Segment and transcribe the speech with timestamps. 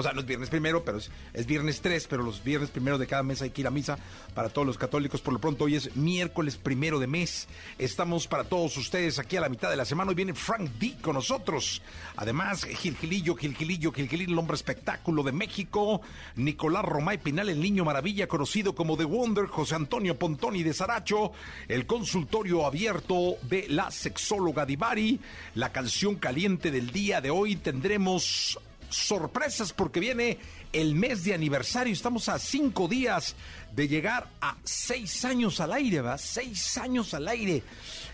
[0.00, 2.96] O sea, no es viernes primero, pero es, es, viernes 3, pero los viernes primero
[2.96, 3.98] de cada mes hay que ir a misa
[4.32, 5.20] para todos los católicos.
[5.20, 7.48] Por lo pronto, hoy es miércoles primero de mes.
[7.76, 10.08] Estamos para todos ustedes aquí a la mitad de la semana.
[10.08, 11.82] Hoy viene Frank D con nosotros.
[12.16, 16.00] Además, Gilgilillo, Gilgilillo, Gilgilillo, el hombre espectáculo de México.
[16.36, 19.48] Nicolás Romay Pinal, el niño maravilla, conocido como The Wonder.
[19.48, 21.32] José Antonio Pontoni de Saracho.
[21.68, 25.20] El consultorio abierto de la sexóloga Divari.
[25.56, 28.58] La canción caliente del día de hoy tendremos
[28.90, 30.38] sorpresas porque viene
[30.72, 31.92] el mes de aniversario.
[31.92, 33.34] Estamos a cinco días
[33.72, 36.18] de llegar a seis años al aire, ¿va?
[36.18, 37.62] Seis años al aire.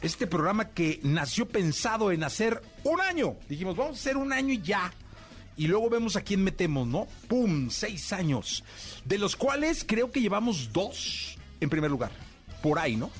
[0.02, 3.36] Este programa que nació pensado en hacer un año.
[3.48, 4.92] Dijimos, vamos a hacer un año y ya.
[5.56, 7.06] Y luego vemos a quién metemos, ¿no?
[7.28, 7.70] ¡Pum!
[7.70, 8.62] Seis años.
[9.04, 12.12] De los cuales creo que llevamos dos en primer lugar.
[12.62, 13.10] Por ahí, ¿no?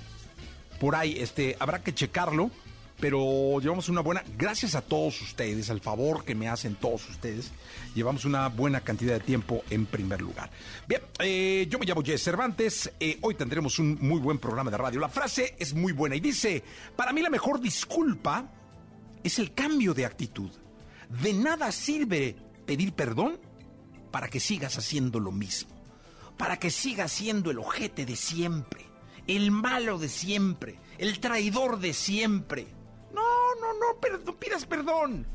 [0.78, 2.50] Por ahí, este, habrá que checarlo
[2.98, 7.50] pero llevamos una buena, gracias a todos ustedes, al favor que me hacen todos ustedes,
[7.94, 10.50] llevamos una buena cantidad de tiempo en primer lugar.
[10.88, 14.78] Bien, eh, yo me llamo Jess Cervantes, eh, hoy tendremos un muy buen programa de
[14.78, 15.00] radio.
[15.00, 16.62] La frase es muy buena y dice,
[16.94, 18.50] para mí la mejor disculpa
[19.22, 20.50] es el cambio de actitud.
[21.22, 23.38] De nada sirve pedir perdón
[24.10, 25.70] para que sigas haciendo lo mismo,
[26.38, 28.86] para que sigas siendo el ojete de siempre,
[29.26, 32.75] el malo de siempre, el traidor de siempre
[33.16, 35.26] no, no, no, pero no pidas perdón.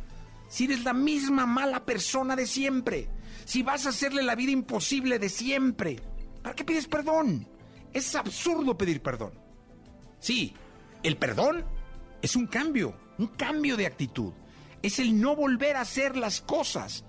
[0.47, 3.09] Si eres la misma mala persona de siempre,
[3.45, 5.99] si vas a hacerle la vida imposible de siempre,
[6.43, 7.47] ¿para qué pides perdón?
[7.93, 9.33] Es absurdo pedir perdón.
[10.19, 10.53] Sí,
[11.03, 11.65] el perdón
[12.21, 14.33] es un cambio, un cambio de actitud.
[14.81, 17.03] Es el no volver a hacer las cosas.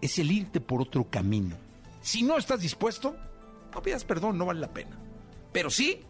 [0.00, 1.56] Es el irte por otro camino.
[2.02, 3.16] Si no estás dispuesto,
[3.72, 4.98] no pidas perdón, no vale la pena.
[5.52, 6.00] Pero sí,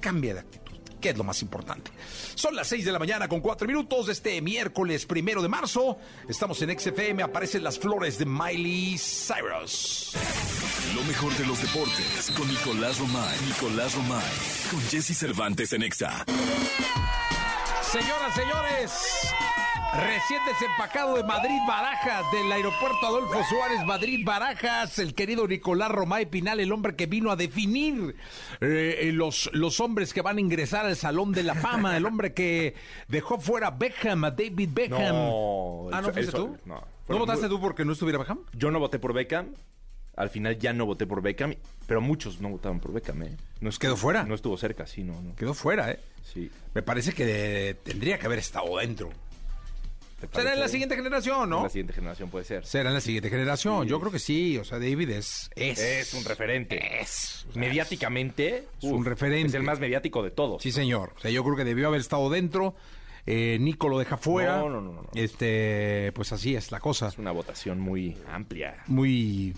[0.00, 0.61] cambia de actitud
[1.02, 1.90] que es lo más importante.
[2.34, 5.98] Son las 6 de la mañana con 4 minutos de este miércoles primero de marzo.
[6.26, 10.12] Estamos en XFM, aparecen las flores de Miley Cyrus.
[10.94, 13.38] Lo mejor de los deportes con Nicolás Romay.
[13.46, 14.22] Nicolás Romay.
[14.70, 16.24] Con Jesse Cervantes en Exa.
[17.82, 18.92] Señoras, señores.
[19.94, 26.24] Recién desempacado de Madrid Barajas, del aeropuerto Adolfo Suárez, Madrid Barajas, el querido Nicolás Romay
[26.24, 28.16] Pinal, el hombre que vino a definir
[28.62, 32.32] eh, los, los hombres que van a ingresar al Salón de la Fama, el hombre
[32.32, 32.74] que
[33.08, 35.14] dejó fuera a Beckham, a David Beckham.
[35.14, 36.56] No, ah, ¿no fuiste tú?
[36.64, 36.82] No.
[37.08, 38.38] ¿No votaste tú porque no estuviera Beckham?
[38.54, 39.54] Yo no voté por Beckham.
[40.16, 41.54] Al final ya no voté por Beckham,
[41.86, 43.36] pero muchos no votaban por Beckham, ¿eh?
[43.60, 44.24] No ¿Quedó fuera?
[44.24, 45.34] No estuvo cerca, sí, no, no.
[45.36, 46.00] Quedó fuera, ¿eh?
[46.32, 46.50] Sí.
[46.74, 49.10] Me parece que tendría que haber estado dentro.
[50.32, 51.58] Será en la siguiente generación, ¿no?
[51.58, 52.64] En la siguiente generación puede ser.
[52.64, 53.86] Será en la siguiente generación.
[53.86, 54.58] Yo creo que sí.
[54.58, 55.50] O sea, David es.
[55.56, 57.00] Es, un referente.
[57.00, 57.46] Es.
[57.54, 58.68] Mediáticamente.
[58.78, 59.48] Es un referente.
[59.48, 60.62] Es el más mediático de todos.
[60.62, 61.12] Sí, señor.
[61.16, 62.74] O sea, yo creo que debió haber estado dentro.
[63.26, 64.58] Eh, Nico lo deja fuera.
[64.58, 65.08] No, no, no, no.
[65.14, 67.08] Este, pues así es la cosa.
[67.08, 68.82] Es una votación muy amplia.
[68.86, 69.54] Muy.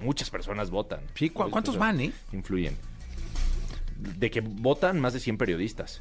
[0.00, 1.00] Muchas personas votan.
[1.14, 2.12] Sí, ¿cuántos van, eh?
[2.32, 2.76] Influyen.
[3.96, 6.00] De que votan más de 100 periodistas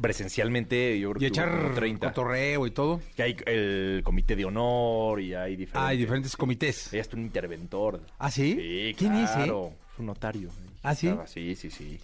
[0.00, 2.08] presencialmente yo creo y echar 30.
[2.08, 6.36] cotorreo y todo que hay el comité de honor y hay diferentes ah, hay diferentes
[6.36, 9.24] comités hay hasta un interventor ah sí, sí quién claro.
[9.24, 9.76] es eh?
[9.92, 10.48] es un notario
[10.82, 11.98] ah sí sí sí sí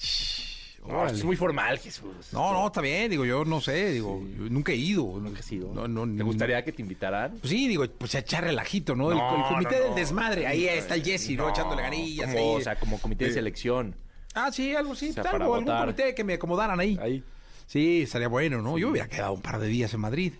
[0.86, 2.32] no, es muy formal, Jesús.
[2.32, 4.34] No, no, está bien, digo, yo no sé, digo, Sí.
[4.38, 5.02] yo nunca he ido.
[5.20, 5.72] Nunca has ido.
[5.74, 7.32] No, no, ¿Te gustaría que te invitaran?
[7.40, 9.10] Pues sí, digo, pues echar relajito, ¿no?
[9.10, 11.50] No, el, comité del desmadre, ahí está el Jesse, ¿no?
[11.50, 12.32] Echándole ganillas.
[12.32, 12.60] Como, ahí.
[12.60, 13.94] o sea, como comité de Eh, selección.
[14.34, 16.98] Ah, sí, algo así, O sea, tal, para o algún comité que me acomodaran ahí.
[17.00, 17.22] Ahí.
[17.68, 18.78] Sí, estaría bueno, ¿no?
[18.78, 20.32] Yo hubiera quedado un par de días en Madrid.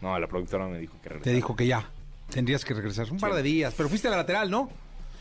[0.00, 1.24] No, la productora me dijo que regresara.
[1.30, 1.88] Te dijo que ya,
[2.30, 3.74] tendrías que regresar un par de días.
[3.76, 4.70] Pero fuiste a la lateral, ¿no?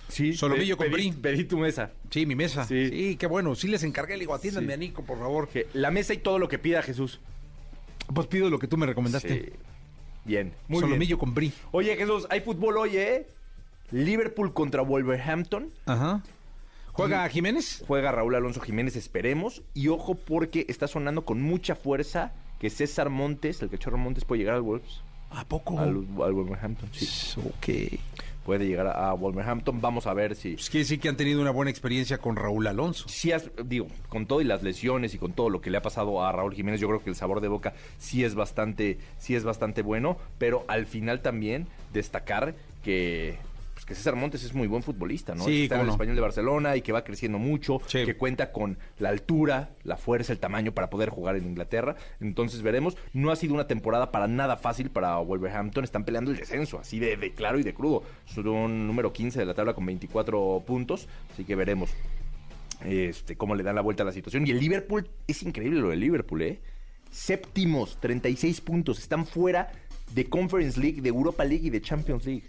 [0.08, 1.92] Sí, Solomillo con pedí, pedí tu mesa.
[2.10, 2.64] Sí, mi mesa.
[2.64, 3.16] Sí, Sí.
[3.18, 3.54] qué bueno.
[3.56, 5.50] Sí les encargué, le digo, atiéndanme a Nico, por favor.
[5.50, 7.20] Que la mesa y todo lo que pida Jesús.
[8.14, 9.54] Pues pido lo que tú me recomendaste.
[10.26, 11.20] Bien, muy Solomillo bien.
[11.20, 11.54] con Bri.
[11.72, 13.28] Oye, Jesús, hay fútbol hoy, ¿eh?
[13.92, 15.72] Liverpool contra Wolverhampton.
[15.86, 16.24] Ajá.
[17.00, 17.84] ¿Juega Jiménez?
[17.88, 19.62] Juega Raúl Alonso Jiménez, esperemos.
[19.74, 24.40] Y ojo porque está sonando con mucha fuerza que César Montes, el cachorro Montes, puede
[24.40, 25.02] llegar al Wolves.
[25.32, 25.78] ¿A poco?
[25.80, 27.40] Al, al Wolverhampton, sí.
[27.40, 28.00] Ok.
[28.46, 29.80] Puede llegar a, a Wolverhampton.
[29.80, 30.54] Vamos a ver si...
[30.54, 33.08] Pues quiere decir que han tenido una buena experiencia con Raúl Alonso.
[33.08, 35.84] Sí, has- digo, con todo y las lesiones y con todo lo que le ha
[35.84, 39.36] pasado a Raúl Jiménez, yo creo que el sabor de boca sí es bastante, sí
[39.36, 43.38] es bastante bueno, pero al final también destacar que,
[43.90, 45.44] que César Montes es muy buen futbolista, ¿no?
[45.44, 45.94] Sí, Está en el no.
[45.94, 48.06] español de Barcelona y que va creciendo mucho, Sí.
[48.06, 51.96] que cuenta con la altura, la fuerza, el tamaño para poder jugar en Inglaterra.
[52.22, 52.96] Entonces veremos.
[53.12, 55.84] No ha sido una temporada para nada fácil para Wolverhampton.
[55.84, 58.04] Están peleando el descenso, así de, de claro y de crudo.
[58.26, 61.90] Son número 15 de la tabla con 24 puntos, así que veremos
[62.86, 64.48] este, cómo le dan la vuelta a la situación.
[64.48, 66.60] Y el Liverpool, es increíble lo del Liverpool, ¿eh?
[67.12, 69.00] Séptimos, 36 puntos.
[69.00, 69.72] Están fuera
[70.14, 72.44] de Conference League, de Europa League y de Champions League.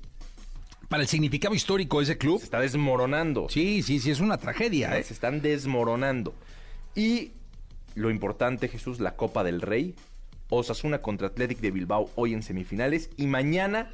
[0.91, 2.39] Para el significado histórico de ese club.
[2.39, 3.49] Se está desmoronando.
[3.49, 4.99] Sí, sí, sí, es una tragedia.
[4.99, 5.05] ¿eh?
[5.05, 6.35] Se están desmoronando.
[6.97, 7.31] Y
[7.95, 9.95] lo importante, Jesús, la Copa del Rey.
[10.49, 13.09] Osasuna contra Athletic de Bilbao hoy en semifinales.
[13.17, 13.89] Y mañana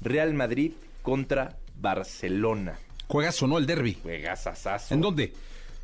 [0.00, 2.80] Real Madrid contra Barcelona.
[3.06, 3.96] ¿Juegas o no el derby?
[4.02, 4.92] Juegazazazo.
[4.92, 5.32] ¿En dónde?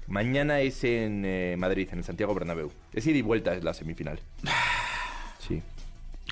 [0.09, 2.73] Mañana es en eh, Madrid, en el Santiago Bernabéu.
[2.93, 4.19] Es ida y vuelta, es la semifinal.
[5.47, 5.63] Sí.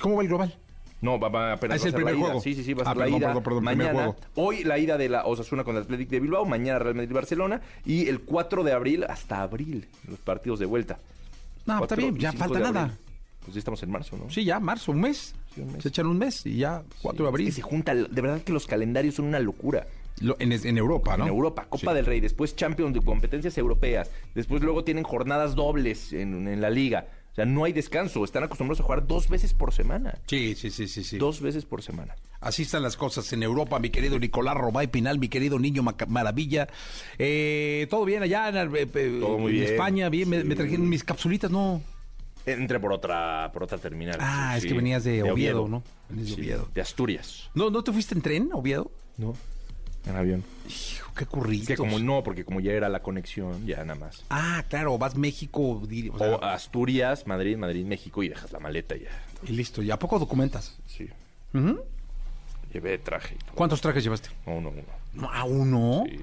[0.01, 0.57] ¿Cómo va el global?
[1.05, 2.23] No, va, va apenas Ah, es va el la primer ida.
[2.25, 2.41] juego.
[2.41, 3.27] Sí, sí, sí, va a Ah, ser la perdón, ida.
[3.27, 4.15] perdón, perdón, primer mañana, juego.
[4.35, 8.07] hoy la ida de la Osasuna contra el Athletic de Bilbao, mañana Real Madrid-Barcelona y
[8.07, 10.99] el 4 de abril hasta abril, los partidos de vuelta.
[11.65, 12.97] No, está 4 bien, ya 5 falta nada.
[13.43, 14.29] Pues ya estamos en marzo, ¿no?
[14.29, 15.35] Sí, ya, marzo, un mes.
[15.53, 15.83] Sí, un mes.
[15.83, 17.45] Se echan un mes y ya, 4 de Es abril.
[17.47, 19.85] que se junta, de verdad que los calendarios son una locura.
[20.21, 21.25] Lo- en, en Europa, ¿no?
[21.25, 21.95] En Europa, Copa Sí.
[21.97, 26.69] del Rey, después Champions de competencias europeas, después luego tienen jornadas dobles en, en la
[26.69, 27.05] liga.
[27.35, 30.17] O sea, no hay descanso, están acostumbrados a jugar dos veces por semana.
[30.25, 31.17] Sí, sí, sí, sí, sí.
[31.17, 32.15] Dos veces por semana.
[32.39, 36.69] Así están las cosas en Europa, mi querido Nicolás Robay Pinal, mi querido niño Maravilla.
[37.19, 40.07] Eh, ¿Todo bien allá en, eh, eh, Todo muy en bien, España?
[40.07, 40.47] Bien, me, sí.
[40.47, 41.81] me trajeron mis capsulitas, ¿no?
[42.45, 44.15] Entré por otra, por otra terminal.
[44.21, 45.83] Ah, Sí, es que venías de Oviedo, ¿no?
[46.07, 46.69] Venías de Oviedo.
[46.73, 47.49] de Asturias.
[47.53, 48.89] ¿No, ¿No te fuiste en tren, Oviedo?
[49.17, 49.33] No.
[50.05, 50.41] En avión.
[50.69, 51.67] Hijo, qué Es curritos.
[51.67, 54.23] que como no, porque como ya era la conexión, ya nada más.
[54.29, 58.95] Ah, claro, vas México o sea, O Asturias, Madrid, Madrid, México y dejas la maleta
[58.95, 59.09] ya.
[59.47, 59.81] y listo.
[59.81, 60.77] ¿Y a poco documentas?
[60.87, 61.07] Sí.
[61.53, 61.81] Ujú.
[62.73, 63.55] Llevé traje y todo.
[63.55, 64.29] ¿Cuántos trajes llevaste?
[64.45, 64.81] No, no, uno.
[65.13, 66.03] No, ¿A uno?
[66.09, 66.19] Sí.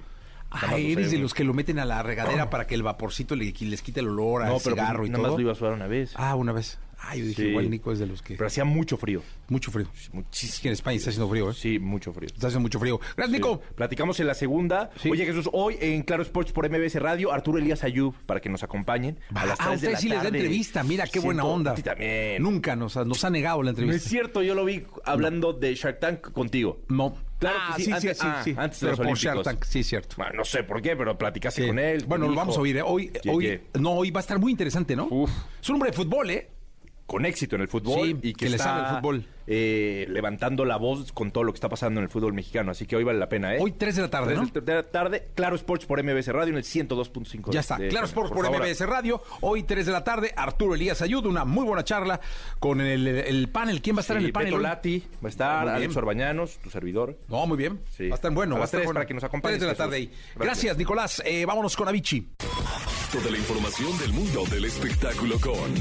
[0.54, 1.22] Ah, Nada eres de uno.
[1.22, 4.08] los que lo meten a la regadera para que el vaporcito le- les quite el
[4.08, 5.32] olor al No, pero cigarro pues, y nada todo.
[5.32, 6.12] más lo iba a sudar una vez.
[6.14, 6.78] Ah, una vez.
[7.04, 7.49] Ah, yo dije, Sí.
[7.49, 8.34] igual Nico es de los que...
[8.37, 9.22] Pero hacía mucho frío.
[9.49, 9.88] Mucho frío.
[10.12, 10.62] Muchísimo.
[10.62, 11.54] que en España está haciendo frío, ¿eh?
[11.54, 12.28] Sí, mucho frío.
[12.32, 13.00] Está haciendo mucho frío.
[13.16, 13.60] Gracias, Nico.
[13.66, 13.75] Sí.
[13.75, 14.90] Platicamos en la segunda.
[15.00, 15.10] Sí.
[15.10, 18.62] Oye, Jesús, hoy en Claro Sports por MBS Radio, Arturo Elías Ayub, para que nos
[18.62, 19.19] acompañen.
[19.34, 20.82] A las ah, 3 de usted la sí les da entrevista.
[20.84, 21.72] Mira, qué buena onda.
[21.72, 22.40] A ti también.
[22.43, 24.08] Nunca nos ha, nos ha negado la No es entrevista.
[24.08, 26.82] cierto, yo lo vi hablando de Shark Tank contigo.
[26.88, 27.14] No.
[27.40, 28.54] Claro ah, que sí, sí, antes- sí, ah, sí.
[28.56, 29.60] antes de Pero los por Shark Olímpicos.
[29.60, 30.14] Tank, sí, cierto.
[30.16, 31.66] Bueno, no sé por qué, pero platicaste Sí.
[31.69, 32.04] con él.
[32.06, 32.82] Bueno, lo vamos a oír, ¿eh?
[32.87, 35.08] Hoy, hoy, no, hoy va a estar muy interesante, ¿no?
[35.10, 35.31] Uf.
[35.60, 36.49] Es un hombre de fútbol, ¿eh?
[37.12, 39.25] Con éxito en el fútbol Sí, y que, que le está, sabe el fútbol.
[39.46, 42.70] Eh, levantando la voz con todo lo que está pasando en el fútbol mexicano.
[42.70, 43.58] Así que hoy vale la pena, ¿eh?
[43.60, 44.60] Hoy 3 de la tarde, Tres ¿no?
[44.60, 47.50] de la tarde, Claro Sports por MBS Radio en el 102.5.
[47.52, 47.76] Ya está.
[47.76, 48.60] de- Claro Sports por, favor.
[48.62, 49.22] MBS Radio.
[49.40, 52.20] Hoy 3 de la tarde, Arturo Elías Ayuda, una muy buena charla
[52.58, 53.82] con el, el panel.
[53.82, 54.50] ¿Quién va a estar Sí, en el panel?
[54.52, 54.62] Beto?
[54.62, 55.68] Lati, va a estar.
[55.68, 57.18] Alex Orbañanos, tu servidor.
[57.28, 57.80] No, muy bien.
[57.96, 58.08] Sí.
[58.08, 58.56] Va a estar bueno.
[58.56, 58.99] A va a estar tres bueno.
[58.99, 60.06] para que nos acompañes, 3 de la tarde ahí.
[60.06, 60.76] Gracias, Gracias.
[60.78, 61.22] Nicolás.
[61.25, 62.28] Eh, vámonos con Avicii.
[63.12, 65.75] Toda la información del mundo del espectáculo con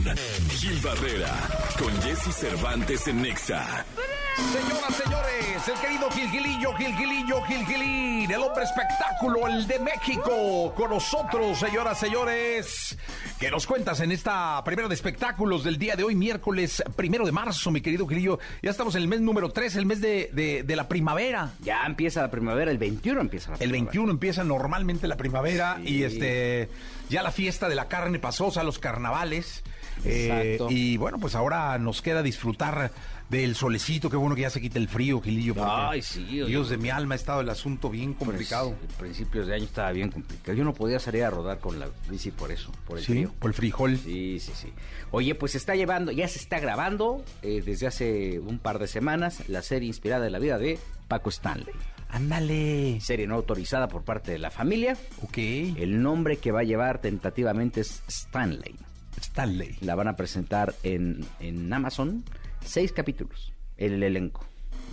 [0.49, 1.33] Gil Barrera,
[1.79, 3.50] con Jesse Cervantes en Nexa.
[3.51, 11.59] Señoras, señores, el querido Gilgilillo, Gilgilillo, Gilgilín, el hombre espectáculo, el de México, con nosotros,
[11.59, 12.97] señoras, señores.
[13.41, 17.33] ¿Qué nos cuentas en esta primera de espectáculos del día de hoy, miércoles primero de
[17.33, 18.39] marzo, mi querido Gilillo?
[18.61, 21.51] Ya estamos en el mes número 3, el mes de, de- de la primavera.
[21.59, 23.83] Ya empieza la primavera, el 21 empieza la El primavera.
[23.91, 25.89] 21 empieza normalmente la primavera Sí.
[25.97, 26.69] y este
[27.09, 29.61] ya la fiesta de la carne pasó, o sea, los carnavales.
[30.05, 30.67] Eh, Exacto.
[30.71, 32.91] y bueno, pues ahora nos queda disfrutar
[33.31, 34.09] del solecito.
[34.09, 35.55] Qué bueno que ya se quite el frío, Gilillo.
[35.57, 36.45] Ay, sí, oye.
[36.47, 38.75] Dios de mi alma, ha estado el asunto bien Pues, complicado.
[38.81, 40.55] en principios de año estaba bien complicado.
[40.57, 43.33] Yo no podía salir a rodar con la bici por eso, por el sí, frío.
[43.39, 43.97] por el frijol.
[43.97, 44.67] Sí, sí, sí.
[45.11, 48.87] Oye, pues se está llevando, ya se está grabando eh, desde hace un par de
[48.87, 51.73] semanas la serie inspirada en la vida de Paco Stanley.
[52.09, 52.99] Ándale.
[52.99, 54.97] Serie no autorizada por parte de la familia.
[55.23, 55.37] Ok.
[55.37, 58.75] El nombre que va a llevar tentativamente es Stanley.
[59.21, 59.77] Stanley.
[59.81, 62.23] La van a presentar en, en Amazon.
[62.63, 63.53] Seis capítulos.
[63.77, 64.45] El elenco.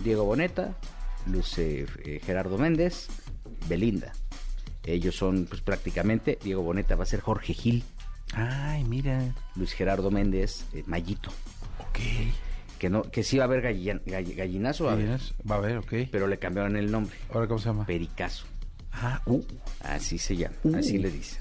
[0.03, 0.75] Diego Boneta,
[1.27, 3.07] Luce eh, Gerardo Méndez,
[3.67, 4.13] Belinda.
[4.85, 7.83] Ellos son pues prácticamente, Diego Boneta va a ser Jorge Gil,
[8.33, 9.33] Ay, mira.
[9.55, 11.31] Luis Gerardo Méndez, eh, Mayito.
[11.79, 11.99] Ok.
[12.77, 15.55] que no que sí va a haber gallin- gall- gallinazo, va a haber, Gallinas, Va
[15.55, 15.93] a ver, ok.
[16.11, 17.85] pero le cambiaron el nombre, Ahora, ¿cómo se llama?
[17.85, 18.45] Pericazo.
[18.93, 19.43] Ah, uh.
[19.81, 21.39] Así se llama, así le dicen.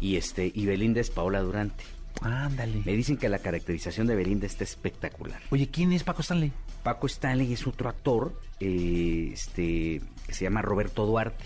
[0.00, 1.84] Y este y Belinda es Paola Durante.
[2.20, 2.82] Ándale.
[2.84, 5.40] Me dicen que la caracterización de Belinda está espectacular.
[5.50, 6.52] Oye, ¿quién es Paco Stanley?
[6.82, 11.44] Paco Stanley es otro actor eh, este, que se llama Roberto Duarte,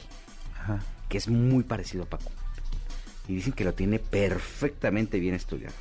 [0.61, 0.81] Ajá.
[1.09, 2.31] que es muy parecido a Paco.
[3.27, 5.75] Y dicen que lo tiene perfectamente bien estudiado.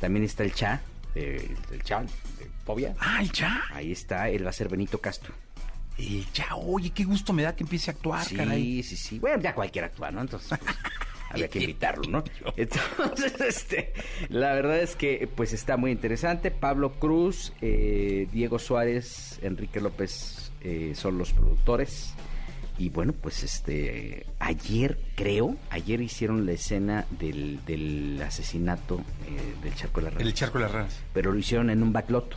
[0.00, 0.80] También está el Cha,
[1.14, 2.08] eh, el Cha, de
[2.64, 2.94] Fobia.
[3.00, 3.62] Ah, el Cha.
[3.72, 5.34] Ahí está, él va a ser Benito Castro.
[5.98, 8.82] El Cha, oye, qué gusto me da que empiece a actuar, sí, caray.
[8.84, 9.18] sí, sí.
[9.18, 10.20] Bueno, ya cualquiera actúa, ¿no?
[10.20, 10.76] Entonces, pues,
[11.30, 12.24] había que invitarlo, ¿no?
[12.56, 13.92] Entonces, este,
[14.28, 16.50] la verdad es que, pues, está muy interesante.
[16.50, 22.14] Pablo Cruz, eh, Diego Suárez, Enrique López eh, son los productores.
[22.78, 29.74] Y bueno, pues, este, ayer, creo, ayer hicieron la escena del, del asesinato eh, del
[29.74, 31.00] Charco de la Ranas El Charco de las Ranas.
[31.12, 32.36] pero lo hicieron en un backlot.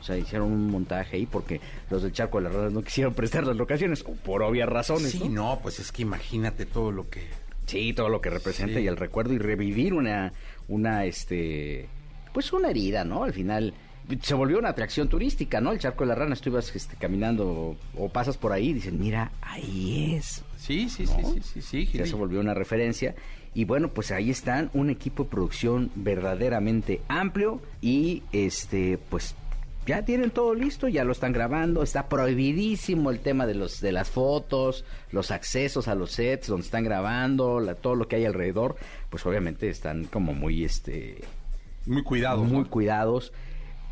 [0.00, 3.14] O sea, hicieron un montaje ahí porque los del Charco de las Ranas no quisieron
[3.14, 5.12] prestar las locaciones, por obvias razones.
[5.12, 5.54] Sí, ¿no?
[5.54, 7.28] no, pues es que imagínate todo lo que...
[7.66, 8.84] Sí, todo lo que representa Sí.
[8.84, 10.32] y el recuerdo y revivir una,
[10.68, 11.88] una, este,
[12.34, 13.24] pues una herida, ¿no?
[13.24, 13.72] Al final
[14.20, 15.70] se volvió una atracción turística, ¿no?
[15.72, 18.72] El Charco de las Ranas, tú ibas este, caminando o, o pasas por ahí y
[18.74, 20.42] dices, mira, ahí es.
[20.56, 21.16] Sí, sí, ¿no?
[21.32, 21.98] sí, sí, sí, sí.
[21.98, 23.14] Ya se volvió una referencia.
[23.54, 29.34] Y bueno, pues ahí están, un equipo de producción verdaderamente amplio y este, pues
[29.86, 33.92] ya tienen todo listo, ya lo están grabando, está prohibidísimo el tema de los de
[33.92, 38.24] las fotos, los accesos a los sets donde están grabando, la- todo lo que hay
[38.24, 38.76] alrededor,
[39.10, 41.22] pues obviamente están como muy este
[41.86, 42.44] Muy cuidado.
[42.44, 42.70] muy ¿no?
[42.70, 43.32] cuidados.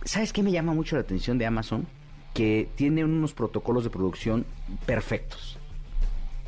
[0.05, 1.87] ¿Sabes qué me llama mucho la atención de Amazon?
[2.35, 4.47] Que tiene unos protocolos de producción
[4.87, 5.59] perfectos.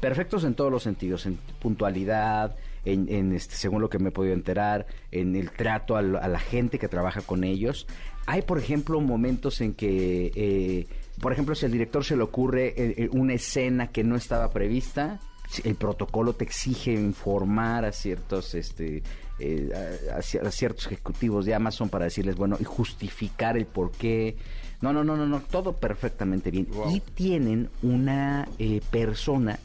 [0.00, 4.12] Perfectos en todos los sentidos, en puntualidad, en, en, este, según lo que me he
[4.12, 7.87] podido enterar, en el trato al- a, la gente que trabaja con ellos.
[8.26, 10.87] Hay, por ejemplo, momentos en que, eh,
[11.21, 14.50] por ejemplo, si al director se le ocurre eh, eh, una escena que no estaba
[14.50, 15.21] prevista,
[15.64, 19.02] el protocolo te exige informar a ciertos este
[19.38, 19.71] eh,
[20.11, 23.91] a, a cier- a ciertos ejecutivos de Amazon para decirles bueno y justificar el por
[23.91, 24.37] qué
[24.81, 26.95] no no no no no todo perfectamente bien Wow.
[26.95, 29.59] y tienen una eh, persona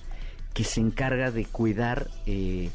[0.54, 2.70] que se encarga de cuidar eh,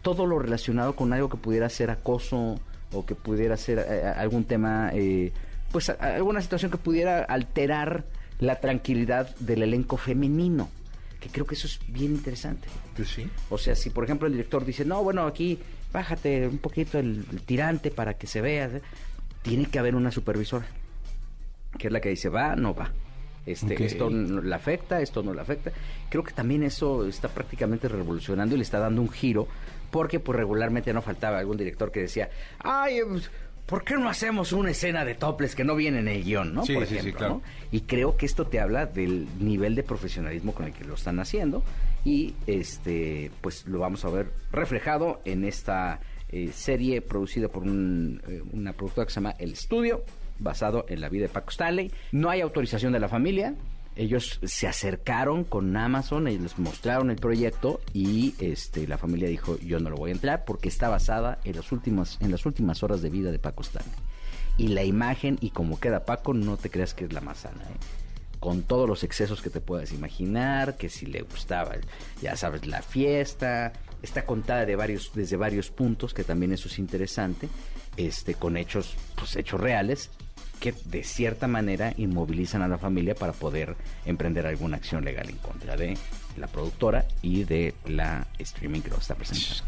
[0.00, 2.58] todo lo relacionado con algo que pudiera ser acoso
[2.94, 5.32] o que pudiera ser eh, algún tema eh,
[5.72, 8.04] pues a- alguna situación que pudiera alterar
[8.38, 10.68] la tranquilidad del elenco femenino
[11.20, 13.28] que creo que eso es bien interesante Pues sí.
[13.50, 15.58] o sea, si por ejemplo el director dice, no, bueno, aquí
[15.92, 18.82] bájate un poquito el, el tirante para que se vea, ¿eh?",
[19.42, 20.66] tiene que haber una supervisora,
[21.78, 22.90] que es la que dice, va, no va.
[23.46, 23.80] Este, Ok.
[23.80, 25.70] Esto no le afecta, esto no le afecta.
[26.08, 29.46] Creo que también eso está prácticamente revolucionando y le está dando un giro,
[29.90, 33.30] porque pues regularmente no faltaba algún director que decía, ay, pues,
[33.66, 36.64] ¿por qué no hacemos una escena de toples que no viene en el guion, no?
[36.64, 37.34] Sí, por sí, sí, ejemplo, claro.
[37.34, 37.42] ¿no?
[37.70, 41.20] Y creo que esto te habla del nivel de profesionalismo con el que lo están
[41.20, 41.62] haciendo
[42.04, 48.20] y este pues lo vamos a ver reflejado en esta eh, serie producida por un,
[48.28, 50.04] eh, una productora que se llama El Estudio,
[50.38, 51.92] basado en la vida de Paco Stanley.
[52.12, 53.54] No hay autorización de la familia.
[53.96, 59.56] Ellos se acercaron con Amazon y les mostraron el proyecto y este la familia dijo
[59.58, 62.82] yo no lo voy a entrar porque está basada en las últimas en las últimas
[62.82, 63.94] horas de vida de Paco Stanley
[64.58, 67.62] y la imagen y como queda Paco no te creas que es la más sana
[67.62, 67.76] ¿eh?
[68.40, 71.76] con todos los excesos que te puedas imaginar que si le gustaba
[72.20, 73.72] ya sabes la fiesta
[74.02, 77.48] está contada de varios desde varios puntos que también eso es interesante
[77.96, 80.10] este con hechos pues hechos reales
[80.60, 85.36] que de cierta manera inmovilizan a la familia para poder emprender alguna acción legal en
[85.36, 85.96] contra de
[86.36, 89.54] la productora y de la streaming que lo está presentando.
[89.54, 89.62] Es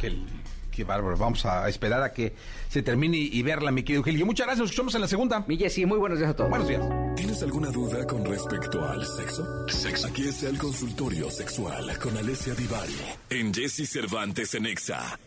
[0.76, 1.16] Qué bárbaro.
[1.16, 2.34] Vamos a esperar a que
[2.68, 4.20] se termine y verla, mi querido Gil.
[4.20, 4.60] Y muchas gracias.
[4.60, 5.42] Nos escuchamos en la segunda.
[5.48, 6.50] Mi Jessy, muy buenos días a todos.
[6.50, 6.82] Buenos días.
[7.16, 9.64] ¿Tienes alguna duda con respecto al sexo?
[10.06, 12.94] Aquí está el consultorio sexual con Alessia Divari
[13.30, 15.18] en Jesse Cervantes en Exa.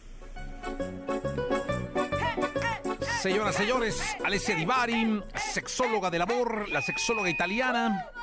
[3.22, 8.08] Señoras, señores, Alessia Divari, sexóloga del amor, la sexóloga italiana.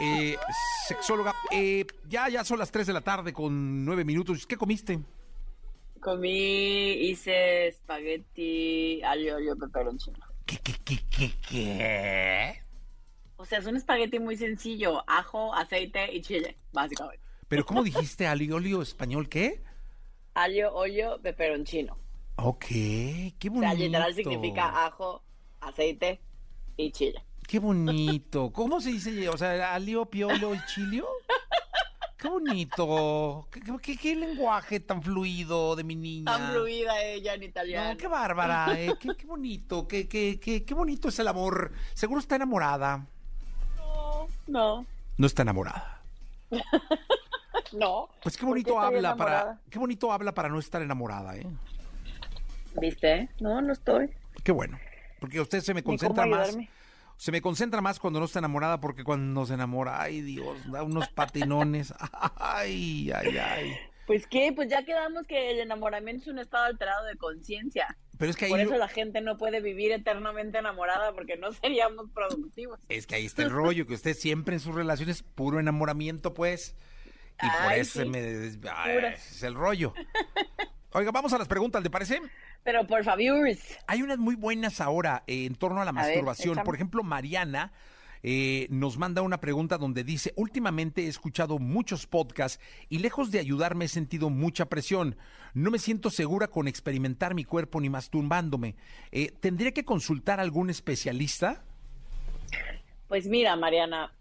[0.00, 0.36] Eh,
[0.86, 4.46] sexóloga, eh, ya, ya son las 3 de la tarde con 9 minutos.
[4.46, 4.98] ¿Qué comiste?
[6.00, 10.18] Comí, hice espagueti aglio olio peperoncino.
[10.44, 12.62] ¿Qué, qué, qué, qué, qué?
[13.36, 17.24] O sea, es un espagueti muy sencillo, ajo, aceite y chile, básicamente.
[17.48, 19.62] Pero ¿cómo dijiste aliolio español qué?
[20.34, 21.99] Aglio olio peperoncino.
[22.42, 23.60] Ok, qué O bonito.
[23.60, 25.22] sea, literal significa ajo,
[25.60, 26.20] aceite
[26.76, 27.22] y chile.
[27.46, 28.50] Qué bonito.
[28.52, 29.28] ¿Cómo se dice?
[29.28, 31.06] O sea, alio, piolo y chilio.
[32.16, 33.48] Qué bonito.
[33.50, 36.24] ¿Qué, qué- qué lenguaje tan fluido de mi niña.
[36.36, 37.90] Tan fluida ella en italiano.
[37.90, 41.72] No, qué bárbara, eh, qué, qué bonito, qué, qué, qué, qué bonito es el amor.
[41.94, 43.06] Seguro está enamorada.
[43.76, 46.02] No, no, No está enamorada.
[47.72, 48.08] no.
[48.22, 51.46] Pues qué ¿Por bonito habla para, qué bonito habla para no estar enamorada, ¿eh?
[52.80, 53.28] ¿Viste?
[53.40, 54.10] No, no estoy.
[54.44, 54.78] Qué bueno.
[55.18, 56.56] Porque usted se me concentra más.
[57.16, 60.82] Se me concentra más cuando no está enamorada porque cuando se enamora, ay Dios, da
[60.82, 61.92] unos patinones.
[62.38, 63.76] Ay, ay, ay.
[64.06, 67.96] Pues qué, pues ya quedamos que el enamoramiento es un estado alterado de conciencia.
[68.18, 71.52] Pero es que ahí Por eso la gente no puede vivir eternamente enamorada porque no
[71.62, 72.80] seríamos productivos.
[72.88, 76.74] es que ahí está el rollo, que usted siempre en sus relaciones puro enamoramiento, pues.
[77.42, 78.08] Y por Ay, eso se sí.
[78.10, 79.94] me ay, es el rollo.
[80.92, 82.20] Oiga, vamos a las preguntas, ¿le parece?
[82.62, 83.48] Pero por favor,
[83.86, 86.58] Hay unas muy buenas ahora eh, en torno a la A masturbación.
[86.62, 87.72] Por ejemplo, Mariana
[88.22, 93.38] eh, nos manda una pregunta donde dice, últimamente he escuchado muchos podcasts y lejos de
[93.38, 95.16] ayudarme he sentido mucha presión.
[95.54, 98.76] No me siento segura con experimentar mi cuerpo ni masturbándome.
[99.10, 101.64] Eh, ¿Tendría que consultar a algún especialista?
[103.08, 104.12] Pues mira, Mariana,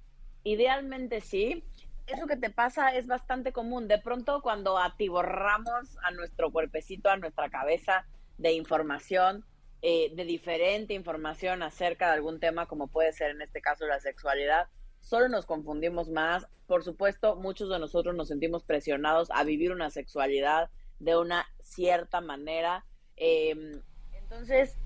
[0.43, 1.63] idealmente sí.
[2.07, 3.87] Eso que te pasa es bastante común.
[3.87, 8.05] De pronto, cuando atiborramos a nuestro cuerpecito, a nuestra cabeza
[8.39, 9.45] de información,
[9.81, 13.99] eh, de diferente información acerca de algún tema, como puede ser en este caso la
[13.99, 14.67] sexualidad,
[15.01, 16.47] solo nos confundimos más.
[16.65, 20.69] Por supuesto, muchos de nosotros nos sentimos presionados a vivir una sexualidad
[20.99, 22.85] de una cierta manera.
[23.17, 23.81] Eh,
[24.13, 24.77] entonces,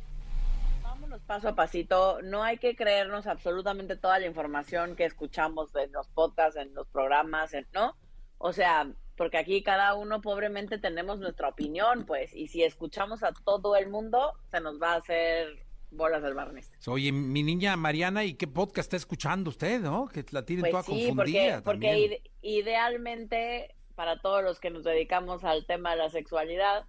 [0.81, 2.21] vámonos paso a pasito.
[2.23, 6.87] No hay que creernos absolutamente toda la información que escuchamos en los podcasts, en los
[6.87, 7.95] programas, ¿no?
[8.39, 13.31] O sea, porque aquí cada uno pobremente tenemos nuestra opinión, pues, y si escuchamos a
[13.45, 16.71] todo el mundo, se nos va a hacer bolas del barniz.
[16.87, 20.07] Oye, mi niña Mariana, ¿y qué podcast está escuchando usted, no?
[20.07, 24.71] Que la tienen toda Pues sí, confundida porque, porque ide- idealmente, para todos los que
[24.71, 26.85] nos dedicamos al tema de la sexualidad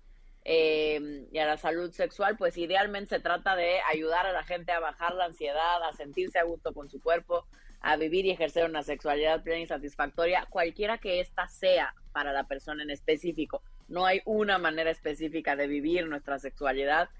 [0.46, 4.72] eh, y a la salud sexual, pues idealmente se trata de ayudar a la gente
[4.72, 7.46] a bajar la ansiedad, a sentirse a gusto con su cuerpo,
[7.80, 12.44] a vivir y ejercer una sexualidad plena y satisfactoria, cualquiera que ésta sea para la
[12.44, 13.62] persona en específico.
[13.88, 17.10] No hay una manera específica de vivir nuestra sexualidad.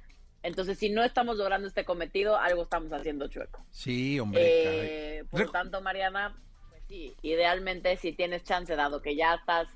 [0.44, 3.66] Entonces, si no estamos logrando este cometido, algo estamos haciendo chueco.
[3.70, 5.18] Sí, hombre.
[5.18, 9.68] Eh, por tanto, Mariana, pues sí, idealmente si tienes chance, dado que ya estás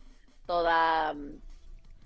[0.46, 1.40] toda mm,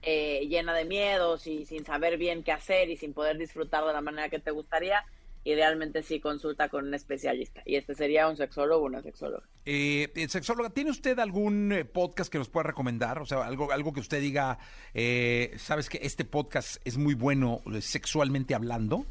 [0.01, 3.92] eh, llena de miedos y sin saber bien qué hacer y sin poder disfrutar de
[3.92, 5.05] la manera que te gustaría,
[5.45, 7.63] idealmente sí consulta con un especialista.
[7.65, 9.45] Y este sería un sexólogo o una sexóloga.
[9.65, 13.19] Eh, eh, sexóloga, ¿tiene usted algún eh, podcast que nos pueda recomendar?
[13.19, 14.59] O sea, algo, algo que usted diga,
[14.95, 19.05] eh, sabes que este podcast es muy bueno eh, sexualmente hablando.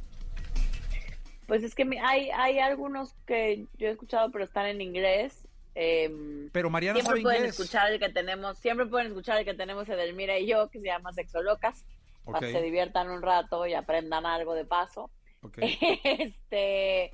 [1.48, 5.48] Pues es que hay, hay algunos que yo he escuchado, pero están en inglés.
[5.76, 7.60] em, Pero Mariana siempre sabe pueden inglés.
[7.60, 10.86] escuchar el que tenemos, siempre pueden escuchar el que tenemos Edelmira y yo, que se
[10.86, 11.84] llama Sexolocas,
[12.24, 15.10] para que se diviertan un rato y aprendan algo de paso.
[15.44, 15.58] Ok.
[16.04, 17.12] Este,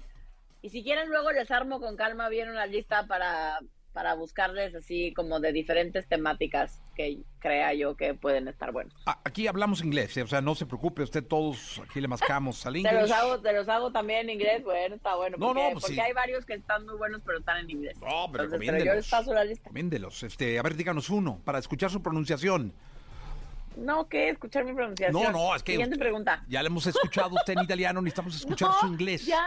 [0.61, 3.59] y si quieren luego les armo con calma bien una lista para,
[3.93, 8.93] para buscarles así como de diferentes temáticas que crea yo que pueden estar buenos.
[9.05, 12.65] Ah, Aquí hablamos inglés, eh, o sea, no se preocupe, usted todos aquí le mascamos
[12.65, 13.01] al Te inglés.
[13.01, 15.37] los hago, te los hago también en inglés, bueno, está bueno.
[15.37, 16.01] No, porque, no, pues porque sí.
[16.01, 17.97] hay varios que están muy buenos, pero están en inglés.
[17.99, 19.63] No, pero Entonces, pero yo les paso la lista.
[19.63, 20.23] Recomiéndelos.
[20.23, 22.73] Este, a ver, díganos uno para escuchar su pronunciación.
[23.77, 24.29] No, ¿qué?
[24.29, 25.21] Escuchar mi pronunciación.
[25.23, 26.43] No, no, es que Siguiente pregunta.
[26.47, 29.25] Ya le hemos escuchado usted en italiano, necesitamos escuchar No, su inglés.
[29.25, 29.45] Ya,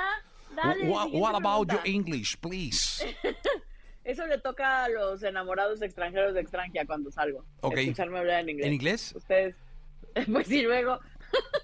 [0.55, 0.89] dale.
[0.89, 1.81] What, what about your.
[1.85, 3.05] English, please?
[4.05, 7.45] Eso le toca a los enamorados extranjeros de extranjera cuando salgo.
[7.61, 7.77] Ok.
[7.79, 8.67] Escucharme hablar en inglés.
[8.67, 9.13] ¿En inglés?
[9.15, 9.57] Ustedes,
[10.33, 10.99] pues sí, luego.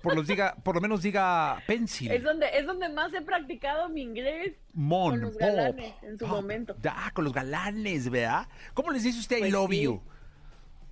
[0.01, 2.13] Por, los diga, por lo menos diga pencil.
[2.13, 4.55] Es donde, es donde más he practicado mi inglés.
[4.75, 6.37] Mon, con los pop, galanes en su pop.
[6.37, 6.77] momento.
[6.89, 8.47] Ah, con los galanes, ¿verdad?
[8.75, 9.81] ¿Cómo les dice usted I Pues love sí.
[9.83, 10.03] you?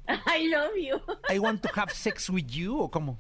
[0.27, 1.01] I love you.
[1.29, 3.19] I want to have sex with you, ¿o cómo?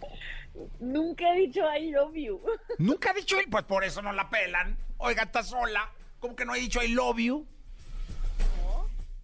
[0.81, 2.41] Nunca he dicho I love you.
[2.79, 4.77] Nunca ha dicho pues por eso no la pelan.
[4.99, 5.91] Oiga, está sola.
[6.21, 7.47] ¿Cómo que no ha dicho I love you?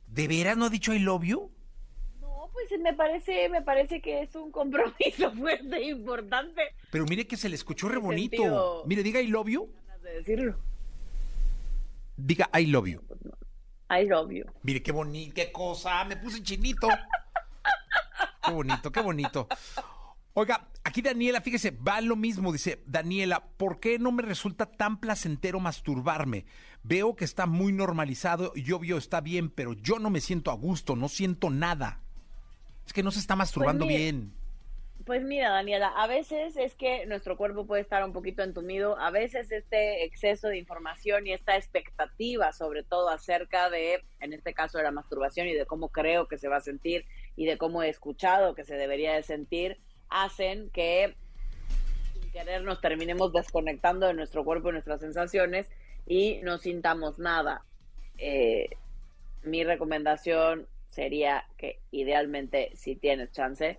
[0.06, 1.50] ¿De veras no ha dicho I love you?
[2.20, 6.62] No, pues me parece, me parece que es un compromiso fuerte e importante.
[6.90, 8.36] Pero mire que se le escuchó re bonito.
[8.36, 8.82] sentido.
[8.86, 9.72] Mire, diga I love you.
[10.02, 10.56] De decirlo.
[12.16, 13.00] Diga I love you.
[13.90, 14.44] I love you.
[14.62, 16.04] Mire qué bonito, qué cosa.
[16.04, 16.88] Me puse chinito.
[18.42, 19.48] Qué bonito, qué bonito.
[20.32, 22.52] Oiga, aquí Daniela, fíjese, va lo mismo.
[22.52, 26.44] Dice, Daniela, ¿por qué no me resulta tan placentero masturbarme?
[26.82, 30.54] Veo que está muy normalizado y obvio está bien, pero yo no me siento a
[30.54, 32.00] gusto, no siento nada.
[32.86, 34.32] Es que no se está masturbando Pues mire, bien.
[35.04, 39.10] Pues mira, Daniela, a veces es que nuestro cuerpo puede estar un poquito entumido, a
[39.10, 44.78] veces este exceso de información y esta expectativa, sobre todo acerca de, en este caso,
[44.78, 47.04] de la masturbación y de cómo creo que se va a sentir
[47.40, 49.78] y de cómo he escuchado que se debería de sentir,
[50.10, 51.16] hacen que
[52.12, 55.70] sin querer nos terminemos desconectando de nuestro cuerpo y nuestras sensaciones
[56.06, 57.64] y no sintamos nada.
[58.18, 58.68] Eh,
[59.42, 63.78] mi recomendación sería que idealmente, si tienes chance,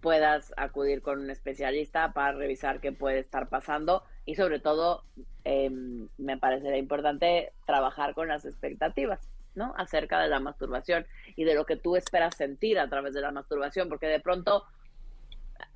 [0.00, 5.04] puedas acudir con un especialista para revisar qué puede estar pasando y sobre todo
[5.44, 5.68] eh,
[6.16, 9.74] me parecería importante trabajar con las expectativas, ¿no?
[9.76, 13.32] Acerca de la masturbación y de lo que tú esperas sentir a través de la
[13.32, 14.64] masturbación, porque de pronto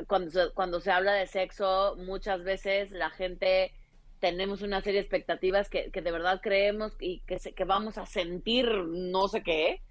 [0.06, 3.72] cuando se, cuando se habla de sexo, muchas veces la gente
[4.18, 7.96] tenemos una serie de expectativas que, que de verdad creemos y que, se, que vamos
[7.98, 9.82] a sentir no sé qué,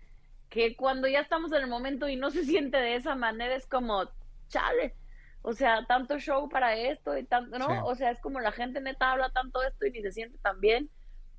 [0.50, 3.68] que cuando ya estamos en el momento y no se siente de esa manera es
[3.68, 4.10] como,
[4.48, 4.96] chale.
[5.42, 7.68] O sea, tanto show para esto y tanto, ¿no?
[7.68, 7.74] Sí.
[7.86, 10.60] O sea, es como la gente neta habla tanto esto y ni se siente tan
[10.60, 10.90] bien,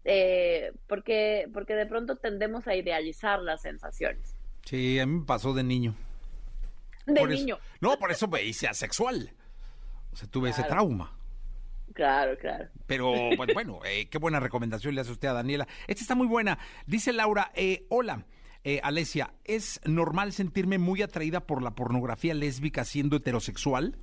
[0.04, 4.34] eh, porque, porque de pronto tendemos a idealizar las sensaciones.
[4.64, 5.94] Sí, a mí me pasó de niño.
[7.06, 7.58] De Por eso- niño.
[7.80, 9.32] no, por eso me hice asexual.
[10.12, 11.16] O sea, tuve ese trauma.
[11.94, 12.68] Claro, claro.
[12.86, 15.66] Pero, pues bueno, eh, qué buena recomendación le hace usted a Daniela.
[15.88, 16.58] Esta está muy buena.
[16.86, 18.26] Dice Laura, eh, hola,
[18.62, 23.96] eh, Alesia, ¿es normal sentirme muy atraída por la pornografía lésbica siendo heterosexual?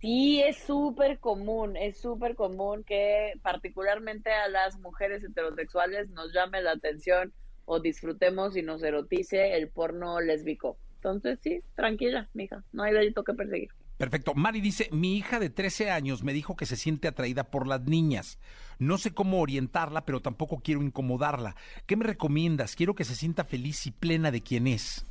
[0.00, 6.60] Sí, es súper común, es súper común que particularmente a las mujeres heterosexuales nos llame
[6.62, 7.32] la atención
[7.64, 10.78] o disfrutemos y nos erotice el porno lésbico.
[10.96, 13.70] Entonces, sí, tranquila, mija, no hay delito que perseguir.
[13.96, 14.34] Perfecto.
[14.34, 17.82] Mari dice, mi hija de 13 años me dijo que se siente atraída por las
[17.84, 18.38] niñas.
[18.78, 21.56] No sé cómo orientarla, pero tampoco quiero incomodarla.
[21.86, 22.76] ¿Qué me recomiendas?
[22.76, 25.06] Quiero que se sienta feliz y plena de quien es.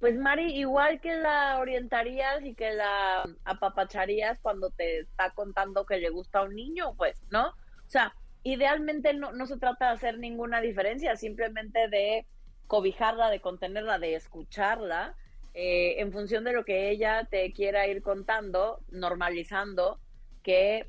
[0.00, 5.98] Pues Mari, igual que la orientarías y que la apapacharías cuando te está contando que
[5.98, 7.48] le gusta a un niño, pues, ¿no?
[7.48, 12.26] O sea, idealmente no, no se trata de hacer ninguna diferencia, simplemente de
[12.66, 15.16] cobijarla, de contenerla, de escucharla,
[15.52, 20.00] eh, en función de lo que ella te quiera ir contando, normalizando
[20.42, 20.86] que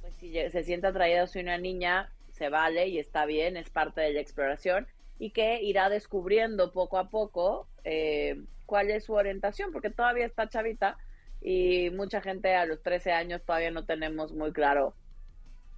[0.00, 4.00] pues, si se siente atraída hacia una niña, se vale y está bien, es parte
[4.00, 4.86] de la exploración
[5.18, 10.48] y que irá descubriendo poco a poco eh, cuál es su orientación, porque todavía está
[10.48, 10.96] chavita
[11.40, 14.94] y mucha gente a los 13 años todavía no tenemos muy claro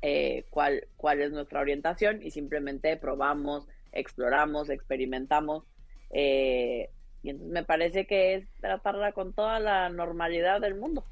[0.02, 5.64] eh, cuál, cuál es nuestra orientación y simplemente probamos, exploramos, experimentamos.
[6.10, 6.90] eh,
[7.22, 11.04] y entonces me parece que es tratarla con toda la normalidad del mundo.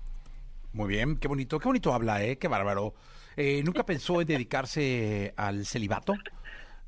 [0.72, 2.37] Muy bien, qué bonito, qué bonito habla, ¿eh?
[2.37, 2.94] Qué bárbaro.
[3.37, 6.14] Eh, ¿Nunca pensó en dedicarse al celibato?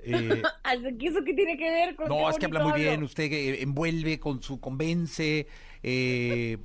[0.05, 0.43] Eh,
[1.01, 3.07] ¿Eso qué tiene que ver con no, es que habla muy bien, hablo?
[3.07, 5.47] usted eh, envuelve con su convence.
[5.83, 6.59] eh,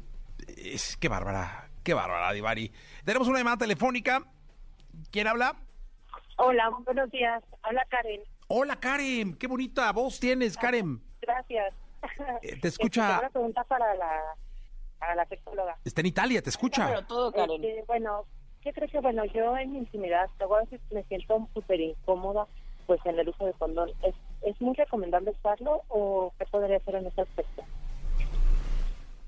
[0.58, 2.72] es, qué bárbara, qué bárbara, Divari.
[3.04, 4.24] Tenemos una llamada telefónica.
[5.12, 5.56] ¿Quién habla?
[6.38, 7.44] Hola, buenos días.
[7.64, 8.22] Habla Karen.
[8.48, 11.02] Hola, Karen, qué bonita voz tienes, Karen.
[11.22, 11.74] Gracias.
[12.42, 14.22] Eh, te escucha- Este, Una pregunta para la,
[15.00, 15.78] para la sexóloga.
[15.84, 16.88] Está en Italia, te escucha.
[16.88, 17.64] Pero todo, Karen.
[17.64, 18.26] Este, bueno,
[18.62, 22.48] ¿qué crees que, bueno, yo en mi intimidad, luego a veces me siento súper incómoda
[22.88, 23.92] pues en el uso de condón.
[24.02, 27.64] ¿Es, ¿Es muy recomendable usarlo o qué podría hacer en ese aspecto?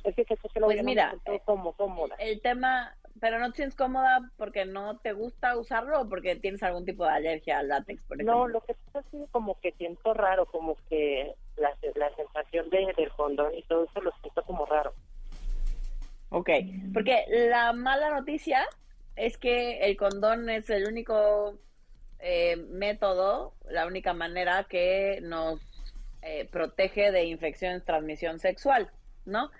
[0.04, 2.16] Es que, que lo Pues mira, siento como cómoda.
[2.18, 6.64] El tema, pero no te sientes cómoda porque no te gusta usarlo o porque tienes
[6.64, 8.34] algún tipo de alergia al látex, por ejemplo.
[8.34, 12.94] No, lo que pasa es como que siento raro, como que la, la sensación de,
[12.98, 14.94] del condón y todo eso lo siento como raro.
[16.30, 16.50] Ok,
[16.94, 18.66] porque la mala noticia
[19.16, 21.56] es que el condón es el único
[22.20, 25.60] eh, método, la única manera que nos
[26.22, 28.92] eh, protege de infecciones de transmisión sexual,
[29.26, 29.52] ¿no?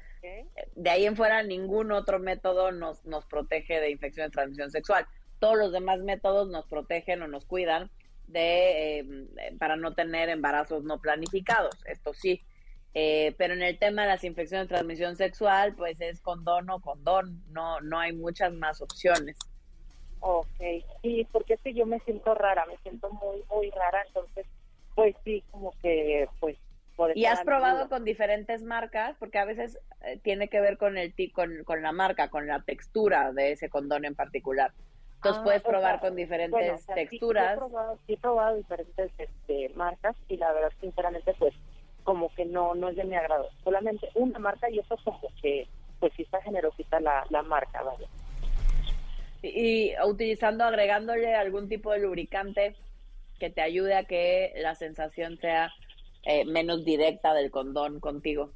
[0.76, 5.08] De ahí en fuera ningún otro método nos, nos protege de infección de transmisión sexual.
[5.40, 7.90] Todos los demás métodos nos protegen o nos cuidan
[8.30, 9.06] de eh,
[9.58, 12.44] para no tener embarazos no planificados, esto sí.
[12.94, 16.80] Eh, pero en el tema de las infecciones de transmisión sexual, pues es condón o
[16.82, 19.38] condón, no, no hay muchas más opciones.
[20.22, 20.48] Ok,
[21.02, 24.46] sí, porque es que yo me siento rara, me siento muy, muy rara, entonces,
[24.96, 26.58] pues sí, como que, pues...
[26.96, 27.90] por ¿Y has probado duda.
[27.90, 29.16] con diferentes marcas?
[29.18, 32.62] Porque a veces eh, tiene que ver con el con, con la marca, con la
[32.64, 34.74] textura de ese condón en particular.
[35.16, 37.48] Entonces Ah, puedes o probar sea, con diferentes bueno, o sea, sí, texturas.
[37.48, 41.54] Sí, he probado, sí he probado diferentes este, marcas y la verdad, sinceramente, pues,
[42.04, 43.50] como que no no es de mi agrado.
[43.64, 45.68] Solamente una marca y eso como que,
[46.00, 48.08] pues sí está generosita la, la marca, ¿vale?
[49.42, 52.76] Y, utilizando, agregándole algún tipo de lubricante
[53.40, 55.72] que te ayude a que la sensación sea
[56.24, 58.52] eh, menos directa del condón contigo.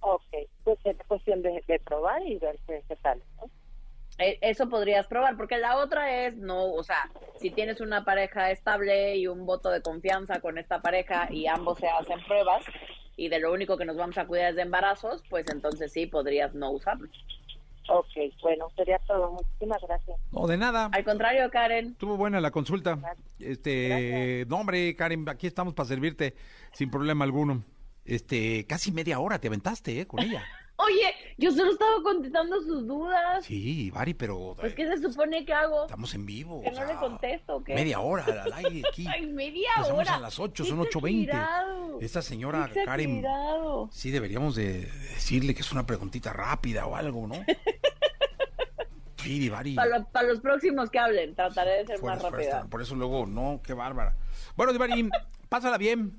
[0.00, 0.22] Ok,
[0.64, 3.22] pues es cuestión de, de probar y ver qué, qué tal.
[3.36, 3.50] ¿no?
[4.18, 8.50] Eh, Eso podrías probar, porque la otra es no, o sea, si tienes una pareja
[8.50, 12.64] estable y un voto de confianza con esta pareja y ambos se hacen pruebas
[13.16, 16.06] y de lo único que nos vamos a cuidar es de embarazos, pues entonces sí
[16.06, 17.08] podrías no usarlo.
[17.88, 18.06] Ok,
[18.42, 19.32] bueno, sería todo.
[19.32, 20.16] Muchísimas gracias.
[20.30, 20.90] No, de nada.
[20.92, 22.98] Al contrario, Karen, Estuvo buena la consulta.
[23.38, 24.48] Este, Gracias.
[24.48, 26.34] no, hombre, Karen, aquí estamos para servirte
[26.72, 27.64] sin problema alguno.
[28.04, 30.06] Este, casi media hora te aventaste, ¿eh?
[30.06, 30.44] Con ella.
[30.84, 33.44] oye, yo solo estaba contestando sus dudas.
[33.44, 35.84] Sí, Bari, pero Pues, ¿qué se supone que hago?
[35.84, 36.62] estamos en vivo.
[36.62, 37.74] ¿Que o no le contesto o qué?
[37.74, 39.06] Media hora al aire aquí.
[39.12, 40.14] Ay, media Empezamos hora.
[40.16, 41.20] a las 8, Qué son 8.20.
[41.24, 42.00] exagerado.
[42.00, 43.88] Esta señora Qué Karen, exagerado.
[43.92, 47.34] sí deberíamos de decirle que es una preguntita rápida o algo, ¿no?
[49.16, 49.74] Sí, Bari.
[49.74, 52.50] Para, lo- para los próximos que hablen, trataré de ser fuera, más rápida.
[52.52, 52.64] fuera.
[52.68, 54.16] Por eso luego, no, qué bárbara.
[54.56, 55.10] Bueno, Bari,
[55.50, 56.18] pásala bien.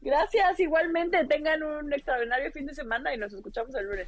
[0.00, 1.24] Gracias, igualmente.
[1.26, 4.06] Tengan un extraordinario fin de semana y nos escuchamos el lunes.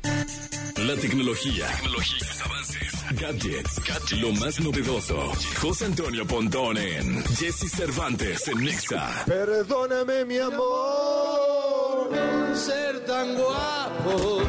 [0.79, 5.21] La tecnología, tecnologías, avances, gadgets, lo más novedoso.
[5.61, 9.25] José Antonio Pontón en Jesse Cervantes en Nexa.
[9.27, 12.11] Perdóname, mi amor,
[12.55, 14.43] ser tan guapo.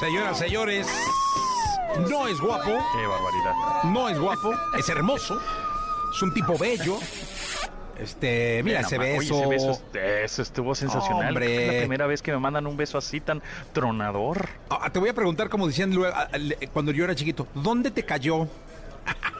[0.00, 0.86] Señoras, señores,
[2.10, 3.82] no es guapo, Qué barbaridad.
[3.84, 5.40] no es guapo, es hermoso,
[6.12, 6.98] es un tipo bello.
[7.98, 9.34] Este, mira ese Oye, beso.
[9.40, 9.82] ese beso,
[10.24, 11.28] eso estuvo sensacional.
[11.28, 11.66] Hombre.
[11.66, 14.48] Es la primera vez que me mandan un beso así tan tronador.
[14.70, 16.28] Ah, te voy a preguntar, como decían luego, ah,
[16.72, 18.48] cuando yo era chiquito, ¿dónde te cayó?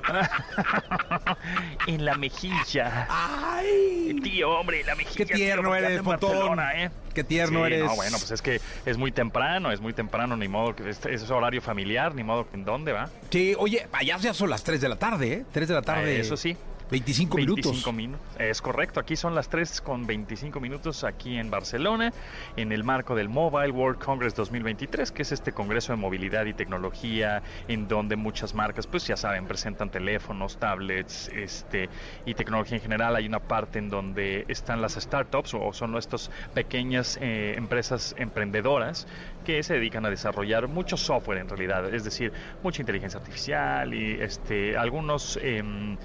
[1.87, 3.07] en la mejilla.
[3.11, 4.18] ¡Ay!
[4.23, 5.16] Tío, hombre, la mejilla.
[5.16, 6.03] Qué tierno eres.
[6.03, 6.90] Barcelona, ¿eh?
[7.14, 7.85] Qué tierno Sí, eres.
[7.85, 11.05] No, bueno, pues es que es muy temprano, es muy temprano, ni modo que es,
[11.05, 13.11] es horario familiar, ni modo que en dónde va.
[13.31, 15.44] Sí, oye, allá ya son las 3 de la tarde, ¿eh?
[15.53, 16.16] 3 de la tarde.
[16.16, 16.57] Ah, eso sí.
[16.90, 17.64] 25 minutos.
[17.64, 18.27] 25 minutos.
[18.38, 22.12] Es correcto, aquí son las 3 con 25 minutos aquí en Barcelona,
[22.57, 26.55] en el marco del Mobile World Congress 2023, que es este congreso de movilidad y
[26.55, 31.88] tecnología, en donde muchas marcas, pues ya saben, presentan teléfonos, tablets, este,
[32.24, 33.16] y tecnología en general.
[33.16, 39.07] Hay una parte en donde están las startups o son estas pequeñas eh, empresas emprendedoras
[39.44, 44.20] que se dedican a desarrollar mucho software en realidad, es decir, mucha inteligencia artificial y
[44.20, 45.38] este, algunos...
[45.42, 45.96] em,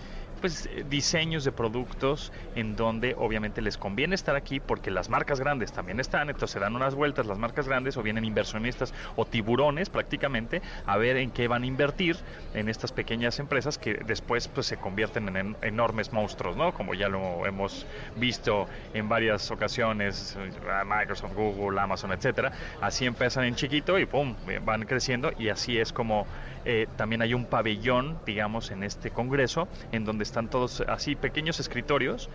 [0.43, 5.39] pues eh, diseños de productos en donde obviamente les conviene estar aquí porque las marcas
[5.39, 9.25] grandes también están, entonces se dan unas vueltas las marcas grandes o vienen inversionistas o
[9.25, 12.17] tiburones prácticamente a ver en qué van a invertir
[12.51, 16.73] en estas pequeñas empresas que después pues se convierten en, en- enormes monstruos, ¿no?
[16.73, 20.51] Como ya lo hemos visto en varias ocasiones, eh,
[20.85, 22.51] Microsoft, Google, Amazon, etcétera.
[22.81, 26.27] Así empiezan en chiquito y pum, van creciendo y así es como
[26.65, 31.59] eh, también hay un pabellón, digamos, en este congreso, en donde están todos así pequeños
[31.59, 32.29] escritorios,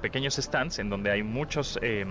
[0.00, 1.78] pequeños stands, en donde hay muchos...
[1.82, 2.08] em,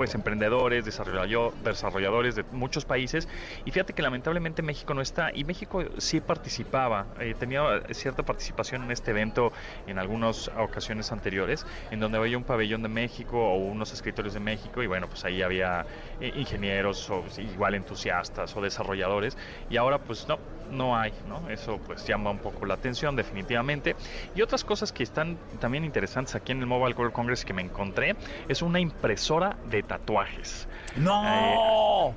[0.00, 3.28] pues emprendedores, desarrolladores de muchos países.
[3.66, 8.84] Y fíjate que lamentablemente México no está y México sí participaba, eh, tenía cierta participación
[8.84, 9.52] en este evento
[9.86, 14.40] en algunas ocasiones anteriores, en donde había un pabellón de México o unos escritorios de
[14.40, 15.84] México y bueno, pues ahí había
[16.18, 19.36] eh, ingenieros o igual entusiastas o desarrolladores.
[19.68, 20.38] Y ahora pues no,
[20.70, 21.48] no hay, ¿no?
[21.50, 23.96] Eso pues llama un poco la atención definitivamente.
[24.34, 27.62] Y otras cosas que están también interesantes aquí en el Mobile World Congress que me
[27.62, 28.16] encontré
[28.48, 30.68] es una impresora de tatuajes.
[30.96, 32.14] ¡No!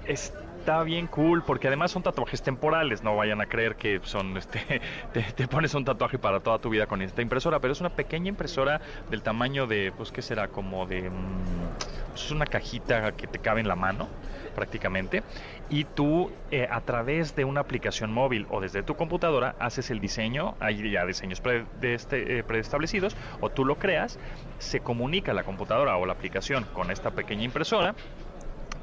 [0.63, 4.81] Está bien cool porque además son tatuajes temporales, no vayan a creer que son este
[5.11, 7.89] te, te pones un tatuaje para toda tu vida con esta impresora, pero es una
[7.89, 13.27] pequeña impresora del tamaño de pues qué será como de mm, es una cajita que
[13.27, 14.07] te cabe en la mano
[14.55, 15.23] prácticamente
[15.67, 19.99] y tú eh, a través de una aplicación móvil o desde tu computadora haces el
[19.99, 24.17] diseño, hay ya diseños pre- de este, eh, preestablecidos o tú lo creas,
[24.59, 27.95] se comunica la computadora o la aplicación con esta pequeña impresora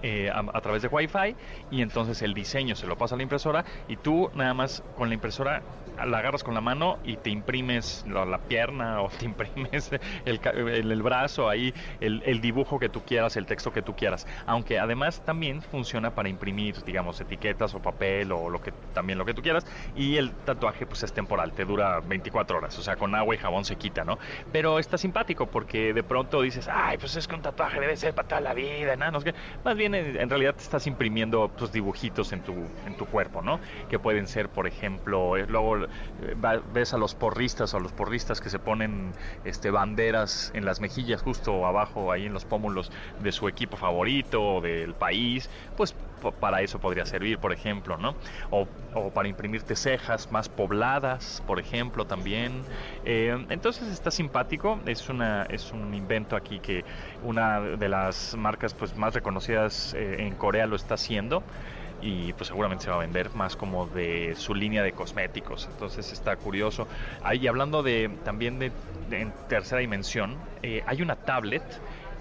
[0.03, 1.37] eh, a, a través de Wi-Fi
[1.71, 5.09] y entonces el diseño se lo pasa a la impresora y tú nada más con
[5.09, 5.63] la impresora
[5.97, 9.91] la agarras con la mano y te imprimes la, la pierna o te imprimes
[10.25, 13.95] el, el- el brazo ahí, el, el dibujo que tú quieras, el texto que tú
[13.95, 14.27] quieras.
[14.47, 19.25] Aunque además también funciona para imprimir, digamos, etiquetas o papel o lo que también lo
[19.25, 19.67] que tú quieras.
[19.95, 23.39] Y el tatuaje pues es temporal, te dura 24 horas, o sea, con agua y
[23.39, 24.19] jabón se quita, ¿no?
[24.51, 28.15] Pero está simpático porque de pronto dices, ay, pues es que un tatuaje debe ser
[28.15, 29.11] para toda la vida, ¿no?
[29.11, 29.35] No sé.
[29.65, 33.43] Más bien en, en realidad te estás imprimiendo tus dibujitos en tu, en tu cuerpo,
[33.43, 33.61] ¿no?
[33.89, 37.93] Que pueden ser, por ejemplo, eh, luego eh, ves a los porristas o a los
[37.93, 39.15] porristas que se ponen
[39.45, 44.43] este banderas en las mejillas justo abajo ahí en los pómulos de su equipo favorito
[44.43, 45.95] o del país, pues
[46.39, 48.15] para eso podría servir, por ejemplo, ¿no?
[48.51, 52.67] O, o para imprimirte cejas más pobladas, por ejemplo, también.
[53.05, 56.85] Eh, entonces está simpático, es una es un invento aquí que
[57.23, 61.43] una de las marcas pues más reconocidas eh, en Corea lo está haciendo
[62.01, 65.69] y pues seguramente se va a vender más como de su línea de cosméticos.
[65.71, 66.87] Entonces está curioso.
[67.23, 68.73] Ahí hablando de también de,
[69.11, 71.63] en tercera dimensión, eh, hay una tablet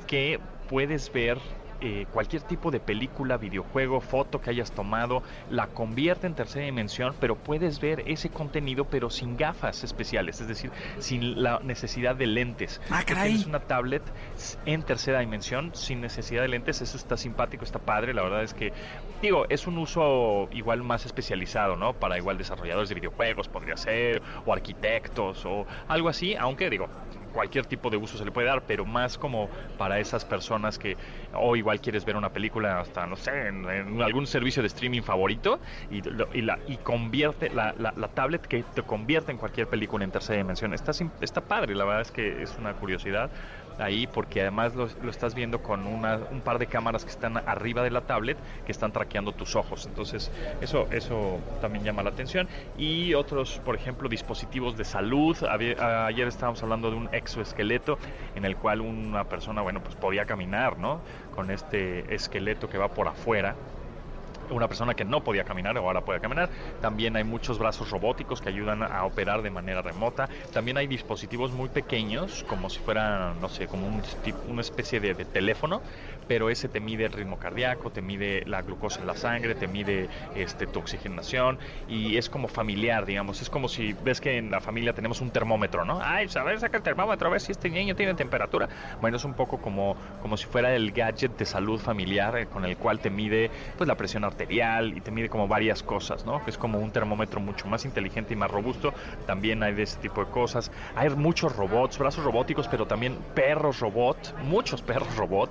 [0.07, 1.37] que puedes ver
[1.81, 7.15] eh, cualquier tipo de película, videojuego, foto que hayas tomado, la convierte en tercera dimensión,
[7.19, 12.27] pero puedes ver ese contenido pero sin gafas especiales, es decir, sin la necesidad de
[12.27, 12.81] lentes.
[12.89, 13.29] Ah, caray.
[13.29, 14.03] Tienes una tablet
[14.65, 18.53] en tercera dimensión sin necesidad de lentes, eso está simpático, está padre, la verdad es
[18.53, 18.73] que,
[19.21, 21.93] digo, es un uso igual más especializado, ¿no?
[21.93, 26.89] Para igual desarrolladores de videojuegos podría ser, o arquitectos, o algo así, aunque digo,
[27.29, 30.97] cualquier tipo de uso se le puede dar, pero más como para esas personas que
[31.33, 35.59] o igual quieres ver una película hasta, no sé, en, algún servicio de streaming favorito
[35.89, 36.01] y,
[36.37, 40.11] y, la, y convierte la, la, la tablet que te convierte en cualquier película en
[40.11, 40.73] tercera dimensión.
[40.73, 43.31] Está, está padre, la verdad es que es una curiosidad
[43.79, 47.83] ahí porque además lo, estás viendo con una, un par de cámaras que están arriba
[47.83, 49.85] de la tablet que están traqueando tus ojos.
[49.85, 52.47] Entonces eso, eso también llama la atención.
[52.77, 55.37] Y otros, por ejemplo, dispositivos de salud.
[55.43, 57.97] Ayer estábamos hablando de un exoesqueleto
[58.35, 61.01] en el cual una persona, bueno, pues podía caminar, ¿no?
[61.35, 63.55] Con este esqueleto que va por afuera
[64.49, 66.51] una persona que no podía caminar o ahora puede caminar.
[66.79, 70.29] También hay muchos brazos robóticos que ayudan a operar de manera remota.
[70.51, 74.01] También hay dispositivos muy pequeños, como si fueran, no sé, como un
[74.43, 75.83] una especie de, de teléfono,
[76.29, 79.67] pero ese te mide el ritmo cardíaco, te mide la glucosa en la sangre, te
[79.67, 83.41] mide este, tu oxigenación y es como familiar, digamos.
[83.41, 85.99] Es como si ves que en la familia tenemos un termómetro, ¿no?
[86.03, 88.69] Ay, pues, a ver, saca el termómetro a ver si este niño tiene temperatura.
[89.01, 92.63] Bueno, es un poco como, como si fuera el gadget de salud familiar eh, con
[92.63, 96.43] el cual te mide pues la presión arterial y te mide como varias cosas, ¿no?
[96.45, 98.93] Es como un termómetro mucho más inteligente y más robusto.
[99.25, 100.71] También hay de ese tipo de cosas.
[100.95, 105.49] Hay muchos robots, brazos robóticos, pero también perros robot, muchos perros robot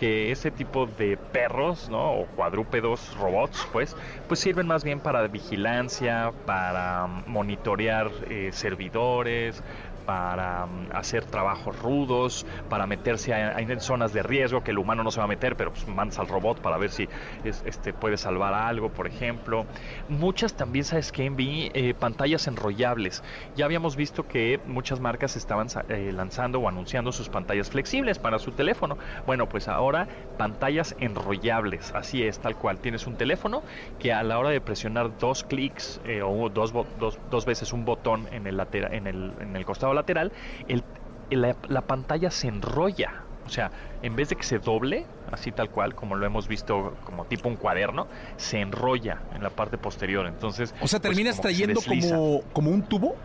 [0.00, 2.12] que ese tipo de perros, ¿no?
[2.14, 3.94] O cuadrúpedos, robots, pues,
[4.26, 9.62] pues sirven más bien para vigilancia, para monitorear eh, servidores,
[10.04, 15.02] para mm, hacer trabajos rudos, para meterse a- en zonas de riesgo que el humano
[15.04, 17.08] no se va a meter, pero pues mandas al robot para ver si
[17.42, 19.66] es- este puede salvar algo, por ejemplo.
[20.08, 21.28] Muchas también, ¿sabes qué?
[21.30, 23.22] Vi eh, pantallas enrollables.
[23.54, 28.38] Ya habíamos visto que muchas marcas estaban eh, lanzando o anunciando sus pantallas flexibles para
[28.38, 28.98] su teléfono.
[29.26, 32.80] Bueno, pues ahora pantallas enrollables, así es, tal cual.
[32.80, 33.62] Tienes un teléfono
[33.98, 37.84] que a la hora de presionar dos clics eh, o dos, dos, dos veces un
[37.84, 40.32] botón en el, latera- en el, en el costado lateral,
[40.68, 40.82] el,
[41.30, 43.24] la, la pantalla se enrolla.
[43.46, 43.70] O sea,
[44.02, 47.48] en vez de que se doble, así tal cual, como lo hemos visto como tipo
[47.48, 50.26] un cuaderno, se enrolla en la parte posterior.
[50.26, 51.80] Entonces, O sea, pues, terminas como que se trayendo
[52.12, 53.16] como, como un tubo.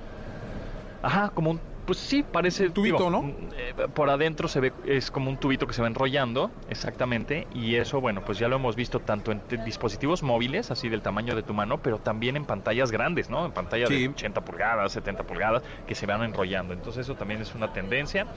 [1.03, 1.59] Ajá, como un...
[1.85, 2.69] Pues sí, parece...
[2.71, 3.21] Tubito, digo, ¿no?
[3.21, 7.47] mm, eh, por adentro se ve, es como un tubito que se va enrollando, exactamente,
[7.53, 11.35] y eso, bueno, pues ya lo hemos visto tanto en dispositivos móviles, así del tamaño
[11.35, 13.45] de tu mano, pero también en pantallas grandes, ¿no?
[13.45, 14.01] En pantalla Sí.
[14.01, 16.73] de 80 pulgadas, 70 pulgadas, que se van enrollando.
[16.73, 18.27] Entonces eso también es una tendencia.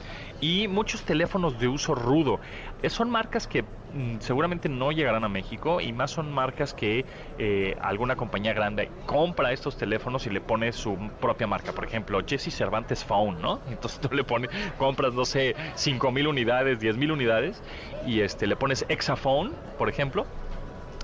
[0.40, 2.40] Y muchos teléfonos de uso rudo.
[2.82, 3.64] Eh, son marcas que
[4.20, 7.04] seguramente no llegarán a México y más son marcas que
[7.38, 11.72] eh, alguna compañía grande compra estos teléfonos y le pone su propia marca.
[11.72, 13.60] Por ejemplo, Jesse Cervantes Phone, ¿no?
[13.68, 17.62] Entonces tú le pones, compras, no sé, 5 mil unidades, 10 mil unidades
[18.06, 20.26] y este le pones Exaphone, por ejemplo.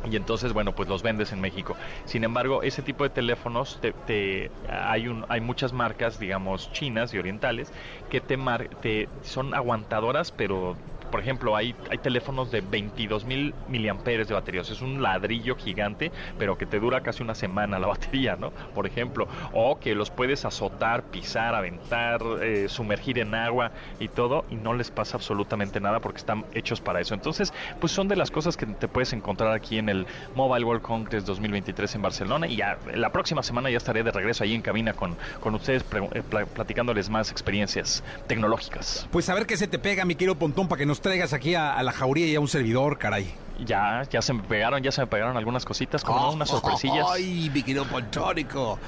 [0.06, 1.76] Y entonces, bueno, pues los vendes en México.
[2.04, 7.14] Sin embargo, ese tipo de teléfonos, te, te- hay, un, hay muchas marcas, digamos, chinas
[7.14, 7.72] y orientales,
[8.10, 8.36] que te,
[8.82, 10.76] te son aguantadoras, pero,
[11.10, 14.60] por ejemplo, hay, hay teléfonos de 22 mil miliamperes de batería.
[14.60, 18.36] O sea, es un ladrillo gigante, pero que te dura casi una semana la batería,
[18.36, 18.50] ¿no?
[18.74, 19.28] Por ejemplo.
[19.52, 24.74] O que los puedes azotar, pisar, aventar, eh, sumergir en agua y todo, y no
[24.74, 27.14] les pasa absolutamente nada porque están hechos para eso.
[27.14, 30.82] Entonces, pues son de las cosas que te puedes encontrar aquí en el Mobile World
[30.82, 32.46] Congress 2023 en Barcelona.
[32.46, 35.84] Y ya la próxima semana ya estaré de regreso ahí en cabina con, con ustedes,
[36.12, 39.08] eh, pla- platicándoles más experiencias tecnológicas.
[39.10, 41.56] Pues a ver qué se te pega, mi querido Pontón, para que nos traigas aquí
[41.56, 43.34] a, a la jauría y a un servidor, caray.
[43.66, 47.04] Ya, ya se me pegaron, ya se me pegaron algunas cositas, como no, unas sorpresillas.
[47.12, 48.78] Ay, mi querido Pontónico.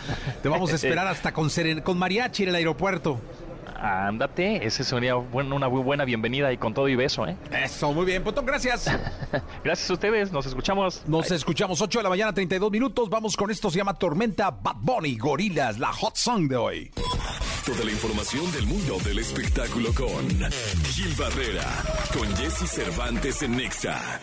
[0.41, 3.21] Te vamos a esperar hasta con, seren- con mariachi en el aeropuerto.
[3.79, 7.37] Ándate, ese sería bueno, una muy buena bienvenida y con todo y beso, ¿eh?
[7.53, 8.87] Eso, muy bien, Pontón, gracias.
[9.65, 11.03] Gracias a ustedes, nos escuchamos.
[11.07, 13.09] Nos escuchamos 8 de la mañana, 32 minutos.
[13.11, 16.91] Vamos con esto, se llama Tormenta Bad Bunny, Gorilas, la hot song de hoy.
[17.65, 20.29] Toda la información del mundo del espectáculo con
[20.85, 21.65] Gil Barrera,
[22.17, 24.21] con Jesse Cervantes en Nexa.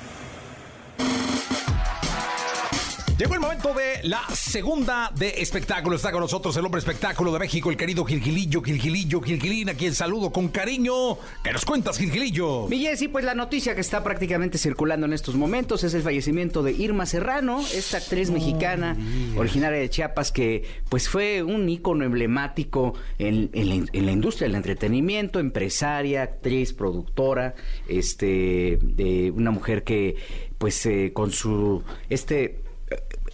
[3.18, 5.96] Llegó el momento de la segunda de espectáculo.
[5.96, 9.94] Está con nosotros el hombre espectáculo de México, el querido Gilgilillo, Gilgilillo, Gilgilín, a quien
[9.94, 11.20] saludo con cariño.
[11.44, 12.68] ¿Qué nos cuentas, Gilgilillo?
[12.68, 16.64] Mi Jessy, pues la noticia que está prácticamente circulando en estos momentos es el fallecimiento
[16.64, 18.98] de Irma Serrano, esta actriz mexicana
[19.38, 24.48] originaria de Chiapas que pues fue un ícono emblemático en, en la, en la industria
[24.48, 27.54] del entretenimiento, empresaria, actriz, productora,
[27.88, 30.16] este, de una mujer que
[30.58, 32.63] pues eh, con su este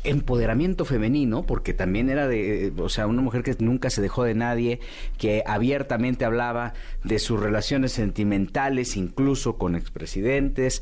[0.04, 4.34] empoderamiento femenino, porque también era de, o sea, una mujer que nunca se dejó de
[4.34, 4.80] nadie,
[5.18, 10.82] que abiertamente hablaba de sus relaciones sentimentales, incluso con expresidentes,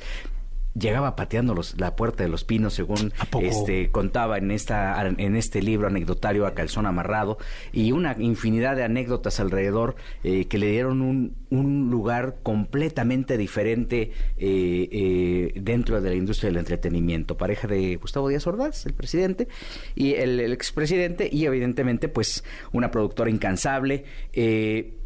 [0.79, 3.13] llegaba pateando los- la puerta de los pinos según
[3.47, 7.37] este contaba en esta en este libro anecdotario a calzón amarrado
[7.71, 14.11] y una infinidad de anécdotas alrededor eh, que le dieron un, un lugar completamente diferente
[14.37, 17.37] eh, eh, dentro de la industria del entretenimiento.
[17.37, 19.47] Pareja de Gustavo Díaz Ordaz el presidente
[19.95, 24.03] y el, el expresidente y evidentemente pues una productora incansable
[24.33, 24.96] eh,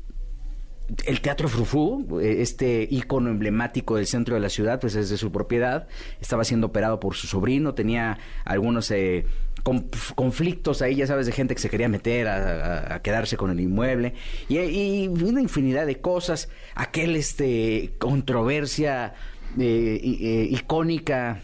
[1.06, 5.18] el Teatro Frufú, eh, este ícono emblemático del centro de la ciudad, pues es de
[5.18, 5.88] su propiedad.
[6.20, 9.26] Estaba siendo operado por su sobrino, tenía algunos eh,
[9.64, 13.38] conf- conflictos ahí, ya sabes, de gente que se quería meter a, a- a quedarse
[13.38, 14.14] con el inmueble
[14.50, 16.50] y, y una infinidad de cosas.
[16.76, 19.14] Aquel, este, controversia
[19.60, 21.42] eh, eh, icónica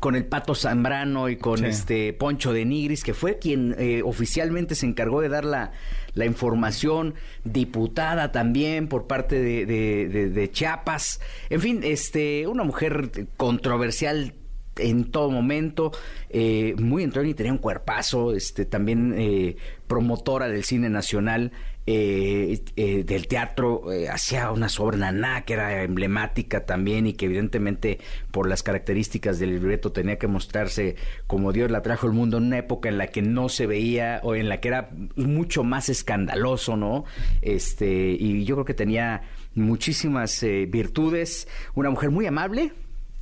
[0.00, 1.64] con el Pato Zambrano y con Sí.
[1.64, 5.72] este Poncho de Nigris, que fue quien eh, oficialmente se encargó de dar la,
[6.18, 7.14] la información,
[7.44, 11.20] diputada también por parte de, de- de- de Chiapas.
[11.48, 14.34] En fin, este, una mujer controversial
[14.76, 15.90] en todo momento,
[16.30, 19.56] eh, muy entrona y tenía un cuerpazo, este, también eh,
[19.88, 21.50] promotora del cine nacional,
[21.90, 27.24] eh, eh, del teatro, eh, hacía una obra naná que era emblemática también y que
[27.24, 27.98] evidentemente
[28.30, 32.44] por las características del libreto tenía que mostrarse como Dios la trajo al mundo en
[32.44, 35.88] una época en la que no se veía o en la que era mucho más
[35.88, 37.06] escandaloso, ¿no?
[37.40, 39.22] Este, y yo creo que tenía
[39.54, 42.72] muchísimas eh, virtudes, una mujer muy amable,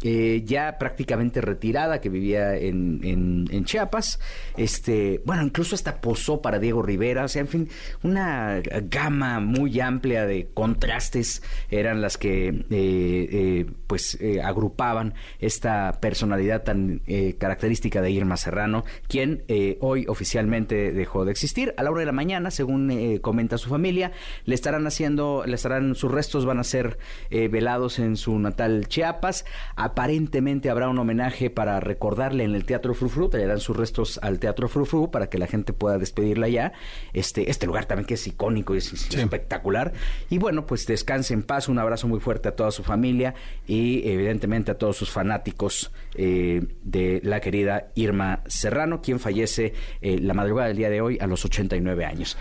[0.02, 4.20] eh, ya prácticamente retirada, que vivía en, en- Chiapas.
[4.56, 7.24] Este, bueno, incluso hasta posó para Diego Rivera.
[7.24, 7.68] O sea, en fin,
[8.02, 15.98] una gama muy amplia de contrastes eran las que eh, eh, pues eh, agrupaban esta
[16.00, 17.00] personalidad tan
[17.38, 19.42] característica de Irma Serrano, quien
[19.80, 21.74] hoy oficialmente dejó de existir.
[21.76, 24.12] A la hora de la mañana, según comenta su familia,
[24.44, 26.98] le estarán haciendo, le estarán, sus restos van a ser
[27.30, 29.44] velados en su natal Chiapas.
[29.86, 34.66] Aparentemente habrá un homenaje para recordarle en el Teatro Frufru, traerán sus restos al Teatro
[34.66, 36.72] Frufru para que la gente pueda despedirla ya.
[37.12, 39.92] Este, este lugar también que es icónico y es espectacular.
[40.28, 43.34] Y bueno, pues descanse en paz, un abrazo muy fuerte a toda su familia
[43.68, 50.18] y evidentemente a todos sus fanáticos eh, de la querida Irma Serrano, quien fallece eh,
[50.18, 52.36] la madrugada del día de hoy a los 89 años.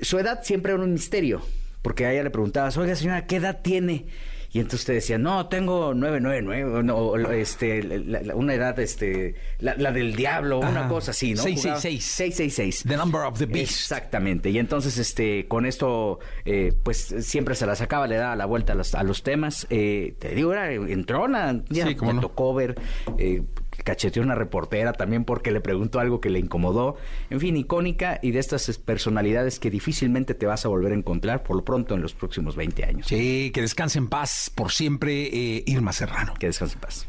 [0.00, 1.40] Su edad siempre era un misterio,
[1.82, 4.06] porque a ella le preguntabas, oiga señora, ¿qué edad tiene?
[4.54, 9.34] Y entonces usted decía, no, tengo 999, no, o, este, la- la- una edad, este,
[9.58, 11.42] la, la del diablo, una cosa así, ¿no?
[11.42, 12.04] 666.
[12.04, 12.84] 666.
[12.88, 13.72] The number of the beast.
[13.72, 14.50] Exactamente.
[14.50, 18.74] Y entonces, este, con esto, eh, pues siempre se la sacaba, le daba la vuelta
[18.74, 19.66] a los, a los temas.
[19.70, 21.60] Eh, te digo, era entrona.
[21.68, 22.20] Ya Sí, me no.
[22.20, 22.76] tocó ver,
[23.18, 23.42] eh,
[23.82, 26.96] cacheteó una reportera también porque le preguntó algo que le incomodó.
[27.30, 30.94] En fin, icónica y de estas es- personalidades que difícilmente te vas a volver a
[30.94, 33.06] encontrar por lo pronto en los próximos 20 años.
[33.06, 35.24] Sí, que descanse en paz por siempre
[35.56, 36.34] eh, Irma Serrano.
[36.38, 37.06] Que descanse en paz.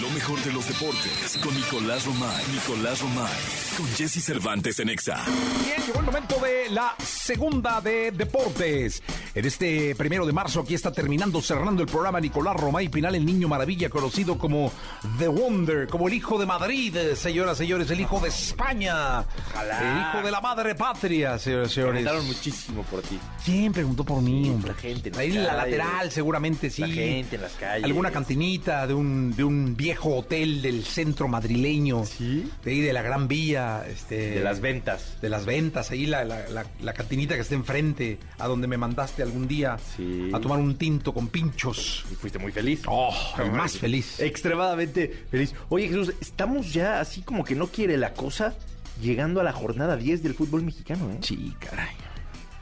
[0.00, 2.44] Lo mejor de los deportes con Nicolás Romay.
[2.52, 3.32] Nicolás Romay.
[3.76, 5.24] Con Jesse Cervantes en Exa.
[5.64, 9.02] Bien, llegó el momento de la segunda de deportes.
[9.34, 13.24] En este primero de marzo, aquí está terminando, cerrando el programa Nicolás Romay Pinal, el
[13.24, 14.72] niño maravilla, conocido como
[15.18, 20.24] The Wonder, como el hijo de Madrid, señoras, señores, el hijo de España, el hijo
[20.24, 22.02] de la madre patria, señoras, señores.
[22.02, 23.18] Preguntaron muchísimo por ti.
[23.44, 24.72] ¿Quién preguntó por mí, hombre?
[24.72, 26.82] la gente en Ahí en la lateral, seguramente sí.
[26.82, 27.84] La gente en las calles.
[27.84, 29.03] Alguna cantinita de un,
[29.36, 32.04] de un viejo hotel del centro madrileño.
[32.04, 32.50] ¿Sí?
[32.64, 33.84] De ahí de la Gran Vía.
[33.88, 35.16] Este, De las ventas.
[35.20, 38.76] de las ventas, ahí la, la, la- la cantinita que está enfrente, a donde me
[38.76, 40.30] mandaste algún día Sí.
[40.32, 42.04] a tomar un tinto con pinchos.
[42.10, 42.82] Y fuiste muy feliz.
[42.86, 43.14] Oh,
[43.52, 44.20] más feliz.
[44.20, 45.54] Extremadamente feliz.
[45.68, 48.54] Oye, Jesús, estamos ya así como que no quiere la cosa
[49.02, 51.18] llegando a la jornada 10 del fútbol mexicano, ¿eh?
[51.22, 51.94] Sí, caray.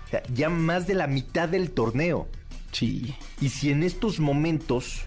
[0.07, 2.29] O sea, ya más de la mitad del torneo.
[2.71, 3.15] Sí.
[3.41, 5.03] Y si en estos momentos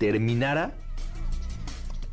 [0.00, 0.72] terminara,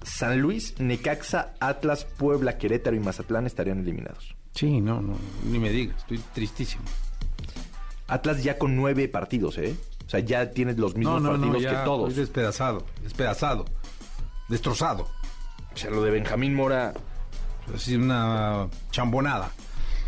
[0.03, 4.35] San Luis, Necaxa, Atlas, Puebla, Querétaro y Mazatlán estarían eliminados.
[4.51, 5.15] Sí, no, no,
[5.45, 6.83] ni me digas, estoy tristísimo.
[8.07, 9.75] Atlas ya con nueve partidos, ¿eh?
[10.05, 12.09] O sea, ya tienes los mismos no, no, partidos no, ya que todos.
[12.09, 13.65] estoy despedazado, despedazado,
[14.49, 15.07] destrozado.
[15.73, 16.93] O sea, lo de Benjamín Mora
[17.73, 19.51] Es una chambonada.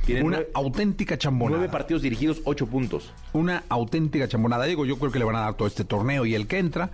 [0.05, 1.59] tiene una nueve, auténtica chambonada.
[1.59, 3.13] nueve partidos dirigidos, ocho puntos.
[3.33, 4.65] Una auténtica chambonada.
[4.65, 6.89] Digo, yo creo que le van a dar todo este torneo y el que entra.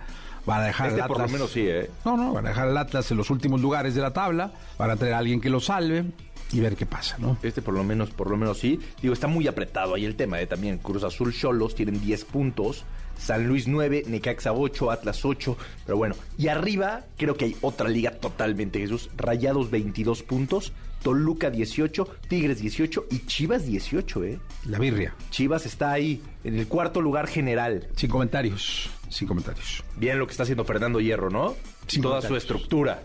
[0.46, 1.90] Van a dejar Este al por lo Atlas- menos sí, ¿eh?
[2.04, 4.52] No, no, van a dejar al Atlas en los últimos lugares de la tabla.
[4.78, 6.04] Van a traer a alguien que lo salve
[6.52, 7.36] y ver qué pasa, ¿no?
[7.42, 8.78] Este por lo menos, por lo menos sí.
[9.02, 10.46] Digo, está muy apretado ahí el tema, ¿eh?
[10.46, 12.84] También Cruz Azul Cholos tienen 10 puntos.
[13.18, 15.56] San Luis 9, Necaxa 8, Atlas 8.
[15.86, 19.08] Pero bueno, y arriba creo que hay otra liga totalmente, Jesús.
[19.16, 20.72] Rayados 22 puntos,
[21.02, 24.38] Toluca 18, Tigres 18 y Chivas 18, ¿eh?
[24.66, 25.14] La birria.
[25.30, 27.86] Chivas está ahí en el cuarto lugar general.
[27.96, 28.90] Sin comentarios.
[29.08, 29.84] Sin comentarios.
[29.96, 31.54] Bien lo que está haciendo Fernando Hierro, ¿no?
[31.86, 33.02] Sin Toda su estructura.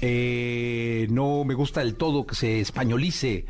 [0.00, 3.46] Eh, no me gusta del todo que se españolice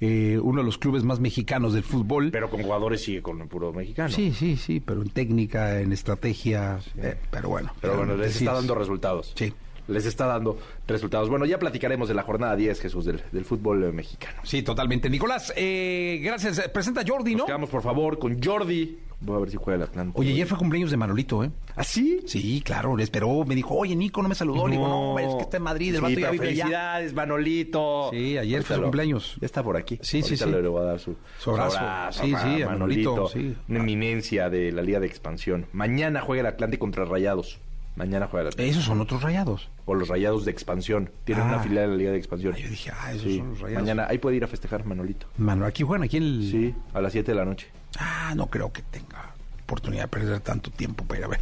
[0.00, 2.30] eh, uno de los clubes más mexicanos del fútbol.
[2.30, 4.10] Pero con jugadores sigue con el puro mexicano.
[4.10, 7.72] Sí, sí, sí, pero en técnica, en estrategia, eh, pero bueno.
[7.80, 9.32] Pero bueno, les está es- dando resultados.
[9.36, 9.52] Sí.
[9.88, 10.58] Les está dando
[10.88, 11.28] resultados.
[11.28, 14.40] Bueno, ya platicaremos de la jornada 10, Jesús, del, del fútbol eh, mexicano.
[14.42, 15.08] Sí, totalmente.
[15.08, 16.60] Nicolás, eh, gracias.
[16.70, 17.46] Presenta a Jordi, Nos ¿no?
[17.46, 18.98] quedamos, por favor, con Jordi.
[19.18, 20.12] Voy a ver si juega el Atlante.
[20.20, 21.50] Oye, ayer fue cumpleaños de Manolito, ¿eh?
[21.74, 22.20] ¿Ah, sí?
[22.26, 23.44] Sí, claro, le esperó.
[23.46, 24.66] Me dijo, oye, Nico, no me saludó.
[24.68, 26.56] Le digo, no, es que está en Madrid, el Sí, vato ya vive allá.
[26.64, 28.10] felicidades, Manolito.
[28.12, 29.36] Sí, ayer fue su cumpleaños.
[29.40, 29.98] Ya está por aquí.
[30.02, 30.50] Sí, sí, Ahorita sí.
[30.50, 32.22] Le, le voy a dar su, Su abrazo.
[32.22, 33.54] Sí, sí, a Manolito, sí.
[33.68, 35.66] Una eminencia de la Liga de Expansión.
[35.72, 37.58] Mañana juega el Atlante contra Rayados.
[37.96, 38.70] Mañana juega el Atlante.
[38.70, 39.68] Esos son otros rayados.
[39.86, 41.10] O los Rayados de Expansión.
[41.24, 41.48] Tienen Ah.
[41.48, 42.52] una filial de la Liga de Expansión.
[42.54, 43.38] Ah, yo dije, ah, esos Sí.
[43.38, 43.82] son los rayados.
[43.82, 45.26] Mañana, ahí puede ir a festejar Manolito.
[45.38, 46.48] Mano, aquí juegan, aquí en el...
[46.50, 47.68] Sí, a las 7 de la noche.
[47.98, 49.34] Ah, no creo que tenga
[49.64, 51.40] oportunidad de perder tanto tiempo para ir a ver.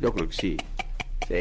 [0.00, 0.56] Yo creo que sí.
[1.28, 1.34] Sí.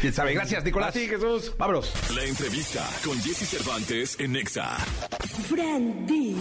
[0.00, 0.34] ¿Quién sabe?
[0.34, 0.94] Gracias, Nicolás.
[0.94, 1.54] Sí, Jesús.
[1.58, 1.92] Vámonos.
[2.14, 4.76] La entrevista con Jesse Cervantes en Nexa.
[5.48, 6.36] Fran Dil.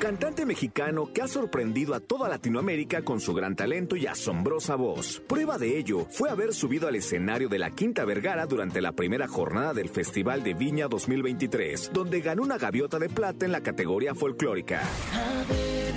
[0.00, 5.22] Cantante mexicano que ha sorprendido a toda Latinoamérica con su gran talento y asombrosa voz.
[5.26, 9.28] Prueba de ello fue haber subido al escenario de la Quinta Vergara durante la primera
[9.28, 14.14] jornada del Festival de Viña 2023, donde ganó una gaviota de plata en la categoría
[14.14, 14.82] folclórica.
[15.12, 15.94] A ver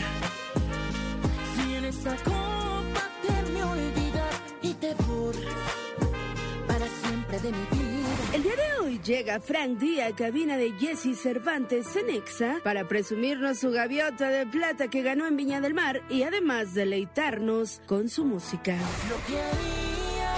[9.07, 14.89] llega Frank Díaz, cabina de Jesse Cervantes en Exa, para presumirnos su gaviota de plata
[14.89, 18.77] que ganó en Viña del Mar y además deleitarnos con su música.
[19.09, 20.35] Lo que haría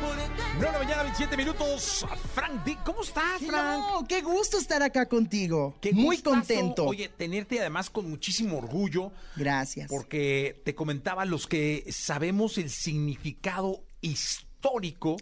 [0.00, 2.06] por 9 de la mañana, 27 minutos.
[2.32, 3.80] Frank Dick, ¿cómo estás, Frank?
[3.80, 5.76] No, qué gusto estar acá contigo.
[5.80, 6.36] Qué Muy gustazo.
[6.36, 6.84] contento.
[6.84, 9.10] Oye, tenerte además con muchísimo orgullo.
[9.34, 9.90] Gracias.
[9.90, 14.45] Porque te comentaba los que sabemos el significado histórico.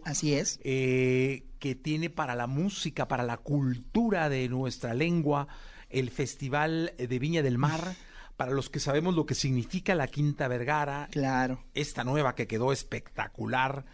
[0.04, 0.58] Así es.
[0.64, 5.48] eh, que tiene para la música, para la cultura de nuestra lengua,
[5.90, 7.94] el Festival de Viña del Mar.
[8.36, 11.62] Para los que sabemos lo que significa la Quinta Vergara, Claro.
[11.72, 13.84] esta nueva que quedó espectacular.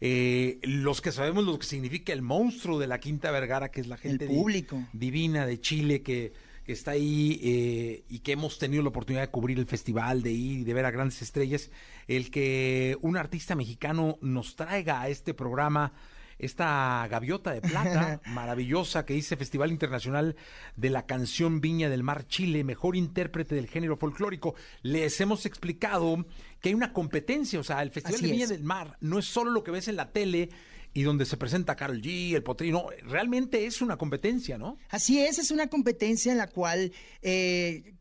[0.00, 3.86] Eh, los que sabemos lo que significa el monstruo de la Quinta Vergara, que es
[3.86, 4.82] la gente di- público.
[4.94, 6.32] divina de Chile que,
[6.70, 10.30] que está ahí eh, y que hemos tenido la oportunidad de cubrir el festival, de
[10.30, 11.68] ir y de ver a grandes estrellas.
[12.06, 15.92] El que un artista mexicano nos traiga a este programa
[16.38, 20.36] esta gaviota de plata maravillosa que dice Festival Internacional
[20.76, 24.54] de la Canción Viña del Mar Chile, mejor intérprete del género folclórico.
[24.82, 26.24] Les hemos explicado
[26.60, 28.50] que hay una competencia, o sea, el Festival Así de Viña es.
[28.50, 30.50] del Mar no es solo lo que ves en la tele
[30.92, 34.76] y donde se presenta Carol G, el Potrino, realmente es una competencia, ¿no?
[34.88, 37.94] Así es, es una competencia en la cual eh,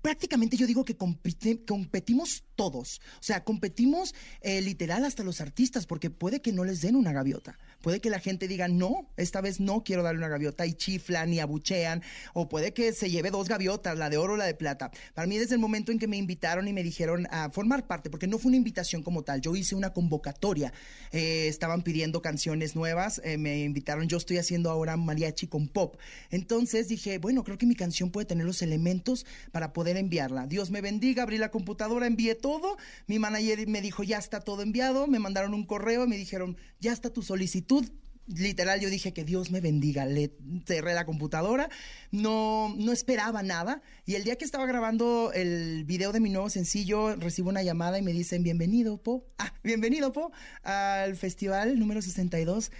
[0.00, 3.00] prácticamente yo digo que competimos todos.
[3.14, 7.12] O sea, competimos eh, literal hasta los artistas, porque puede que no les den una
[7.12, 7.58] gaviota.
[7.80, 11.32] Puede que la gente diga, no, esta vez no quiero darle una gaviota y chiflan
[11.32, 12.02] y abuchean.
[12.34, 14.90] O puede que se lleve dos gaviotas, la de oro o la de plata.
[15.14, 18.10] Para mí, desde el momento en que me invitaron y me dijeron a formar parte,
[18.10, 20.72] porque no fue una invitación como tal, yo hice una convocatoria.
[21.12, 25.96] Eh, estaban pidiendo canciones nuevas, eh, me invitaron, yo estoy haciendo ahora mariachi con pop.
[26.30, 30.48] Entonces dije, bueno, creo que mi canción puede tener los elementos para poder enviarla.
[30.48, 32.76] Dios me bendiga, abrí la computadora, envié todo.
[33.06, 35.06] Mi manager me dijo, ya está todo enviado.
[35.06, 37.88] Me mandaron un correo y me dijeron, ya está tu solicitud.
[38.26, 40.04] Literal, yo dije que Dios me bendiga.
[40.04, 40.32] Le
[40.66, 41.68] cerré la computadora,
[42.10, 43.80] no, no esperaba nada.
[44.04, 48.00] Y el día que estaba grabando el video de mi nuevo sencillo, recibo una llamada
[48.00, 49.28] y me dicen, bienvenido, Po.
[49.38, 50.32] Ah, bienvenido, Po,
[50.64, 52.72] al festival número 62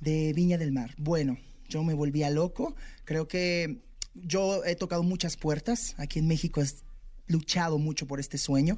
[0.00, 0.94] de Viña del Mar.
[0.98, 1.38] Bueno,
[1.70, 2.76] yo me volvía loco.
[3.06, 3.80] Creo que
[4.14, 5.94] yo he tocado muchas puertas.
[5.98, 6.66] Aquí en México he
[7.26, 8.76] luchado mucho por este sueño.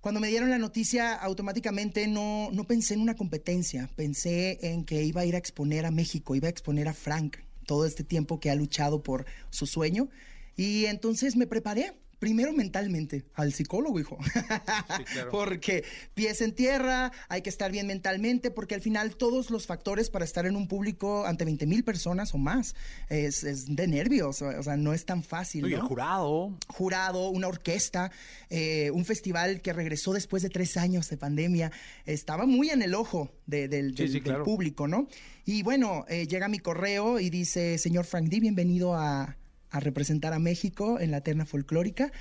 [0.00, 3.90] Cuando me dieron la noticia, automáticamente no, no pensé en una competencia.
[3.96, 7.38] Pensé en que iba a ir a exponer a México, iba a exponer a Frank
[7.66, 10.08] todo este tiempo que ha luchado por su sueño.
[10.56, 14.16] Y entonces me preparé, Primero mentalmente, al psicólogo, hijo.
[15.30, 20.08] porque pies en tierra, hay que estar bien mentalmente, porque al final todos los factores
[20.10, 22.74] para estar en un público ante 20 mil personas o más
[23.08, 25.62] es, es de nervios, o sea, no es tan fácil.
[25.62, 26.56] No, y el jurado.
[26.68, 28.10] jurado, una orquesta,
[28.50, 31.70] eh, un festival que regresó después de tres años de pandemia.
[32.06, 34.44] Estaba muy en el ojo de- del, del- sí, del claro.
[34.44, 35.06] público, ¿no?
[35.44, 39.36] Y bueno, eh, llega mi correo y dice, señor Frank D, bienvenido a,
[39.70, 42.12] a representar a México en la terna folclórica.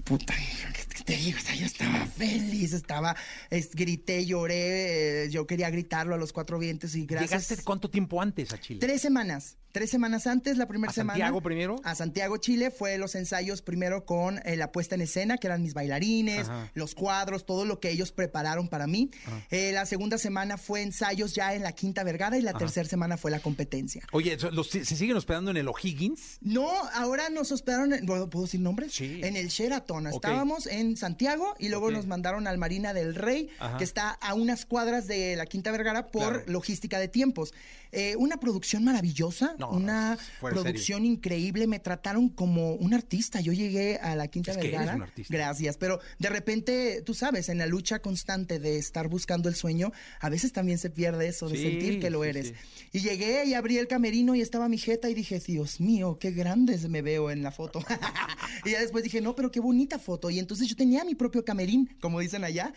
[0.00, 1.36] Y puta, ¿qué qué te digo?
[1.38, 3.14] O sea, yo estaba feliz, estaba,
[3.50, 7.48] es- grité, lloré, eh, yo quería gritarlo a los cuatro vientos y gracias.
[7.48, 8.80] ¿Llegaste cuánto tiempo antes a Chile?
[8.80, 9.58] Tres semanas.
[9.72, 11.16] Tres semanas antes, la primera ¿A semana.
[11.16, 11.76] Santiago primero?
[11.84, 15.62] A Santiago, Chile, fue los ensayos primero con eh, la puesta en escena, que eran
[15.62, 16.72] mis bailarines, Ajá.
[16.74, 19.10] los cuadros, todo lo que ellos prepararon para mí.
[19.26, 19.46] Ajá.
[19.52, 23.16] Eh, la segunda semana fue ensayos ya en la Quinta Vergara y la tercera semana
[23.16, 24.02] fue la competencia.
[24.10, 26.38] Oye, ¿so- los- ¿se siguen hospedando en el O'Higgins?
[26.40, 28.92] No, ahora nos hospedaron, en- ¿puedo puedo decir nombres?
[28.92, 29.20] Sí.
[29.22, 29.89] En el Sheraton.
[29.98, 30.14] Ok.
[30.24, 31.92] Estábamos en Santiago y luego Ok.
[31.92, 33.78] nos mandaron al Marina del Rey, Ajá.
[33.78, 36.52] que está a unas cuadras de la Quinta Vergara por Claro.
[36.52, 37.52] logística de tiempos.
[37.92, 41.66] Eh, una producción maravillosa, No, una de producción increíble.
[41.66, 43.40] Me trataron como un artista.
[43.40, 44.84] Yo llegué a la Quinta Es que Vergara.
[44.84, 45.34] eres un artista.
[45.34, 49.90] Gracias, pero de repente, tú sabes, en la lucha constante de estar buscando el sueño,
[50.20, 52.46] a veces también se pierde eso de Sí, sentir que lo sí, eres.
[52.48, 52.54] sí.
[52.92, 56.30] Y llegué y abrí el camerino y estaba mi jeta y dije, Dios mío, qué
[56.30, 57.80] grande me veo en la foto.
[58.64, 60.30] y ya después dije, no, pero qué bonita foto.
[60.30, 62.72] Y entonces yo tenía mi propio camerín, como dicen allá.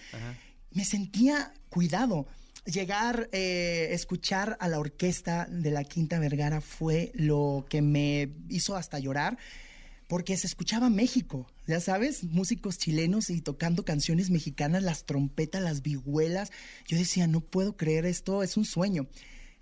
[0.72, 2.28] Me sentía cuidado.
[2.66, 8.76] Llegar, eh, escuchar a la orquesta de la Quinta Vergara fue lo que me hizo
[8.76, 9.38] hasta llorar
[10.08, 15.82] porque se escuchaba México, ya sabes, músicos chilenos y tocando canciones mexicanas, las trompetas, las
[15.82, 16.52] vihuelas.
[16.88, 19.08] Yo decía, no puedo creer esto, es un sueño.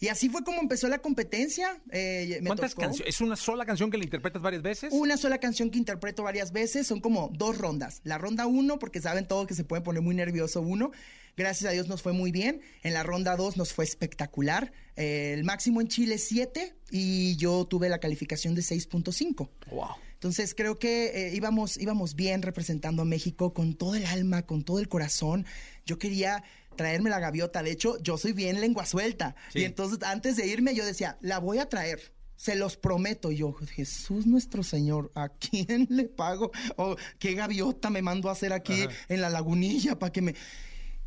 [0.01, 1.79] Y así fue como empezó la competencia.
[1.91, 3.13] eh, me ¿Cuántas canciones?
[3.13, 4.91] ¿Es una sola canción que la interpretas varias veces?
[4.91, 8.01] Una sola canción que interpreto varias veces, son como dos rondas.
[8.03, 10.91] La ronda uno, porque saben todo que se puede poner muy nervioso uno.
[11.37, 12.61] Gracias a Dios nos fue muy bien.
[12.81, 14.73] En la ronda dos nos fue espectacular.
[14.95, 19.49] Eh, el máximo en Chile 7 y yo tuve la calificación de 6.5.
[19.69, 19.87] Wow.
[20.13, 24.63] Entonces creo que eh, íbamos, íbamos bien representando a México con todo el alma, con
[24.63, 25.45] todo el corazón.
[25.85, 26.43] Yo quería
[26.75, 27.63] traerme la gaviota.
[27.63, 29.35] De hecho, yo soy bien lengua suelta.
[29.53, 29.59] Sí.
[29.59, 32.13] Y entonces antes de irme yo decía, la voy a traer.
[32.35, 33.31] Se los prometo.
[33.31, 36.51] Y yo, Jesús nuestro Señor, ¿a quién le pago?
[36.75, 38.95] ¿O qué gaviota me mando a hacer aquí Ajá.
[39.09, 40.35] en la lagunilla para que me...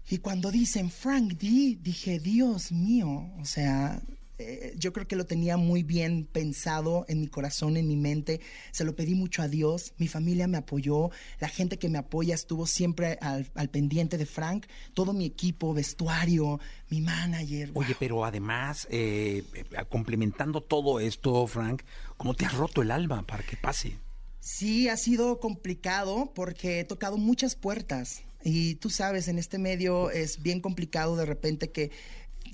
[0.09, 4.03] Y cuando dicen Frank D, dije, Dios mío, o sea,
[4.45, 8.41] eh, yo creo que lo tenía muy bien pensado en mi corazón, en mi mente.
[8.73, 9.95] Se lo pedí mucho a Dios.
[9.99, 11.11] Mi familia me apoyó.
[11.41, 14.67] La gente que me apoya estuvo siempre al, al pendiente de Frank.
[14.93, 17.71] Todo mi equipo, vestuario, mi manager.
[17.75, 21.83] Oye, pero además, eh, eh, complementando todo esto, Frank,
[22.17, 23.99] ¿cómo te has roto el alma para que pase?
[24.41, 30.11] Sí, ha sido complicado porque he tocado muchas puertas y tú sabes, en este medio
[30.11, 31.91] es bien complicado de repente que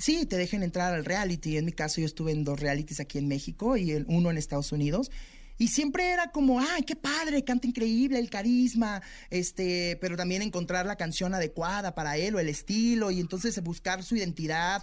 [0.00, 1.56] sí, te dejen entrar al reality.
[1.56, 4.38] En mi caso yo estuve en dos realities aquí en México y el- uno en
[4.38, 5.10] Estados Unidos.
[5.58, 10.86] Y siempre era como, ay, qué padre, canta increíble, el carisma, este, pero también encontrar
[10.86, 14.82] la canción adecuada para él o el estilo y entonces buscar su identidad.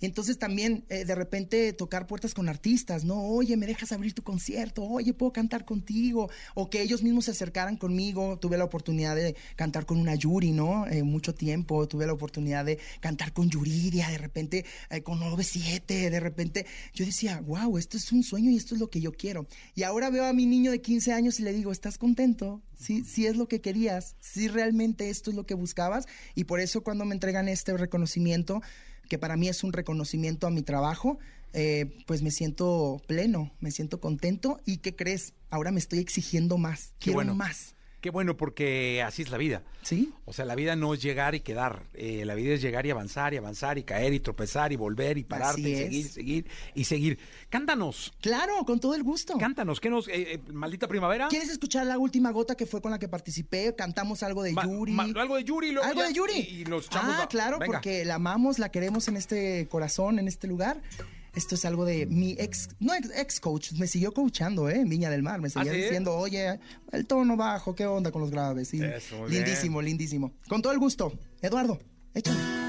[0.00, 3.22] Entonces también eh, de repente tocar puertas con artistas, ¿no?
[3.22, 4.82] Oye, ¿me dejas abrir tu concierto?
[4.82, 6.30] Oye, ¿puedo cantar contigo?
[6.54, 8.38] O que ellos mismos se acercaran conmigo.
[8.38, 10.86] Tuve la oportunidad de cantar con una Yuri, ¿no?
[10.86, 11.86] Eh, mucho tiempo.
[11.88, 16.66] Tuve la oportunidad de cantar con Yuridia, de repente eh, con 97, de repente.
[16.92, 19.46] Yo decía, wow, esto es un sueño y esto es lo que yo quiero.
[19.74, 22.62] Y ahora veo a mi niño de 15 años y le digo, ¿estás contento?
[22.76, 26.06] Sí, sí es lo que querías, sí realmente esto es lo que buscabas.
[26.34, 28.62] Y por eso cuando me entregan este reconocimiento,
[29.08, 31.18] que para mí es un reconocimiento a mi trabajo,
[31.52, 34.60] eh, pues me siento pleno, me siento contento.
[34.64, 35.34] ¿Y qué crees?
[35.50, 37.34] Ahora me estoy exigiendo más, Qué quiero bueno.
[37.34, 37.74] más.
[38.04, 39.62] Qué bueno, porque así es la vida.
[39.80, 40.12] ¿Sí?
[40.26, 41.84] O sea, la vida no es llegar y quedar.
[41.94, 45.16] Eh, la vida es llegar y avanzar y avanzar y caer y tropezar y volver
[45.16, 47.18] y pararte y seguir, seguir y seguir.
[47.48, 48.12] Cántanos.
[48.20, 49.38] Claro, con todo el gusto.
[49.38, 49.80] Cántanos.
[49.80, 50.06] ¿Qué nos.
[50.08, 51.28] eh, eh, maldita primavera?
[51.28, 53.74] ¿Quieres escuchar la última gota que fue con la que participé?
[53.74, 54.92] Cantamos algo de Ma- Yuri.
[54.92, 56.32] ma- algo de Yuri, luego Algo ya- de Yuri.
[56.40, 57.72] y- y los ah, la- claro, venga.
[57.72, 60.82] porque la amamos, la queremos en este corazón, en este lugar.
[61.34, 64.80] Esto es algo de mi ex, no ex, ex coach, me siguió coachando, ¿eh?
[64.80, 65.82] En Viña del Mar, me seguía ¿sí?
[65.82, 66.60] diciendo, oye,
[66.92, 68.72] el tono bajo, ¿qué onda con los graves?
[68.74, 70.32] Y Eso, muy lindísimo, lindísimo.
[70.48, 71.12] Con todo el gusto.
[71.42, 71.78] Eduardo,
[72.14, 72.63] échale.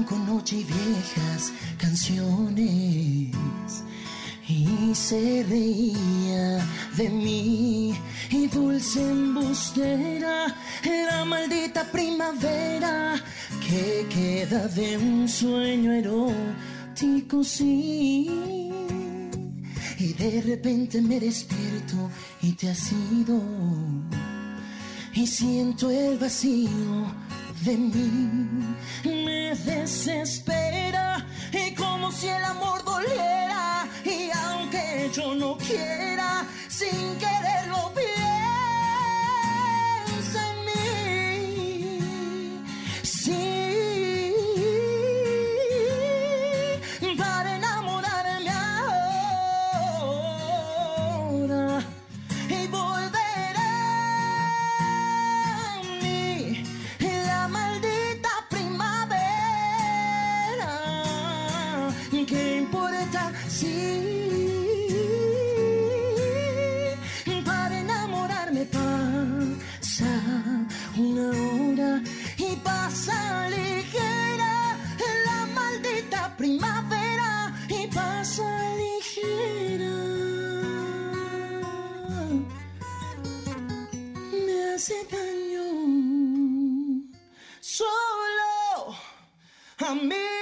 [0.00, 3.34] Blanco, noche y viejas canciones.
[4.48, 7.94] y se reía de mí
[8.30, 10.52] y dulce embustera
[10.84, 13.14] la maldita primavera
[13.64, 18.28] que queda de un sueño erótico sí
[19.98, 22.10] y de repente me despierto
[22.42, 23.40] y te has ido
[25.14, 27.29] y siento el vacío
[27.60, 28.76] de mí.
[29.04, 33.86] Me desespera y como si el amor doliera.
[34.04, 38.29] Y aunque yo no quiera sin quererlo piensa
[84.90, 85.62] hace daño
[87.60, 88.96] solo
[89.78, 90.39] a mí.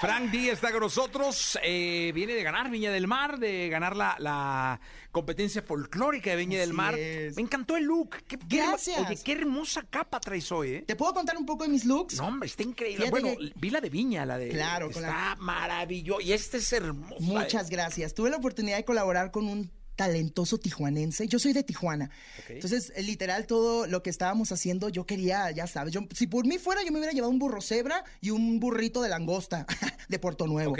[0.00, 1.58] Frank Díaz está con nosotros.
[1.62, 4.80] eh, viene de ganar Viña del Mar, de ganar la, la
[5.12, 6.94] competencia folclórica de Viña del Mar.
[6.98, 7.36] es.
[7.36, 8.16] Me encantó el look.
[8.26, 8.98] Qué, qué Gracias.
[8.98, 10.84] Oye, qué hermosa capa traes hoy, ¿eh?
[10.86, 12.16] ¿Te puedo contar un poco de mis looks?
[12.16, 13.06] No, hombre, está increíble.
[13.06, 14.48] Fíjate bueno, que- vi la de Viña, la de.
[14.48, 16.20] Claro, Está maravilloso.
[16.22, 17.16] Y este es hermoso.
[17.20, 17.70] Muchas ¿eh?
[17.72, 18.14] gracias.
[18.14, 19.70] Tuve la oportunidad de colaborar con un
[20.00, 21.28] talentoso tijuanense.
[21.28, 22.08] Yo soy de Tijuana.
[22.48, 26.46] Entonces, eh, literal, todo lo que estábamos haciendo, yo quería, ya sabes, yo, si por
[26.46, 29.66] mí fuera, yo me hubiera llevado un burro cebra y un burrito de langosta
[30.08, 30.74] de Puerto Nuevo.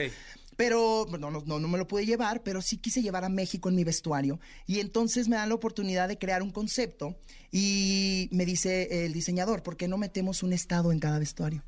[0.57, 3.69] Pero no, no, no, no me lo pude llevar, pero sí quise llevar a México
[3.69, 4.41] en mi vestuario.
[4.67, 7.19] Y entonces me dan la oportunidad de crear un concepto
[7.53, 11.63] y me dice el diseñador, ¿por qué no metemos un estado en cada vestuario?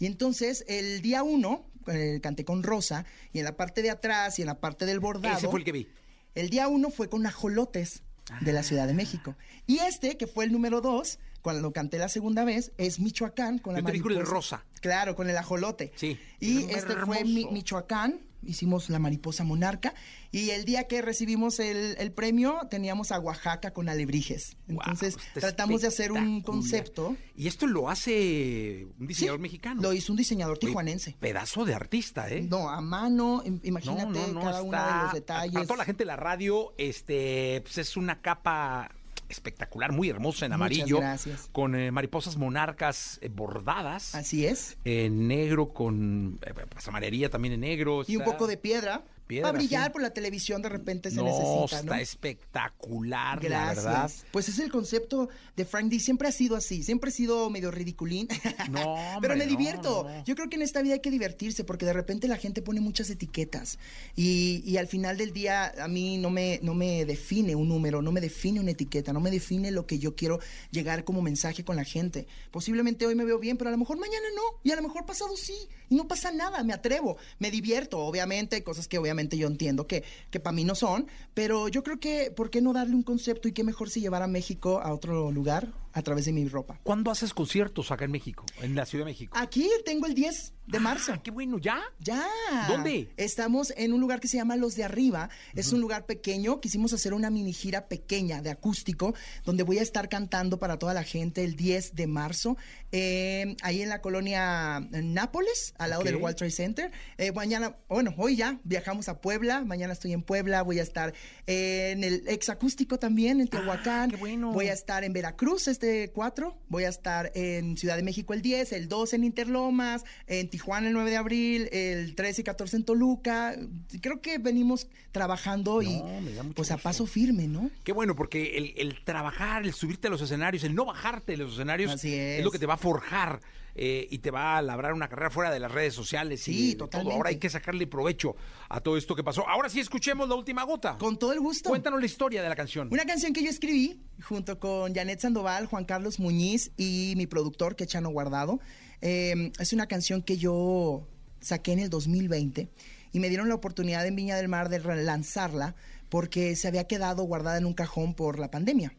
[0.00, 4.40] Y entonces el día uno, eh, canté con Rosa, y en la parte de atrás
[4.40, 5.38] y en la parte del bordado.
[5.38, 5.88] Ese fue el que vi.
[6.36, 8.02] El día uno fue con ajolotes
[8.42, 9.34] de la Ciudad de México.
[9.66, 13.74] Y este, que fue el número dos, cuando canté la segunda vez, es Michoacán con
[13.74, 14.24] la Yo te el mariposa.
[14.32, 14.64] rosa.
[14.80, 15.92] Claro, con el ajolote.
[15.94, 16.18] Sí.
[16.40, 19.94] Y este fue mi- Michoacán, hicimos la mariposa monarca.
[20.32, 24.56] Y el día que recibimos el, el premio, teníamos a Oaxaca con alebrijes.
[24.66, 27.16] Entonces, está tratamos de hacer un concepto.
[27.36, 29.82] Y esto lo hace un diseñador mexicano.
[29.82, 31.14] Lo hizo un diseñador Oye, tijuanense.
[31.20, 32.42] Pedazo de artista, ¿eh?
[32.42, 35.52] No, a mano, im- imagínate No, no, no, cada uno de los detalles.
[35.54, 38.90] Para toda la gente de la radio, este, pues es una capa
[39.28, 41.48] espectacular, muy hermosa en Muchas amarillo, gracias.
[41.52, 44.76] con eh, mariposas monarcas eh, bordadas, Así es.
[44.84, 49.04] en negro con eh, pasamanería también en negro, Y un poco de piedra.
[49.26, 49.90] Piedra, para brillar sí.
[49.92, 52.00] por la televisión de repente se no, necesita, está ¿no?
[52.00, 53.84] espectacular, la Gracias.
[53.84, 54.10] verdad.
[54.30, 55.98] Pues es el concepto de Frank D.
[56.00, 58.28] Siempre ha sido así, siempre ha sido medio ridiculín.
[58.70, 60.04] No, Pero hombre, me no, divierto.
[60.08, 60.24] no.
[60.24, 62.80] Yo creo que en esta vida hay que divertirse porque de repente la gente pone
[62.80, 63.78] muchas etiquetas
[64.16, 68.02] y, y al final del día a mí no me, no me define un número,
[68.02, 71.64] no me define una etiqueta, no me define lo que yo quiero llegar como mensaje
[71.64, 72.26] con la gente.
[72.50, 75.06] Posiblemente hoy me veo bien, pero a lo mejor mañana no y a lo mejor
[75.06, 75.54] pasado sí
[75.88, 77.98] y no pasa nada, me atrevo, me divierto.
[78.00, 81.82] Obviamente hay cosas que obviamente yo entiendo que, que para mí no son, pero yo
[81.82, 84.80] creo que ¿por qué no darle un concepto y qué mejor si llevar a México
[84.80, 86.78] a otro lugar a través de mi ropa?
[86.82, 89.36] ¿Cuándo haces conciertos acá en México, en la Ciudad de México?
[89.38, 91.12] Aquí tengo el 10 de marzo.
[91.14, 91.80] Ah, qué bueno, ¿ya?
[92.00, 92.26] Ya.
[92.68, 93.08] ¿Dónde?
[93.16, 95.30] Estamos en un lugar que se llama Los de Arriba.
[95.54, 96.60] Es un lugar pequeño.
[96.60, 99.14] Quisimos hacer una mini gira pequeña de acústico,
[99.44, 102.56] donde voy a estar cantando para toda la gente el 10 de marzo,
[102.92, 106.06] eh, ahí en la colonia Nápoles, al lado Ok.
[106.08, 106.90] del World Trade Center.
[107.16, 109.64] Eh, mañana, bueno, hoy ya viajamos a Puebla.
[109.64, 110.62] Mañana estoy en Puebla.
[110.62, 111.14] Voy a estar
[111.46, 114.10] en el ex acústico también, en Tehuacán.
[114.10, 114.52] Ah, qué bueno.
[114.52, 116.56] Voy a estar en Veracruz este 4.
[116.68, 120.88] Voy a estar en Ciudad de México el 10, el 2 en Interlomas, en Tijuana
[120.88, 123.56] el 9 de abril, el 13 y 14 en Toluca.
[124.00, 127.70] Creo que venimos trabajando y No, pues a paso firme, ¿no?
[127.84, 131.38] Qué bueno, porque el, el trabajar, el subirte a los escenarios, el no bajarte de
[131.38, 132.44] los escenarios Así es.
[132.44, 133.40] lo que te va a forjar
[133.76, 136.42] eh, y te va a labrar una carrera fuera de las redes sociales.
[136.42, 136.88] Sí, y de todo.
[136.88, 137.16] totalmente.
[137.16, 138.34] Ahora hay que sacarle provecho
[138.68, 139.46] a todo esto que pasó.
[139.48, 140.96] Ahora sí escuchemos la última gota.
[140.98, 141.68] Con todo el gusto.
[141.68, 142.88] Cuéntanos la historia de la canción.
[142.90, 147.76] Una canción que yo escribí junto con Janet Sandoval, Juan Carlos Muñiz y mi productor,
[147.76, 148.60] que Chano Guardado.
[149.02, 151.06] Eh, es una canción que yo
[151.40, 152.68] saqué en el 2020
[153.12, 155.74] y me dieron la oportunidad en Viña del Mar de relanzarla
[156.08, 158.94] porque se había quedado guardada en un cajón por la pandemia.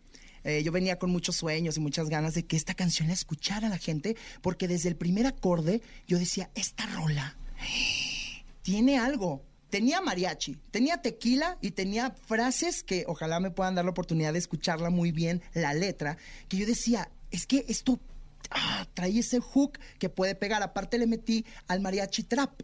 [0.47, 3.67] Eh, yo venía con muchos sueños y muchas ganas de que esta canción la escuchara
[3.67, 7.37] la gente, porque desde el primer acorde yo decía, esta rola
[8.61, 9.43] tiene algo.
[9.69, 14.39] Tenía mariachi, tenía tequila y tenía frases que ojalá me puedan dar la oportunidad de
[14.39, 16.17] escucharla muy bien, la letra,
[16.47, 17.99] que yo decía, es que esto
[18.49, 20.63] ah, trae ese hook que puede pegar.
[20.63, 22.61] Aparte le metí al mariachi trap.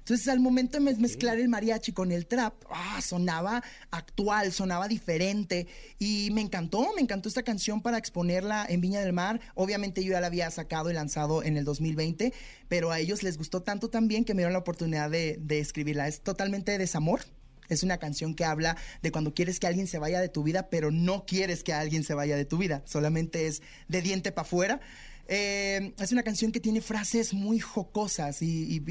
[0.00, 4.88] Entonces, al momento de mez- mezclar el mariachi con el trap, ah, sonaba actual, sonaba
[4.88, 5.68] diferente.
[5.98, 9.40] Y me encantó, me encantó esta canción para exponerla en Viña del Mar.
[9.54, 12.32] Obviamente yo ya la había sacado y lanzado en el 2020,
[12.68, 16.08] pero a ellos les gustó tanto también que me dieron la oportunidad de, de escribirla.
[16.08, 17.20] Es totalmente de desamor.
[17.68, 20.70] Es una canción que habla de cuando quieres que alguien se vaya de tu vida,
[20.70, 22.82] pero no quieres que alguien se vaya de tu vida.
[22.84, 24.80] Solamente es de diente para afuera.
[25.32, 28.82] Eh, es una canción que tiene frases muy jocosas y,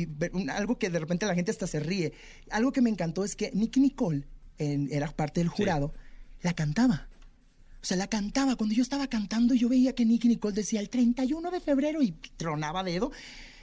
[0.53, 2.13] algo que de repente la gente hasta se ríe.
[2.49, 4.25] Algo que me encantó es que Nicky Nicole
[4.57, 5.93] en- era parte del jurado,
[6.41, 7.09] la cantaba.
[7.81, 8.55] O sea, la cantaba.
[8.55, 12.11] Cuando yo estaba cantando, yo veía que Nicky Nicole decía el 31 de febrero y
[12.37, 13.11] tronaba dedo.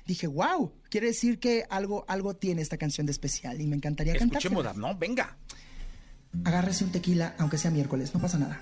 [0.05, 4.12] Dije, wow, quiere decir que algo, algo tiene esta canción de especial y me encantaría
[4.18, 4.37] cantar.
[4.37, 4.95] Escuchémosla, ¿no?
[4.97, 5.39] Venga.
[6.45, 8.61] Agárrese un tequila, aunque sea miércoles, no pasa nada.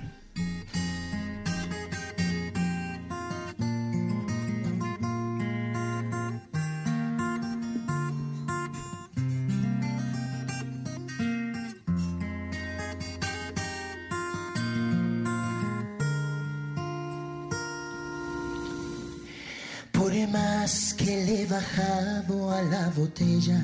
[20.34, 23.60] Más que le he bajado a la botella,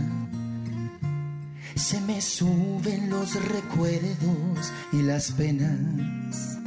[1.74, 6.58] se me suben los recuerdos y las penas,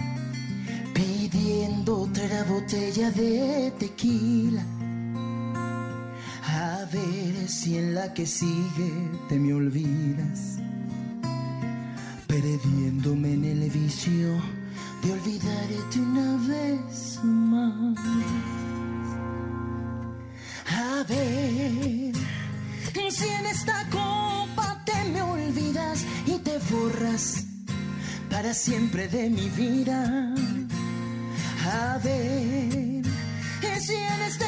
[0.93, 4.65] pidiendo otra botella de tequila.
[6.47, 8.91] A ver si en la que sigue
[9.29, 10.59] te me olvidas,
[12.27, 14.29] perdiéndome en el vicio
[15.01, 18.72] de olvidarte una vez más.
[21.03, 22.13] A ver
[23.11, 27.43] si en esta copa te me olvidas y te borras
[28.29, 30.33] para siempre de mi vida.
[31.65, 33.03] A ver
[33.81, 34.45] si en este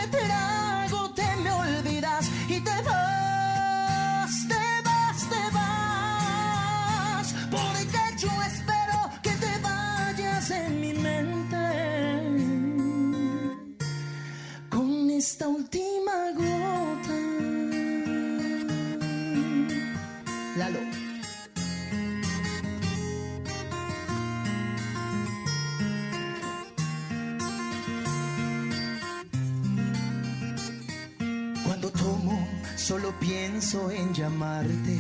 [32.86, 35.00] solo pienso en llamarte.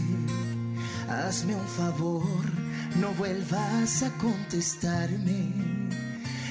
[1.07, 2.43] Hazme un favor,
[2.99, 5.53] no vuelvas a contestarme.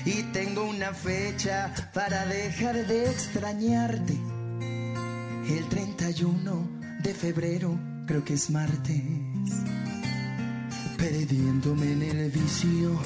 [0.04, 4.34] Y tengo una fecha para dejar de extrañarte.
[5.49, 6.68] El 31
[7.03, 9.03] de febrero, creo que es martes.
[10.97, 12.99] Perdiéndome en el vicio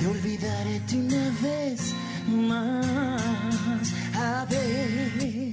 [0.00, 1.94] de olvidarte una vez
[2.48, 3.92] más.
[4.14, 5.52] A ver,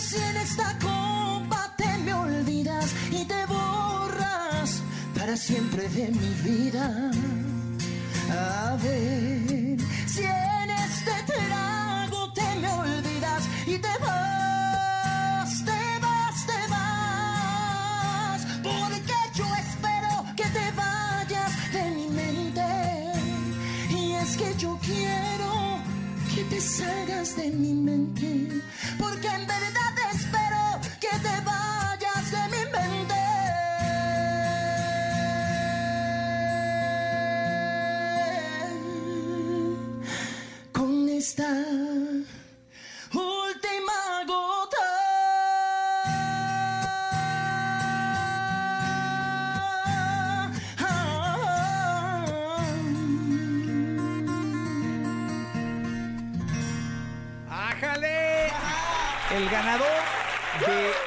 [0.00, 4.82] si en esta copa te me olvidas y te borras
[5.14, 7.10] para siempre de mi vida.
[8.30, 11.32] A ver, si en este
[27.24, 28.50] de mi mente.
[28.98, 33.14] Porque en verdad espero que te vayas de mi mente.
[40.72, 41.48] Con esta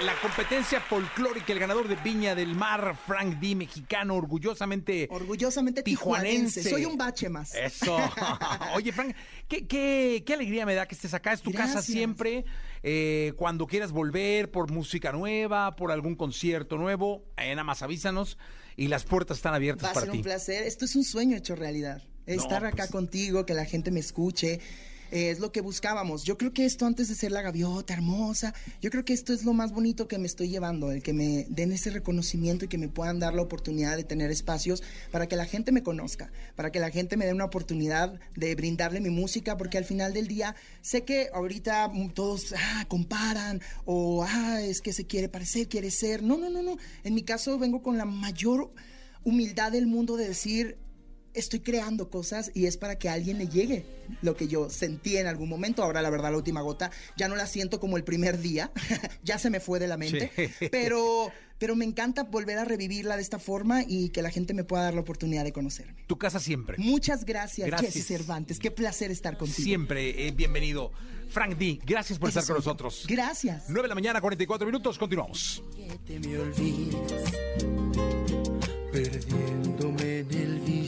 [0.04, 6.64] la competencia folclórica, el ganador de Viña del Mar, Frank D, mexicano, orgullosamente Orgullosamente tijuanense.
[6.64, 7.56] Soy un bache más.
[7.56, 7.98] Eso.
[8.76, 9.16] Oye, Frank,
[9.48, 11.34] ¿qué, qué, qué alegría me da que estés acá.
[11.34, 12.46] Es tu casa siempre.
[12.84, 18.38] Eh, cuando quieras volver por música nueva, por algún concierto nuevo, eh, nada más avísanos
[18.76, 20.18] y las puertas están abiertas Va a para ser ti.
[20.20, 20.64] un placer.
[20.64, 22.04] Esto es un sueño hecho realidad.
[22.28, 24.60] Estar acá pues- contigo, que la gente me escuche.
[25.12, 26.24] Eh, es lo que buscábamos.
[26.24, 29.44] Yo creo que esto antes de ser la gaviota hermosa, yo creo que esto es
[29.44, 32.78] lo más bonito que me estoy llevando, el que me den ese reconocimiento y que
[32.78, 36.72] me puedan dar la oportunidad de tener espacios para que la gente me conozca, para
[36.72, 40.28] que la gente me dé una oportunidad de brindarle mi música, porque al final del
[40.28, 45.92] día sé que ahorita todos ah, comparan o ah, es que se quiere parecer, quiere
[45.92, 46.24] ser.
[46.24, 46.78] No, no, no, no.
[47.04, 48.72] En mi caso vengo con la mayor
[49.24, 50.78] humildad del mundo de decir,
[51.38, 53.86] estoy creando cosas y es para que a alguien le llegue
[54.22, 55.84] lo que yo sentí en algún momento.
[55.84, 58.72] Ahora, la verdad, la última gota ya no la siento como el primer día,
[59.24, 60.68] ya se me fue de la mente, Sí.
[60.72, 64.64] pero, pero me encanta volver a revivirla de esta forma y que la gente me
[64.64, 65.96] pueda dar la oportunidad de conocerme.
[66.08, 66.78] Tu casa siempre.
[66.80, 67.94] Muchas gracias, Gracias.
[67.94, 68.60] Jesse Cervantes.
[68.60, 69.64] Qué placer estar contigo.
[69.64, 70.92] Siempre eh, bienvenido.
[71.30, 72.68] Frank D, gracias por Eso estar con soy.
[72.70, 73.06] nosotros.
[73.08, 73.66] Gracias.
[73.68, 75.62] 9 de la mañana, 44 minutos, continuamos.
[76.06, 76.96] que me olvides,
[78.92, 79.97] perdiéndome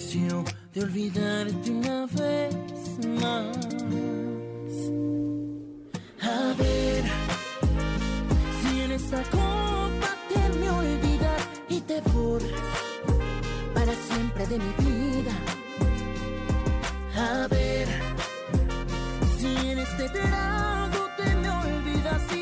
[0.10, 2.55] de olvidarte una vez
[3.22, 3.55] más.
[6.20, 7.03] A ver
[8.60, 12.49] si en esta copa te me olvidas y te borras
[13.76, 15.32] para siempre de mi vida.
[17.16, 17.88] A ver
[19.38, 22.39] si en este trago te me olvidas y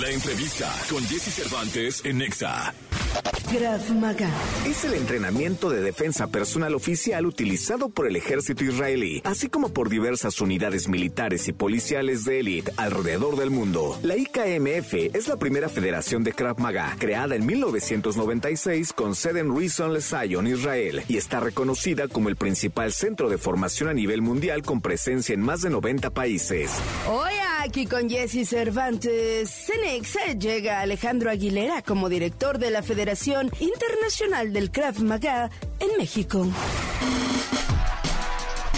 [0.00, 2.74] La entrevista con Jesse Cervantes en Nexa.
[3.22, 4.28] Krav Maga.
[4.66, 9.88] Es el entrenamiento de defensa personal oficial utilizado por el ejército israelí, así como por
[9.88, 13.98] diversas unidades militares y policiales de élite alrededor del mundo.
[14.02, 19.56] La IKMF es la primera federación de Krav Maga, creada en 1996 con sede en
[19.56, 24.62] Rishon LeZion, Israel, y está reconocida como el principal centro de formación a nivel mundial
[24.62, 26.70] con presencia en más de 90 países.
[27.08, 34.52] Hoy aquí con Jesse Cervantes, Cenexa llega Alejandro Aguilera como director de la Federación Internacional
[34.52, 35.48] del Krav Maga
[35.78, 36.44] en México.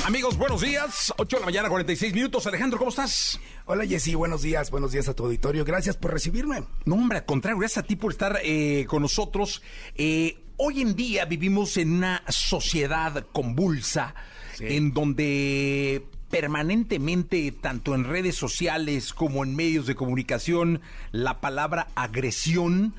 [0.05, 1.15] Amigos, buenos días.
[1.17, 2.47] 8 de la mañana, 46 minutos.
[2.47, 3.41] Alejandro, ¿cómo estás?
[3.65, 5.65] Hola Jessy, buenos días, buenos días a tu auditorio.
[5.65, 6.63] Gracias por recibirme.
[6.85, 9.63] No, hombre, al contrario, gracias a ti por estar eh, con nosotros.
[9.95, 14.15] Eh, hoy en día vivimos en una sociedad convulsa,
[14.61, 22.95] en donde permanentemente, tanto en redes sociales como en medios de comunicación, la palabra agresión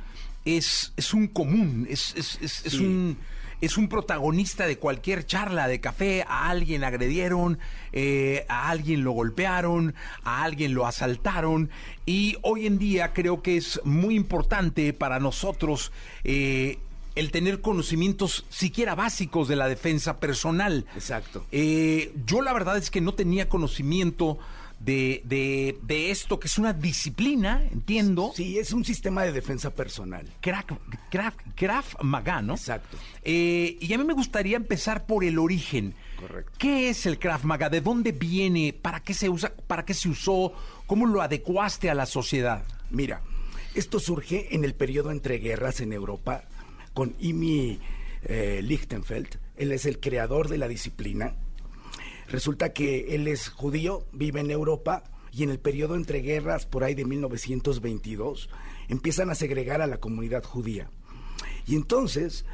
[0.46, 3.18] es, es un común, es, es- es- un
[3.62, 6.24] es un protagonista de cualquier charla de café.
[6.30, 7.60] A alguien agredieron,
[7.92, 11.70] eh, a alguien lo golpearon, a alguien lo asaltaron.
[12.06, 15.92] Y hoy en día creo que es muy importante para nosotros
[16.24, 16.78] eh,
[17.16, 20.86] el tener conocimientos siquiera básicos de la defensa personal.
[20.96, 21.46] Exacto.
[21.52, 24.40] Eh, yo la verdad es que no tenía conocimiento
[24.80, 28.32] de, de- de esto, que es una disciplina, entiendo.
[28.36, 30.26] Sí, es un sistema de defensa personal.
[30.42, 30.66] Krav,
[31.12, 32.54] Krav, Krav Maga, ¿no?
[32.56, 32.98] Exacto.
[33.24, 35.94] Eh, y a mí me gustaría empezar por el origen.
[36.20, 36.52] Correcto.
[36.58, 37.70] ¿Qué es el Krav Maga?
[37.70, 38.74] ¿De dónde viene?
[38.74, 39.54] ¿Para qué se usa?
[39.68, 40.54] ¿Para qué se usó?
[40.88, 42.64] ¿Cómo lo adecuaste a la sociedad?
[42.90, 43.22] Mira,
[43.76, 46.44] esto surge en el periodo entre guerras en Europa
[46.94, 47.80] con Imi
[48.24, 49.38] eh, Lichtenfeld.
[49.58, 51.36] Él es el creador de la disciplina.
[52.30, 56.84] Resulta que él es judío, vive en Europa y en el periodo entre guerras, por
[56.84, 58.50] ahí de 1922,
[58.88, 60.90] empiezan a segregar a la comunidad judía.
[61.66, 62.46] Y entonces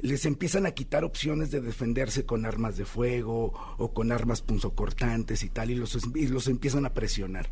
[0.00, 5.42] les empiezan a quitar opciones de defenderse con armas de fuego o con armas punzocortantes
[5.42, 7.50] y tal, y los, los empiezan a presionar.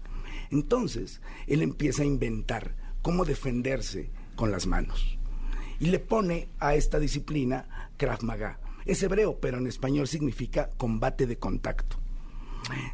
[0.51, 5.19] Entonces, él empieza a inventar cómo defenderse con las manos.
[5.81, 8.61] Y le pone a esta disciplina Krav Maga.
[8.87, 11.99] Es hebreo, pero en español significa combate de contacto.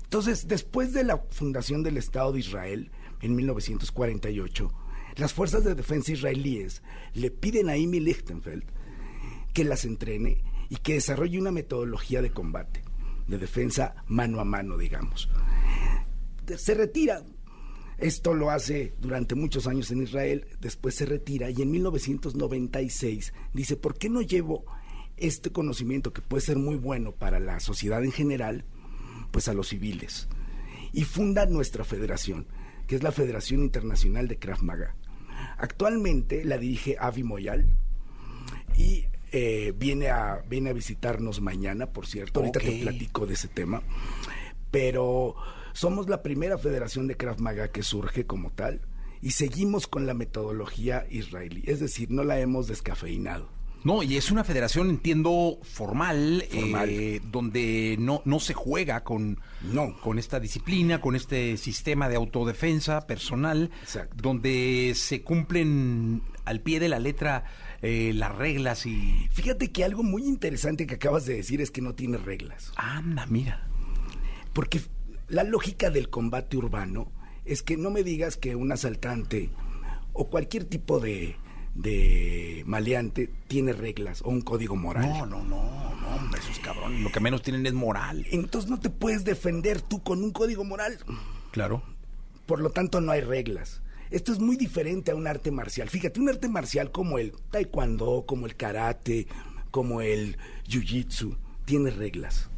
[0.03, 2.91] Entonces, después de la fundación del Estado de Israel
[3.21, 4.73] en 1948,
[5.17, 6.83] las fuerzas de defensa israelíes
[7.15, 8.65] le piden a Imi Lichtenfeld
[9.53, 12.83] que las entrene y que desarrolle una metodología de combate,
[13.29, 15.29] de defensa mano a mano, digamos.
[16.57, 17.23] Se retira.
[17.99, 23.77] Esto lo hace durante muchos años en Israel, después se retira y en 1996 dice,
[23.77, 24.65] ¿por qué no llevo
[25.27, 28.65] este conocimiento que puede ser muy bueno para la sociedad en general,
[29.31, 30.29] pues a los civiles?
[30.93, 32.47] Y funda nuestra federación,
[32.87, 34.95] que es la Federación Internacional de Krav Maga.
[35.59, 37.67] Actualmente la dirige Avi Moyal
[38.77, 42.41] y eh, viene, a, viene a visitarnos mañana, por cierto.
[42.41, 43.83] Ahorita te platico de ese tema.
[44.71, 45.37] Pero
[45.73, 48.83] somos la primera federación de Krav Maga que surge como tal
[49.23, 51.63] y seguimos con la metodología israelí.
[51.67, 53.49] Es decir, no la hemos descafeinado.
[53.85, 56.89] No, y es una federación, entiendo, formal, Formal.
[56.89, 59.41] eh, donde no, no se juega con,
[59.73, 59.97] No.
[60.01, 64.17] con esta disciplina, con este sistema de autodefensa personal, Exacto.
[64.21, 67.45] donde se cumplen al pie de la letra
[67.83, 69.29] eh, las reglas y...
[69.33, 72.73] Fíjate que algo muy interesante que acabas de decir es que no tiene reglas.
[72.77, 73.67] Anda, mira.
[74.53, 74.81] Porque
[75.29, 77.11] la lógica del combate urbano
[77.45, 79.51] es que no me digas que un asaltante
[80.13, 81.37] o cualquier tipo de,
[81.75, 85.09] de maleante tiene reglas o un código moral.
[85.09, 88.27] No, no, no, no, hombre, esos cabrones lo que menos tienen es moral.
[88.31, 90.99] Entonces no te puedes defender tú con un código moral.
[91.51, 91.83] Claro.
[92.47, 93.83] Por lo tanto, no hay reglas.
[94.11, 95.89] Esto es muy diferente a un arte marcial.
[95.89, 99.27] Fíjate, un arte marcial como el taekwondo, como el karate,
[99.71, 100.37] como el
[100.69, 102.51] jiu-jitsu, tiene reglas.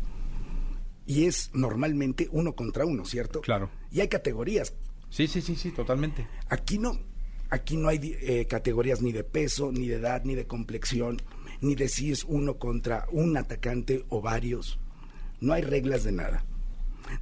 [1.07, 3.41] Y es normalmente uno contra uno, ¿cierto?
[3.41, 3.71] Claro.
[3.93, 4.75] Y hay categorías.
[5.11, 6.27] Sí, sí, sí, sí, totalmente.
[6.49, 6.99] Aquí no.
[7.55, 11.23] Aquí no hay eh, categorías ni de peso, ni de edad, ni de complexión,
[11.61, 14.81] ni de si es uno contra un atacante o varios.
[15.41, 16.45] No hay reglas de nada.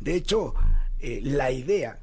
[0.00, 0.54] De hecho,
[1.00, 2.00] eh, la idea,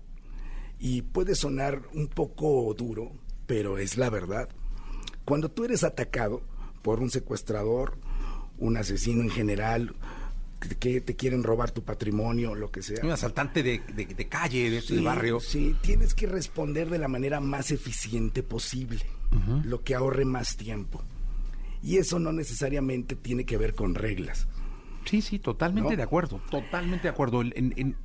[0.78, 3.14] y puede sonar un poco duro,
[3.48, 4.48] pero es la verdad,
[5.26, 6.44] cuando tú eres atacado
[6.84, 7.98] por un secuestrador,
[8.60, 9.96] un asesino en general,
[10.60, 13.00] que- te quieren robar tu patrimonio, lo que sea.
[13.04, 15.40] Un asaltante de, de- de calle, de, de barrio.
[15.40, 19.06] Sí, tienes que responder de la manera más eficiente posible,
[19.64, 21.02] lo que ahorre más tiempo.
[21.82, 24.48] Y eso no necesariamente tiene que ver con reglas.
[25.06, 25.96] Sí, sí, totalmente ¿No?
[25.98, 27.42] de acuerdo, totalmente de acuerdo.
[27.42, 27.96] En, en-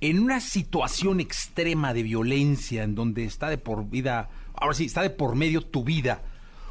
[0.00, 5.02] en una situación extrema de violencia en donde está de por vida, ahora sí, está
[5.02, 6.22] de por medio tu vida,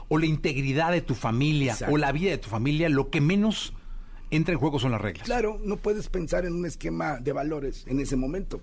[0.07, 1.93] o la integridad de tu familia, Exacto.
[1.93, 3.73] o la vida de tu familia, lo que menos
[4.35, 5.25] entra en juego son las reglas.
[5.25, 8.61] Claro, no puedes pensar en un esquema de valores en ese momento,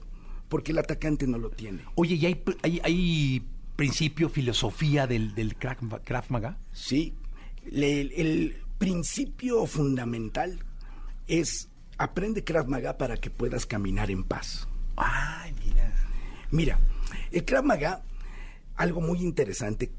[0.49, 1.83] porque el atacante no lo tiene.
[1.95, 3.47] Oye, ¿y hay, pr- hay, hay
[3.77, 6.59] principio, filosofía del, del Krav, Maga?
[6.73, 7.15] Sí,
[7.65, 10.59] le- el principio fundamental
[11.27, 11.69] es
[11.99, 14.67] aprende Krav Maga para que puedas caminar en paz.
[14.97, 15.93] Ay, mira.
[16.51, 16.79] Mira,
[17.31, 18.03] el Krav Maga,
[18.77, 19.91] algo muy interesante,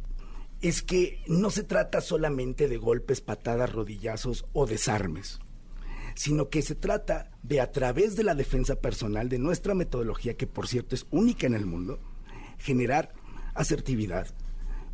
[0.61, 5.39] es que no se trata solamente de golpes, patadas, rodillazos o desarmes,
[6.15, 10.47] sino que se trata de a través de la defensa personal de nuestra metodología, que
[10.47, 11.99] por cierto es única en el mundo,
[12.57, 13.13] generar
[13.53, 14.27] asertividad,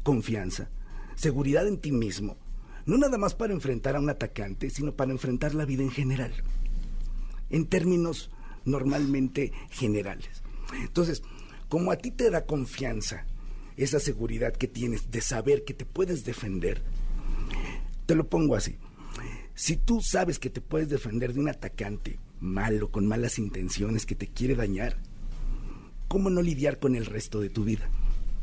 [0.03, 0.69] confianza,
[1.15, 2.37] seguridad en ti mismo,
[2.85, 6.33] no nada más para enfrentar a un atacante, sino para enfrentar la vida en general,
[7.49, 8.31] en términos
[8.65, 10.43] normalmente generales.
[10.81, 11.23] Entonces,
[11.67, 13.25] como a ti te da confianza
[13.77, 16.81] esa seguridad que tienes de saber que te puedes defender,
[18.05, 18.77] te lo pongo así.
[19.59, 24.15] Si tú sabes que te puedes defender de un atacante malo, con malas intenciones, que
[24.15, 24.95] te quiere dañar,
[26.07, 27.89] ¿cómo no lidiar con el resto de tu vida?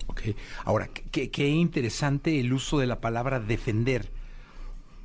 [0.09, 0.21] Ok.
[0.67, 4.12] Ahora, qué, qué interesante el uso de la palabra defender,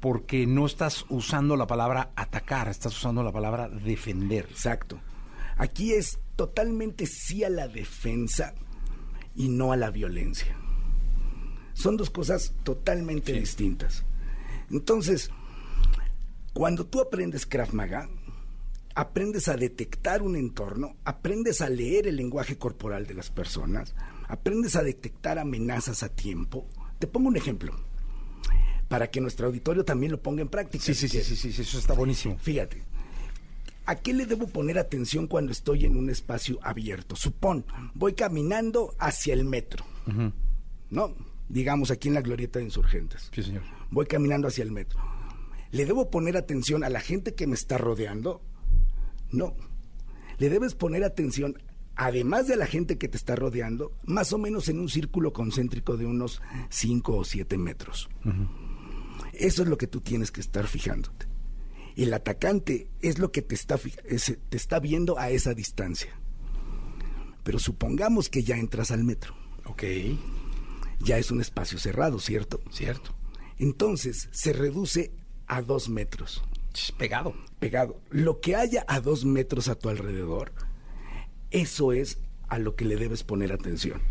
[0.02, 4.48] porque no estás usando la palabra atacar, estás usando la palabra defender.
[4.52, 5.00] Exacto.
[5.56, 8.54] Aquí es totalmente sí a la defensa
[9.34, 10.58] y no a la violencia.
[11.72, 14.04] Son dos cosas totalmente distintas.
[14.70, 15.32] Entonces,
[16.54, 18.10] cuando tú aprendes Krav Maga,
[18.96, 23.96] aprendes a detectar un entorno, aprendes a leer el lenguaje corporal de las personas,
[24.28, 26.68] aprendes a detectar amenazas a tiempo.
[27.00, 27.74] Te pongo un ejemplo,
[28.88, 30.84] para que nuestro auditorio también lo ponga en práctica.
[30.84, 32.38] Sí, sí, sí, sí, sí, eso está buenísimo.
[32.38, 32.84] Fíjate,
[33.86, 37.16] ¿a qué le debo poner atención cuando estoy en un espacio abierto?
[37.16, 39.86] Supón, voy caminando hacia el metro,
[40.90, 41.16] ¿no?
[41.48, 43.30] Digamos aquí en la glorieta de insurgentes.
[43.34, 43.64] Sí, señor.
[43.90, 45.00] Voy caminando hacia el metro.
[45.72, 48.42] ¿Le debo poner atención a la gente que me está rodeando?
[49.32, 49.56] No.
[50.38, 51.62] Le debes poner atención,
[51.96, 55.32] además de a la gente que te está rodeando, más o menos en un círculo
[55.34, 58.10] concéntrico de unos 5 o 7 metros.
[59.34, 61.28] Eso es lo que tú tienes que estar fijándote.
[61.96, 66.10] El atacante es lo que te está, es- te está viendo a esa distancia.
[67.44, 69.36] Pero supongamos que ya entras al metro.
[69.66, 69.84] Ok.
[71.00, 72.62] Ya es un espacio cerrado, ¿cierto?
[72.72, 73.16] Cierto.
[73.58, 75.12] Entonces se reduce
[75.52, 76.42] a dos metros.
[76.98, 77.36] Pegado.
[77.60, 78.00] Pegado.
[78.10, 80.54] Lo que haya a dos metros a tu alrededor,
[81.52, 84.02] eso es a lo que le debes poner atención.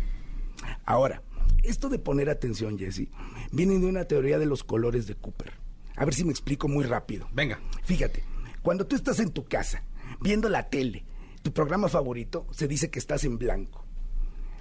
[0.85, 1.23] Ahora,
[1.63, 3.07] esto de poner atención, Jesse,
[3.51, 5.53] viene de una teoría de los colores de Cooper.
[5.95, 7.27] A ver si me explico muy rápido.
[7.33, 7.59] Venga.
[7.85, 8.23] Fíjate,
[8.61, 9.83] cuando tú estás en tu casa,
[10.21, 11.05] viendo la tele,
[11.41, 13.83] tu programa favorito, se dice que estás en blanco.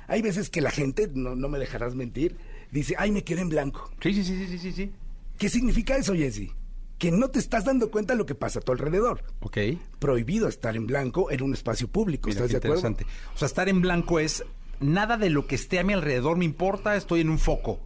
[0.06, 2.38] Hay veces que la gente, no, no me dejarás mentir,
[2.72, 3.90] dice, ay, me quedé en blanco.
[4.00, 4.92] Sí, sí, sí, sí, sí, sí, sí.
[5.36, 6.54] ¿Qué significa eso, Jesse?
[7.00, 9.24] Que no te estás dando cuenta de lo que pasa a tu alrededor.
[9.40, 9.56] Ok.
[9.98, 12.28] Prohibido estar en blanco en un espacio público.
[12.28, 12.88] Mira, ¿Estás qué de acuerdo?
[12.88, 13.06] interesante.
[13.34, 14.44] O sea, estar en blanco es
[14.80, 17.80] nada de lo que esté a mi alrededor me importa, estoy en un foco.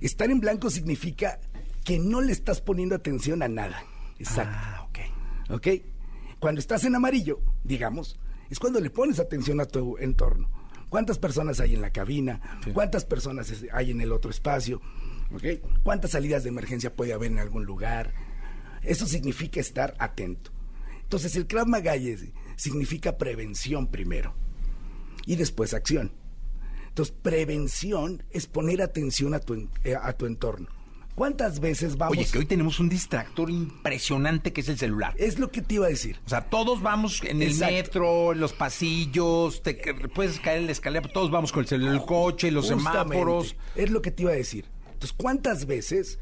[0.00, 1.38] Estar en blanco significa
[1.84, 3.84] que no le estás poniendo atención a nada.
[4.18, 4.56] Exacto.
[4.58, 4.98] Ah, ok.
[5.54, 5.68] ¿Ok?
[6.40, 8.18] Cuando estás en amarillo, digamos,
[8.50, 10.50] es cuando le pones atención a tu entorno.
[10.88, 12.40] ¿Cuántas personas hay en la cabina?
[12.74, 14.80] ¿Cuántas personas hay en el otro espacio?
[15.32, 15.44] ¿Ok?
[15.84, 18.12] ¿Cuántas salidas de emergencia puede haber en algún lugar?
[18.88, 20.50] Eso significa estar atento.
[21.02, 21.92] Entonces, el Krav Maga
[22.56, 24.34] significa prevención primero
[25.26, 26.12] y después acción.
[26.88, 30.68] Entonces, prevención es poner atención a tu, eh, a tu entorno.
[31.14, 32.16] ¿Cuántas veces vamos?
[32.16, 35.14] Oye, que hoy tenemos un distractor impresionante que es el celular.
[35.18, 36.18] Es lo que te iba a decir.
[36.24, 39.74] O sea, todos vamos en el metro, en los pasillos, te
[40.14, 43.16] puedes caer en la escalera, pero todos vamos con el celular, el coche, los Justamente,
[43.16, 43.56] semáforos.
[43.74, 44.66] Es lo que te iba a decir.
[44.86, 46.20] Entonces, ¿cuántas veces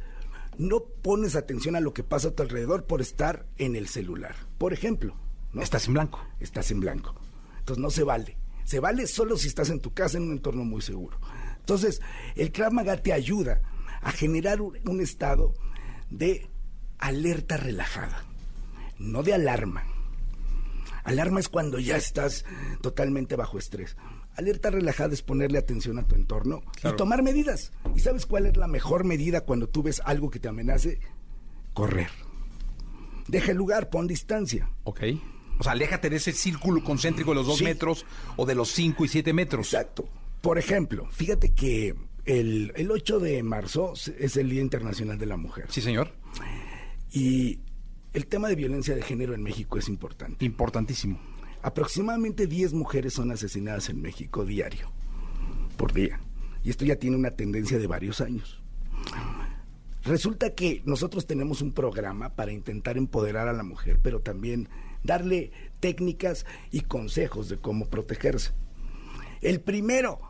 [0.58, 4.34] no pones atención a lo que pasa a tu alrededor por estar en el celular?
[4.58, 5.16] Por ejemplo,
[5.52, 5.62] ¿no?
[5.62, 6.20] Estás en blanco.
[6.40, 7.14] Estás en blanco.
[7.58, 8.36] Entonces, no se vale.
[8.64, 11.18] Se vale solo si estás en tu casa en un entorno muy seguro.
[11.58, 12.00] Entonces,
[12.34, 13.62] el Krav Maga te ayuda
[14.00, 15.54] a generar un, un estado
[16.10, 16.48] de
[16.98, 18.24] alerta relajada,
[18.98, 19.84] no de alarma.
[21.04, 22.44] Alarma es cuando ya estás
[22.80, 23.96] totalmente bajo estrés.
[24.36, 26.94] Alerta relajada es ponerle atención a tu entorno Claro.
[26.94, 27.72] y tomar medidas.
[27.94, 30.98] ¿Y sabes cuál es la mejor medida cuando tú ves algo que te amenace?
[31.72, 32.10] Correr.
[33.28, 34.70] Deja el lugar, pon distancia.
[34.84, 35.00] Ok.
[35.58, 37.64] O sea, aléjate de ese círculo concéntrico de los dos Sí.
[37.64, 38.04] metros
[38.36, 39.72] o de los cinco y siete metros.
[39.72, 40.08] Exacto.
[40.42, 41.94] Por ejemplo, fíjate que
[42.26, 45.66] el, el 8 de marzo es el Día Internacional de la Mujer.
[45.70, 46.12] Sí, señor.
[47.10, 47.60] Y
[48.12, 50.44] el tema de violencia de género en México es importante.
[50.44, 51.18] Importantísimo.
[51.66, 54.88] Aproximadamente 10 mujeres son asesinadas en México diario,
[55.76, 56.20] por día.
[56.62, 58.62] Y esto ya tiene una tendencia de varios años.
[60.04, 64.68] Resulta que nosotros tenemos un programa para intentar empoderar a la mujer, pero también
[65.02, 68.52] darle técnicas y consejos de cómo protegerse.
[69.40, 70.20] El primero,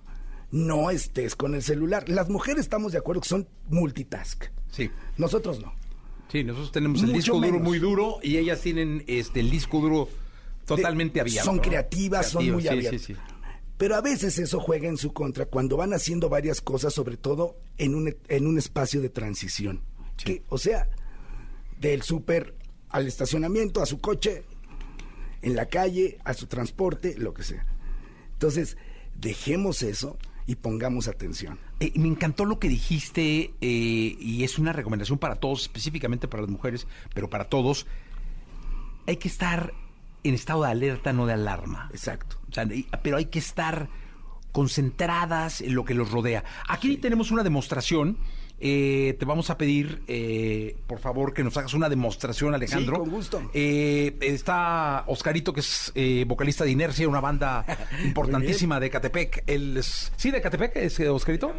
[0.51, 2.09] no estés con el celular.
[2.09, 4.45] Las mujeres estamos de acuerdo que son multitask.
[4.71, 4.91] Sí.
[5.19, 5.75] Nosotros no.
[6.33, 7.63] Sí, nosotros tenemos el Mucho disco duro menos.
[7.63, 10.09] muy duro y ellas tienen este el disco duro
[10.67, 11.45] totalmente abierto.
[11.45, 11.63] Son ¿no?
[11.63, 13.03] creativas, son muy sí, abiertas.
[13.03, 13.21] Sí, sí.
[13.79, 17.57] Pero a veces eso juega en su contra cuando van haciendo varias cosas, sobre todo
[17.77, 19.83] en un, en un espacio de transición.
[20.17, 20.89] Que, o sea,
[21.79, 22.55] del súper
[22.89, 24.45] al estacionamiento, a su coche,
[25.43, 27.67] en la calle, a su transporte, lo que sea.
[28.33, 28.79] Entonces,
[29.15, 30.17] dejemos eso
[30.47, 31.59] y pongamos atención.
[31.81, 36.43] Eh, me encantó lo que dijiste eh, y es una recomendación para todos, específicamente para
[36.43, 37.87] las mujeres, pero para todos.
[39.07, 39.73] Hay que estar
[40.29, 41.89] en estado de alerta, no de alarma.
[41.93, 42.39] Exacto.
[42.49, 42.67] O sea,
[43.03, 43.89] pero hay que estar
[44.53, 46.45] concentradas en lo que los rodea.
[46.69, 48.19] Aquí tenemos una demostración.
[48.59, 52.97] Eh, te vamos a pedir, eh, por favor, que nos hagas una demostración, Alejandro.
[52.97, 53.51] Sí, con gusto.
[53.53, 57.65] Eh, está Oscarito, que es eh, vocalista de Inercia, una banda
[58.05, 59.45] importantísima de Catepec.
[59.47, 61.53] Él es- ¿Sí, de Catepec es eh, Oscarito?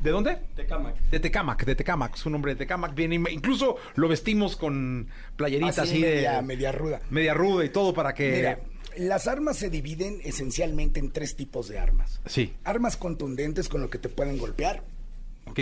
[0.00, 0.38] ¿De dónde?
[0.56, 0.96] Tecamac.
[1.10, 2.96] De Tecamac, de Tecamac, su nombre de Tecamac.
[2.96, 6.14] Me- incluso lo vestimos con playerita Así, así, de...
[6.16, 7.00] media- media ruda.
[7.10, 8.32] Media ruda y todo para que...
[8.32, 8.58] Mira,
[8.96, 12.20] las armas se dividen esencialmente en tres tipos de armas.
[12.26, 12.52] Sí.
[12.64, 14.82] Armas contundentes con lo que te pueden golpear.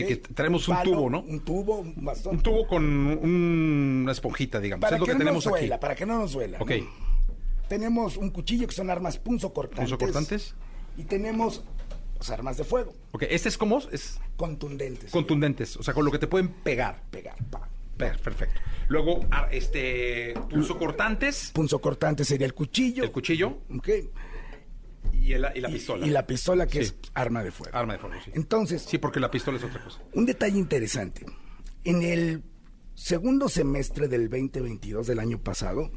[0.04, 1.20] Que, que traemos un Palo, tubo, ¿no?
[1.22, 2.36] Un tubo, un bastón.
[2.36, 4.82] Un tubo con un- una esponjita, digamos.
[4.82, 5.80] Para es lo que, que, no tenemos nos duela, aquí.
[5.80, 6.58] para que no nos duela.
[6.60, 6.70] Ok.
[6.78, 6.86] ¿no?
[7.68, 9.90] Tenemos un cuchillo que son armas punzocortantes.
[9.90, 10.54] ¿Punzocortantes?
[10.96, 11.64] Y tenemos
[12.16, 15.10] pues, armas de fuego, Ok, este es como es contundentes.
[15.10, 17.02] contundentes, o sea, con lo que te pueden pegar.
[17.10, 17.68] Pegar, pa.
[17.96, 18.60] Per- Perfecto.
[18.88, 23.02] Luego, ah, este, punzocortantes, Punzocortante sería el cuchillo.
[23.04, 23.88] el cuchillo ¿ok?
[25.26, 26.06] Y, el- y la pistola.
[26.06, 26.92] Y la pistola que Sí.
[27.02, 27.76] es arma de fuego.
[27.76, 28.30] Arma de fuego, sí.
[28.34, 30.00] Entonces, Sí, porque la pistola es otra cosa.
[30.14, 31.26] un detalle interesante.
[31.84, 32.42] En el
[32.94, 35.90] segundo semestre del 2022 del año pasado,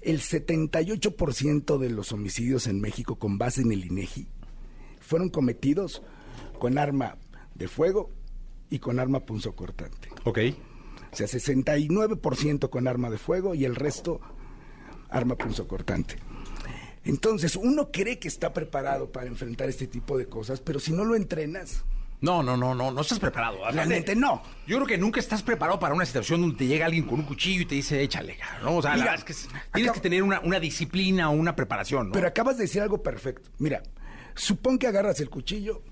[0.00, 4.28] el 78% de los homicidios en México con base en el INEGI
[5.00, 6.02] fueron cometidos
[6.58, 7.16] con arma
[7.54, 8.10] de fuego
[8.70, 10.08] y con arma punzocortante.
[10.24, 10.38] Ok.
[11.12, 14.20] O sea, 69% con arma de fuego y el resto
[15.10, 16.16] arma punzocortante.
[17.04, 21.04] Entonces, uno cree que está preparado para enfrentar este tipo de cosas, pero si no
[21.04, 21.84] lo entrenas,
[22.20, 23.58] No, no, no, no, no estás preparado.
[23.70, 24.42] realmente no.
[24.66, 27.26] Yo creo que nunca estás preparado para una situación donde te llega alguien con un
[27.26, 28.78] cuchillo y te dice, échale, cabrón", ¿no?
[28.78, 29.34] O sea, Mira, es que
[29.74, 32.12] tienes que tener una, una disciplina o una preparación, ¿no?
[32.12, 33.50] Pero acabas de decir algo perfecto.
[33.58, 33.82] Mira,
[34.34, 35.82] supón que agarras el cuchillo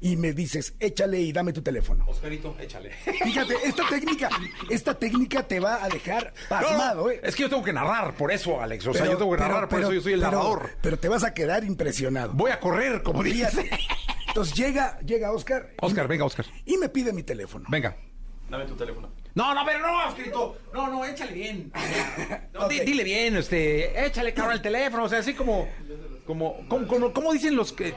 [0.00, 2.04] y me dices, échale y dame tu teléfono.
[2.06, 2.90] Oscarito, échale.
[3.24, 4.28] Fíjate, esta técnica,
[4.70, 7.20] esta técnica te va a dejar pasmado, No, ¿eh?
[7.22, 8.86] Es que yo tengo que narrar, por eso, Alex.
[8.86, 10.30] O sea, Pero- yo tengo que pero- narrar, por pero- eso yo soy el pero-
[10.32, 10.70] narrador.
[10.80, 12.32] Pero te vas a quedar impresionado.
[12.34, 13.50] Voy a correr, como dices.
[13.50, 13.70] Fíjate.
[14.28, 15.70] Entonces llega, llega Oscar.
[15.80, 16.46] Oscar, venga, Oscar.
[16.64, 17.64] Y me pide mi teléfono.
[17.68, 17.96] Venga.
[18.48, 19.10] Dame tu teléfono.
[19.34, 20.58] No, no, pero no, Oscarito.
[20.72, 21.72] No, no, échale bien.
[22.52, 25.04] No, dile bien, este, échale, cabrón, el teléfono.
[25.04, 25.68] O sea, así como,
[26.26, 27.94] como, como, como, como dicen los que...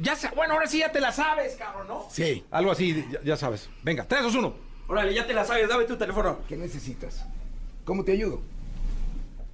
[0.00, 2.06] Ya bueno, ahora sí ya te la sabes, cabrón, ¿no?
[2.10, 2.44] Sí.
[2.50, 3.68] Algo así, ya, ya sabes.
[3.82, 4.54] Venga, 3, 2, 1.
[4.88, 6.38] Órale, ya te la sabes, dame tu teléfono.
[6.48, 7.26] ¿Qué necesitas?
[7.84, 8.40] ¿Cómo te ayudo?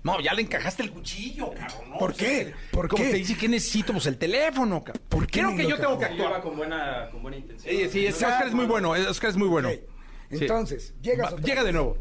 [0.03, 1.91] No, ya le encajaste el cuchillo, cabrón.
[1.91, 1.99] ¿no?
[1.99, 2.55] ¿Por O sea, qué?
[2.71, 3.11] ¿Por como qué?
[3.11, 5.03] te dice que necesito, pues el teléfono, cabrón.
[5.09, 6.41] ¿Por qué Creo que yo tengo que actuar.
[6.43, 7.75] con buena, con buena intención.
[7.75, 9.69] Sí, sí, es- Oscar es muy bueno, eh, Oscar es muy bueno.
[9.69, 9.75] Ok.
[10.31, 10.39] Sí.
[10.43, 11.67] Entonces, llegas Va- otra Llega vez.
[11.67, 11.99] de nuevo.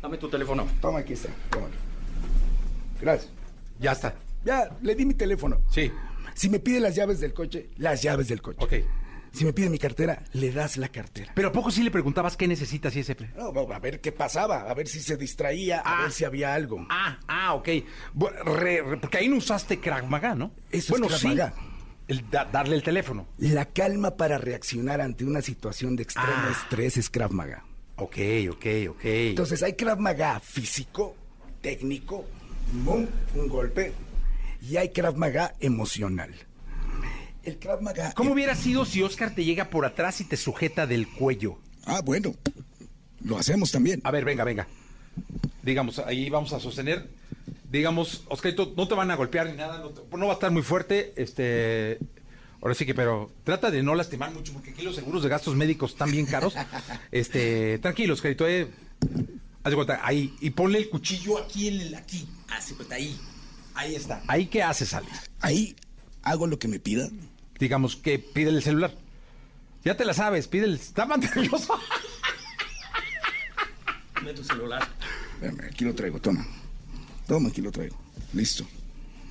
[0.00, 0.66] Dame tu teléfono.
[0.80, 1.28] Toma, aquí está.
[1.50, 1.74] Tómalo.
[3.00, 3.30] Gracias.
[3.78, 4.14] Ya está.
[4.44, 5.60] Ya, le di mi teléfono.
[5.70, 5.92] Sí.
[6.38, 8.58] Si me pide las llaves del coche, las llaves del coche.
[8.64, 8.74] Ok.
[9.32, 11.32] Si me pide mi cartera, le das la cartera.
[11.34, 13.16] Pero ¿a poco sí le preguntabas qué necesitas y ese...
[13.36, 16.02] No, a ver qué pasaba, a ver si se distraía, a Ah.
[16.02, 16.86] ver si había algo.
[16.88, 17.68] Ah, ah, ok.
[18.14, 20.52] Bu- re- re- porque ahí no usaste Krav Maga, ¿no?
[20.70, 21.28] Eso bueno, es Krav sí.
[21.28, 21.54] Maga.
[22.06, 23.26] El da- darle el teléfono.
[23.38, 26.52] La calma para reaccionar ante una situación de extremo Ah.
[26.62, 27.64] estrés es Krav Maga.
[27.96, 28.16] Ok,
[28.52, 29.00] ok, ok.
[29.04, 31.16] Entonces hay Krav Maga físico,
[31.60, 32.24] técnico,
[33.34, 33.92] un golpe,
[34.68, 36.34] y hay Krav Maga emocional.
[37.44, 38.12] El Krav Maga...
[38.14, 41.58] ¿Cómo hubiera sido si Oscar te llega por atrás y te sujeta del cuello?
[41.86, 42.34] Ah, bueno,
[43.24, 44.00] lo hacemos también.
[44.04, 44.66] A ver, venga, venga.
[45.62, 47.08] Digamos, ahí vamos a sostener.
[47.70, 50.50] Digamos, Oscarito, no te van a golpear ni nada, no, te- no va a estar
[50.50, 51.12] muy fuerte.
[51.16, 51.98] Este.
[52.60, 55.54] Ahora sí que, pero trata de no lastimar mucho, porque aquí los seguros de gastos
[55.54, 56.54] médicos están bien caros.
[57.12, 58.68] Este, tranquilo, Oscarito, eh.
[59.62, 62.26] Haz de cuenta, ahí, y ponle el cuchillo aquí en el, aquí.
[62.48, 63.18] Haz de cuenta, ahí.
[63.78, 64.20] Ahí está.
[64.26, 65.30] ¿Ahí qué haces, Alex?
[65.40, 65.76] Ahí
[66.22, 67.08] hago lo que me pida.
[67.60, 68.92] Digamos que pídele el celular.
[69.84, 70.74] Ya te la sabes, pídele.
[70.74, 71.78] Está más nervioso.
[74.16, 74.82] Dame tu celular.
[75.34, 76.44] Espérame, aquí lo traigo, toma.
[77.28, 77.96] Toma, aquí lo traigo.
[78.32, 78.66] Listo.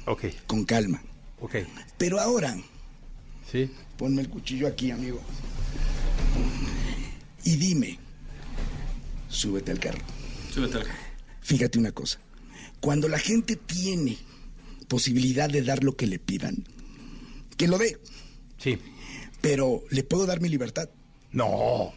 [0.05, 1.01] Ok, Con calma.
[1.41, 1.55] ok.
[1.97, 2.55] Pero ahora,
[3.51, 3.69] Sí.
[3.97, 5.21] ponme el cuchillo aquí, amigo.
[7.43, 7.99] Y dime,
[9.27, 9.99] súbete al carro.
[10.53, 10.87] Súbete al
[11.41, 12.19] Fíjate una cosa.
[12.79, 14.17] Cuando la gente tiene
[14.88, 16.65] posibilidad de dar lo que le pidan,
[17.57, 17.99] que lo dé.
[18.57, 18.77] Sí.
[19.41, 20.89] Pero, ¿le puedo dar mi libertad?
[21.31, 21.93] No.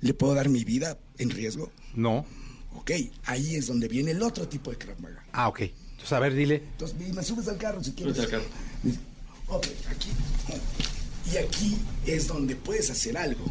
[0.00, 1.70] ¿Le puedo dar mi vida en riesgo?
[1.94, 2.26] No.
[2.74, 2.92] Ok,
[3.24, 5.24] ahí es donde viene el otro tipo de Krav Maga.
[5.32, 5.60] Ah, ok.
[5.62, 6.62] Entonces, a ver, dile.
[6.72, 8.18] Entonces, me subes al carro si quieres.
[8.18, 8.44] Al carro.
[9.48, 10.08] Ok, aquí.
[11.32, 11.76] Y aquí
[12.06, 13.44] es donde puedes hacer algo.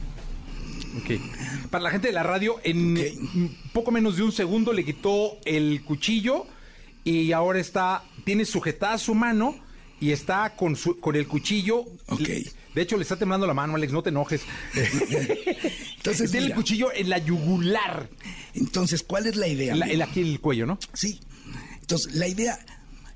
[0.97, 1.69] Ok.
[1.69, 5.83] Para la gente de la radio, en poco menos de un segundo le quitó el
[5.83, 6.47] cuchillo
[7.05, 9.55] y ahora está, tiene sujetada su mano
[10.01, 11.85] y está con, su, con el cuchillo.
[12.07, 12.27] Ok.
[12.73, 14.41] De hecho, le está temblando la mano, Alex, no te enojes.
[15.97, 18.09] Entonces, tiene el cuchillo en la yugular.
[18.53, 19.75] Entonces, ¿cuál es la idea?
[19.75, 20.77] La- en aquí el cuello, ¿no?
[20.93, 21.19] Sí.
[21.81, 22.57] Entonces, la idea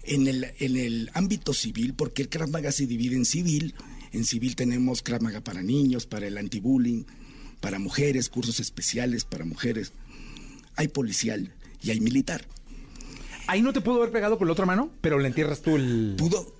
[0.03, 3.75] en el, en el ámbito civil, porque el Krav Maga se divide en civil,
[4.11, 7.03] en civil tenemos Krav Maga para niños, para el anti-bullying,
[7.59, 9.91] para mujeres, cursos especiales para mujeres.
[10.75, 11.53] Hay policial
[11.83, 12.45] y hay militar.
[13.49, 16.15] Ahí no te pudo haber pegado con la otra mano, pero le entierras tú el.
[16.17, 16.55] ¿Pudo?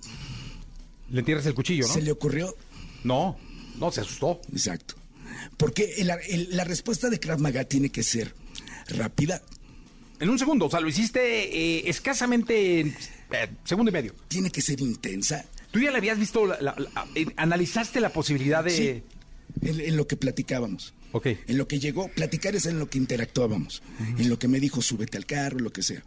[1.10, 1.92] Le entierras el cuchillo, ¿no?
[1.94, 2.54] ¿Se le ocurrió?
[3.04, 3.36] No,
[3.78, 4.40] no, se asustó.
[4.52, 4.94] Exacto.
[5.56, 8.34] Porque el- el- la respuesta de Krav Maga tiene que ser
[8.88, 9.40] rápida,
[10.18, 11.20] En un segundo, o sea, lo hiciste
[11.78, 12.88] eh, escasamente en
[13.32, 14.14] eh, segundo y medio.
[14.28, 15.46] tiene que ser intensa.
[15.70, 18.70] ¿Tú ya le habías visto, la- la- la- eh, analizaste la posibilidad de...
[18.70, 19.02] Sí,
[19.62, 20.92] en, en lo que platicábamos.
[21.12, 21.26] Ok.
[21.46, 23.82] En lo que llegó, platicar es en lo que interactuábamos.
[24.18, 26.02] En lo que me dijo, súbete al carro, lo que sea.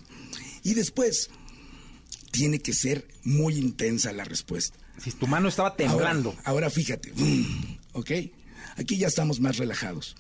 [0.64, 1.30] Y después,
[2.32, 4.78] tiene que ser muy intensa la respuesta.
[4.98, 6.30] Si tu mano estaba temblando.
[6.30, 8.12] Ahora, ahora fíjate, mm, ¿ok?
[8.78, 10.16] Aquí ya estamos más relajados.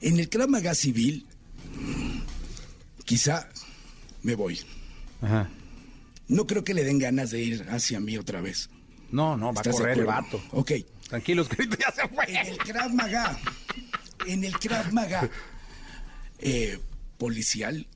[0.00, 1.26] En el Krav Maga civil,
[3.04, 3.48] quizá
[4.22, 4.60] me voy.
[5.20, 5.48] Ajá.
[6.28, 8.70] No creo que le den ganas de ir hacia mí otra vez.
[9.10, 10.42] No, no, va a ¿Estás de correr el vato.
[10.52, 10.72] Ok.
[11.08, 12.24] Tranquilos, que ya se fue.
[12.28, 13.38] En el Krav Maga,
[14.26, 15.28] en el Krav Maga
[16.38, 16.78] eh,
[17.18, 17.86] policial,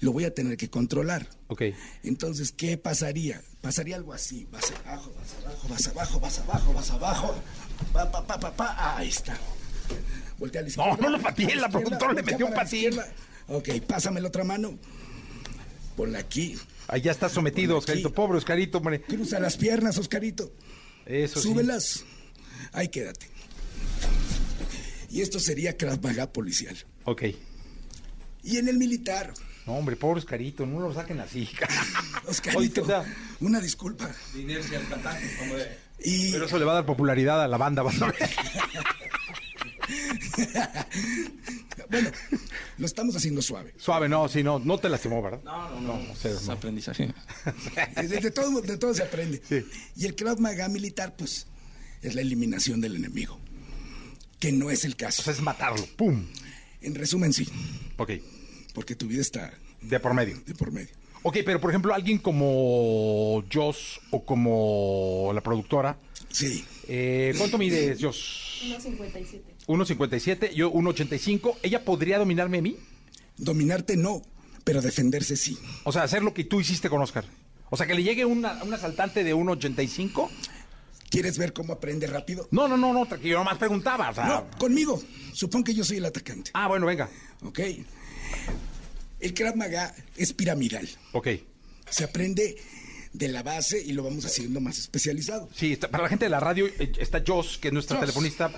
[0.00, 1.28] lo voy a tener que controlar.
[1.48, 1.62] Ok.
[2.02, 3.42] Entonces, ¿qué pasaría?
[3.60, 4.46] Pasaría algo así.
[4.50, 7.34] Vas abajo, vas abajo, vas abajo, vas abajo, vas abajo.
[7.92, 8.96] Pa, pa, pa, pa, pa.
[8.96, 9.38] Ahí está.
[10.38, 10.96] Voltea a la izquierda.
[11.00, 12.98] no lo pateé, la productora le metió un patín.
[13.48, 14.78] Ok, pásame la otra mano.
[15.96, 16.56] Ponla aquí.
[16.86, 17.80] Ahí ya está sometido, aquí.
[17.80, 18.14] Oscarito.
[18.14, 19.02] Pobre Oscarito, hombre.
[19.02, 20.52] Cruza las piernas, Oscarito.
[21.06, 21.48] Eso sí.
[21.48, 22.04] Súbelas.
[22.72, 23.26] Ahí quédate.
[25.10, 26.76] Y esto sería Krav Maga policial.
[27.04, 27.24] Ok.
[28.42, 29.32] Y en el militar,
[29.68, 31.46] No, hombre, pobre Oscarito, no lo saquen así.
[32.26, 32.86] Oscarito,
[33.40, 34.10] una disculpa.
[34.32, 35.78] De inercia al cantante, hombre.
[36.02, 38.16] Y Pero eso le va a dar popularidad a la banda, vas a ver.
[41.90, 42.10] bueno,
[42.78, 43.74] lo estamos haciendo suave.
[43.76, 45.42] Suave, no, sí, no, no te lastimó, ¿verdad?
[45.44, 46.12] No, no, no.
[46.14, 46.52] es no.
[46.54, 47.12] aprendizaje.
[47.94, 49.42] De, de todo, de todo se aprende.
[49.46, 49.66] Sí.
[49.96, 51.46] Y el Krav Maga militar, pues,
[52.00, 53.38] es la eliminación del enemigo.
[54.40, 55.20] Que no es el caso.
[55.20, 55.86] O sea, es matarlo.
[55.94, 56.24] ¡Pum!
[56.80, 57.46] En resumen, sí.
[57.98, 58.12] Ok.
[58.78, 59.52] Porque tu vida está
[59.82, 60.40] De por medio.
[60.46, 60.90] de por medio.
[61.24, 65.98] Ok, pero por ejemplo, alguien como Joss o como la productora.
[66.30, 66.64] Sí.
[66.86, 68.62] eh, ¿Cuánto mides, Joss?
[69.66, 70.52] 1.57.
[70.54, 71.56] Yo 1.85.
[71.64, 72.76] ¿Ella podría dominarme a mí?
[73.36, 74.22] Dominarte no,
[74.62, 75.58] pero defenderse sí.
[75.82, 77.24] O sea, hacer lo que tú hiciste con Oscar.
[77.70, 80.30] O sea, que le llegue una- un asaltante de 1.85.
[81.10, 82.46] ¿Quieres ver cómo aprende rápido?
[82.52, 84.10] No, no, no, no, tranquilo, yo nomás preguntaba.
[84.10, 85.02] O sea, No, conmigo.
[85.32, 86.52] Supón que yo soy el atacante.
[86.54, 87.08] Ah, bueno, venga.
[87.42, 87.58] Ok.
[89.20, 90.88] El Krav Maga es piramidal.
[91.12, 91.28] Ok.
[91.90, 92.56] Se aprende
[93.12, 95.48] de la base y lo vamos haciendo más especializado.
[95.54, 98.02] Sí, está- para la gente de la radio eh, está Joss, que es nuestra Joss.
[98.06, 98.52] telefonista,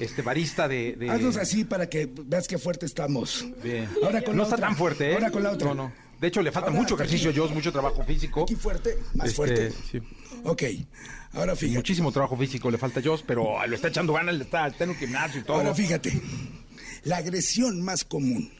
[0.00, 0.96] este barista de...
[0.96, 3.46] de- Haznos así para que veas qué fuerte estamos.
[3.62, 3.88] Bien.
[4.02, 4.68] Ahora con no la está otra.
[4.68, 5.14] tan fuerte, ¿eh?
[5.14, 5.68] Ahora con la otra.
[5.68, 5.92] No, no.
[6.20, 7.38] De hecho, le falta Ahora, mucho ejercicio, aquí.
[7.38, 8.42] Joss, mucho trabajo físico.
[8.42, 9.72] Aquí fuerte, más Este, fuerte.
[9.90, 9.98] sí.
[10.44, 10.62] Ok.
[11.32, 11.76] Ahora fíjate.
[11.78, 14.84] Muchísimo trabajo físico le falta a Joss, pero lo está echando ganas, le está, está
[14.84, 15.56] en un gimnasio y todo.
[15.56, 16.20] Ahora fíjate.
[17.04, 18.52] La agresión más común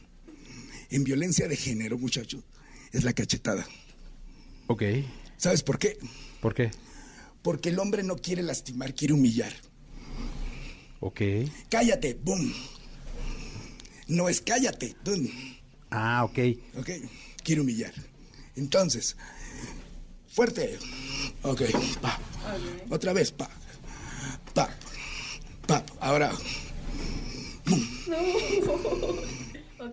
[0.93, 2.43] en violencia de género, muchachos,
[2.91, 3.67] es la cachetada.
[4.67, 4.83] Ok.
[5.37, 5.97] ¿Sabes por qué?
[6.39, 6.69] ¿Por qué?
[7.41, 9.51] Porque el hombre no quiere lastimar, quiere humillar.
[10.99, 11.21] Ok.
[11.69, 12.53] Cállate, boom.
[14.07, 14.95] No es cállate.
[15.89, 16.39] Ah, ok.
[16.77, 16.89] Ok,
[17.43, 17.93] quiere humillar.
[18.55, 19.17] Entonces,
[20.27, 20.77] fuerte.
[21.41, 21.63] Ok,
[22.01, 22.19] pa.
[22.89, 23.49] Otra vez, pa.
[24.53, 24.69] Pa.
[25.65, 25.83] Pa.
[25.99, 26.31] Ahora.
[27.65, 28.17] No,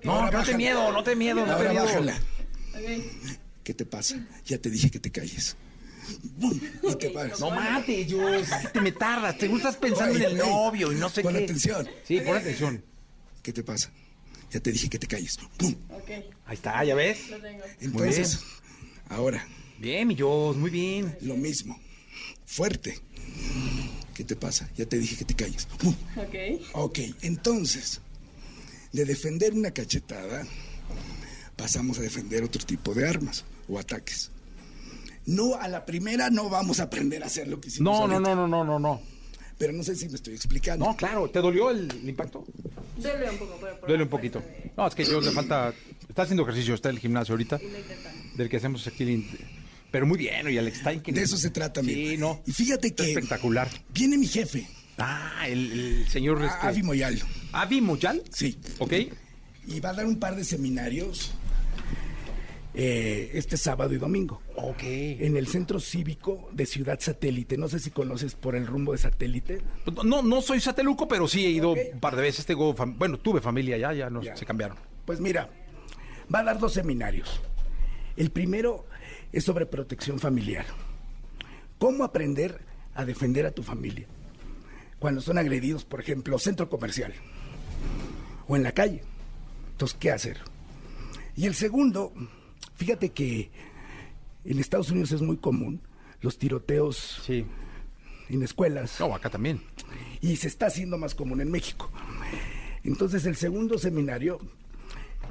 [0.07, 1.85] Ahora no te miedo, no te miedo, no te Ahora miedo.
[1.85, 2.21] bájala.
[3.63, 4.27] ¿Qué te pasa?
[4.47, 5.57] Ya te dije que te calles.
[6.37, 6.59] ¡Bum!
[6.83, 7.13] Y te.
[7.39, 9.39] No mate, que te me tardas.
[9.39, 11.45] Te estás pensando en el novio y no sé pon qué.
[11.45, 11.89] atención.
[12.05, 12.85] Sí, pon atención.
[13.43, 13.91] ¿Qué te pasa?
[14.51, 15.39] Ya te dije que te calles.
[15.59, 15.75] ¡Bum!
[16.47, 17.19] Ahí está, ¿ya ves?
[17.81, 18.41] Entonces,
[19.09, 19.47] ahora.
[19.79, 21.17] Bien, mi Joss, muy bien.
[21.23, 21.79] Lo mismo.
[22.45, 22.99] Fuerte.
[24.15, 24.69] ¿Qué te pasa?
[24.77, 25.69] Ya te dije que te calles.
[25.83, 25.95] ¡Bum!
[26.73, 28.01] Ok, entonces,
[28.93, 30.47] de defender una cachetada,
[31.57, 34.31] pasamos a defender otro tipo de armas o ataques.
[35.27, 38.15] No, a la primera no vamos a aprender a hacer lo que hicimos No, no,
[38.15, 38.35] ahorita.
[38.35, 39.03] no, no, no, no, no.
[39.59, 40.87] Pero no sé si me estoy explicando.
[40.87, 41.29] No, claro.
[41.29, 42.47] ¿Te dolió el, el impacto?
[42.97, 44.41] Duele un poco, pero Duele un poquito.
[44.41, 45.75] de- No, es que yo le falta.
[46.09, 47.61] Está haciendo ejercicio, está en el gimnasio ahorita.
[48.37, 49.03] Del que hacemos aquí.
[49.05, 49.25] el
[49.91, 51.03] Pero muy bien, oye, Alex Stein.
[51.03, 52.11] De eso se trata, amigo.
[52.11, 52.41] Sí, no.
[52.47, 53.69] Y fíjate Está que espectacular.
[53.93, 54.67] viene mi jefe,
[55.01, 56.43] Ah, el, el señor.
[56.45, 56.67] Este...
[56.67, 57.19] Avi Moyal.
[57.53, 58.23] ¿Avi Moyal?
[58.33, 58.59] Sí.
[58.79, 58.93] Ok.
[59.67, 61.33] Y va a dar un par de seminarios
[62.75, 64.41] eh, este sábado y domingo.
[64.57, 64.83] Ok.
[64.83, 67.57] En el centro cívico de Ciudad Satélite.
[67.57, 69.61] No sé si conoces por el rumbo de Satélite.
[69.85, 72.47] Pues No, no soy sateluco, pero sí he ido un par de veces.
[72.47, 74.37] Tengo fam- bueno, tuve familia ya, Ya.
[74.37, 74.77] se cambiaron.
[75.05, 75.51] Pues mira,
[76.33, 77.41] va a dar dos seminarios.
[78.17, 78.87] El primero
[79.33, 80.67] es sobre protección familiar.
[81.79, 82.61] ¿Cómo aprender
[82.95, 84.07] a defender a tu familia?
[85.01, 87.13] Cuando son agredidos, por ejemplo, centro comercial
[88.47, 89.03] o en la calle.
[89.73, 90.39] Entonces, ¿qué hacer?
[91.37, 92.13] Y el segundo,
[92.77, 93.51] fíjate que
[94.45, 95.81] en Estados Unidos es muy común
[96.21, 97.45] los tiroteos Sí.
[98.29, 99.01] en escuelas.
[99.01, 99.61] No, acá también.
[100.21, 101.91] y se está haciendo más común en México.
[102.85, 104.39] Entonces el segundo seminario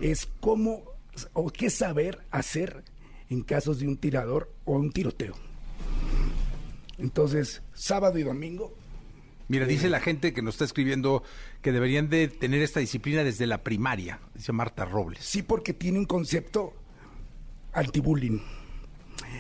[0.01, 0.83] es cómo
[1.33, 2.83] o qué saber hacer
[3.29, 5.35] en casos de un tirador o un tiroteo.
[6.97, 8.75] Entonces, sábado y domingo,
[9.49, 11.23] Mira, dice la gente que nos está escribiendo
[11.61, 15.19] que deberían de tener esta disciplina desde la primaria, dice Marta Robles.
[15.25, 16.73] sí porque tiene un concepto
[17.73, 18.39] anti-bullying.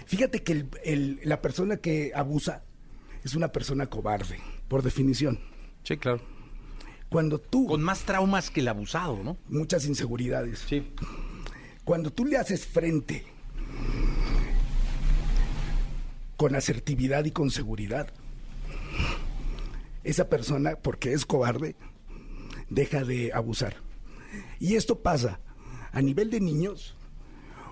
[0.07, 2.63] Fíjate que el- el- la persona que abusa
[3.23, 5.39] es una persona cobarde, por definición.
[5.83, 6.21] Sí, claro.
[7.09, 7.67] Cuando tú...
[7.67, 9.37] Con más traumas que el abusado, ¿no?
[9.47, 10.65] muchas inseguridades.
[10.67, 10.91] Sí.
[11.83, 13.25] Cuando tú le haces frente
[16.37, 18.11] con asertividad y con seguridad,
[20.03, 21.75] esa persona, porque es cobarde,
[22.69, 23.75] deja de abusar.
[24.59, 25.39] Y esto pasa
[25.91, 26.95] a nivel de niños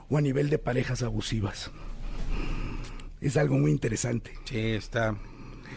[0.09, 1.71] o a nivel de parejas abusivas.
[3.21, 4.31] Es algo muy interesante.
[4.45, 5.15] Sí, está.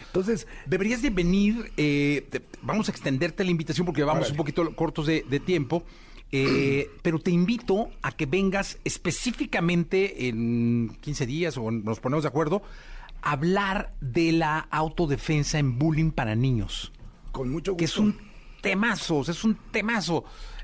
[0.07, 4.31] Entonces, Deberías de venir, eh, te- vamos a extenderte la invitación porque vamos Órale.
[4.31, 5.83] un poquito cortos de, de tiempo,
[6.31, 12.29] eh, pero te invito a que vengas específicamente en 15 días o nos ponemos de
[12.29, 12.61] acuerdo,
[13.21, 16.91] hablar de la autodefensa en bullying para niños.
[17.31, 17.77] con mucho gusto.
[17.77, 18.17] que es un
[18.61, 20.23] temazo, o sea, es un temazo.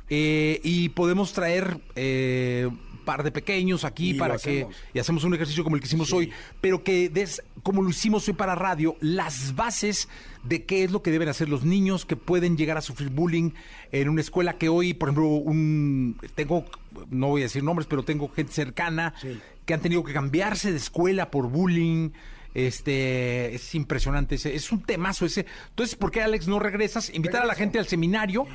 [0.10, 4.76] Eh, y podemos traer eh, un par de pequeños aquí Y para que hacemos.
[4.94, 6.32] y hacemos un ejercicio como el que hicimos hoy,
[6.62, 10.08] pero que des, como lo hicimos hoy para radio, las bases
[10.44, 13.52] de qué es lo que deben hacer los niños que pueden llegar a sufrir bullying
[13.92, 16.64] en una escuela que hoy, por ejemplo, un tengo
[17.10, 19.40] no voy a decir nombres, pero tengo gente cercana Sí.
[19.66, 22.12] que han tenido que cambiarse de escuela por bullying.
[22.54, 25.46] Este es impresionante ese, es un temazo ese.
[25.70, 27.10] Entonces, ¿por qué Alex no regresas?
[27.14, 28.46] Invitar a la gente al seminario,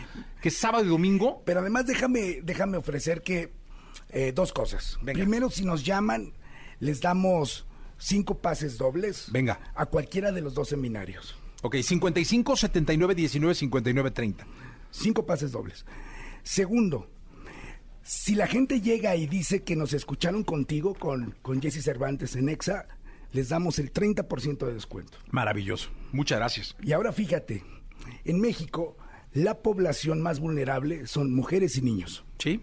[0.41, 1.43] que es sábado y domingo.
[1.45, 3.53] Pero además déjame, déjame ofrecer que
[4.09, 4.99] eh, dos cosas.
[5.03, 5.21] Venga.
[5.21, 6.33] Primero, si nos llaman,
[6.81, 7.67] les damos
[7.99, 9.29] cinco pases dobles.
[9.31, 9.61] Venga.
[9.75, 11.37] A cualquiera de los dos seminarios.
[11.63, 14.47] Ok, 55 79 19 59 30.
[14.91, 15.87] Cinco pases dobles.
[16.43, 17.09] Segundo,
[18.05, 22.49] Si la gente llega y dice que nos escucharon contigo, con, con Jesse Cervantes en
[22.49, 22.89] Exa,
[23.33, 25.19] les damos el 30% de descuento.
[25.31, 25.91] Maravilloso.
[26.13, 26.77] Muchas gracias.
[26.83, 27.65] Y ahora fíjate,
[28.25, 28.97] en México
[29.33, 32.25] la población más vulnerable son mujeres y niños.
[32.39, 32.61] Sí.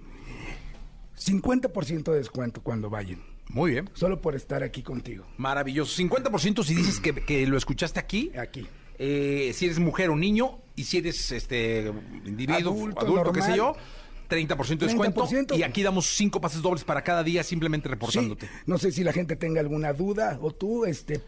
[1.18, 3.22] 50% de descuento cuando vayan.
[3.50, 3.90] Muy bien.
[3.94, 5.26] Solo por estar aquí contigo.
[5.38, 6.02] Maravilloso.
[6.02, 8.32] 50% si dices que, que lo escuchaste aquí.
[8.38, 8.68] Aquí.
[9.00, 11.92] Eh, si eres mujer o niño y si eres este
[12.26, 13.74] individuo, Adulto, adulto, qué sé yo.
[14.30, 15.26] 30% de descuento.
[15.26, 15.58] 30%.
[15.58, 18.48] Y aquí damos cinco pases dobles para cada día simplemente reportándote.
[18.48, 21.22] Sí, no sé si la gente tenga alguna duda o tú, este,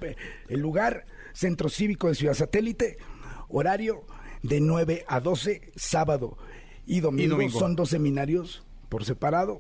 [0.48, 2.98] el lugar, Centro Cívico de Ciudad Satélite,
[3.50, 4.06] horario
[4.44, 6.38] de 9 a 12, sábado
[6.86, 7.24] y domingo.
[7.24, 7.60] Y domingo.
[7.60, 9.58] Son dos seminarios por separado.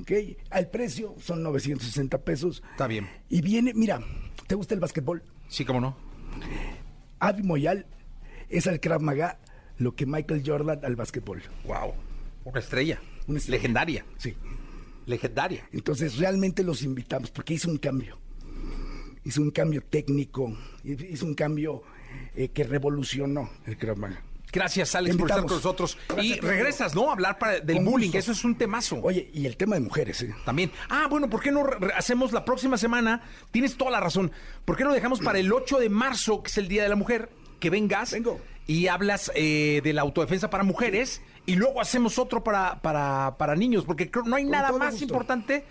[0.00, 0.12] ¿ok?
[0.50, 2.62] Al precio son 960 pesos.
[2.72, 3.08] Está bien.
[3.28, 4.00] Y viene, mira,
[4.46, 5.22] ¿te gusta el básquetbol?
[5.48, 5.96] Sí, cómo no.
[7.18, 7.86] Avi Moyal
[8.48, 9.38] es al Krav Maga
[9.78, 11.42] lo que Michael Jordan al básquetbol.
[11.64, 11.94] Wow.
[12.46, 13.00] Una estrella.
[13.26, 13.58] Una estrella.
[13.58, 14.04] Legendaria.
[14.18, 14.34] Sí.
[15.06, 15.68] Legendaria.
[15.72, 18.18] Entonces realmente los invitamos porque hizo un cambio.
[19.24, 21.82] Hizo un cambio técnico, hizo un cambio
[22.36, 24.22] eh, que revolucionó el Krav Maga.
[24.52, 25.98] Gracias, Alex, por estar con nosotros.
[26.08, 27.10] Gracias, y regresas, ¿no?
[27.10, 28.18] A hablar para- del bullying, gusto.
[28.18, 29.00] eso es un temazo.
[29.02, 30.32] Oye, y el tema de mujeres, ¿eh?
[30.44, 30.70] También.
[30.88, 31.66] Ah, bueno, ¿por qué no
[31.96, 33.20] hacemos la próxima semana?
[33.50, 34.30] Tienes toda la razón.
[34.64, 36.96] ¿Por qué no dejamos para el 8 de marzo, que es el Día de la
[36.96, 37.28] Mujer,
[37.58, 38.40] que vengas Vengo.
[38.68, 43.54] y hablas eh, de la autodefensa para mujeres y luego hacemos otro para, para, para
[43.56, 43.84] niños?
[43.84, 45.04] Porque creo no hay Con nada más gusto.
[45.04, 45.64] importante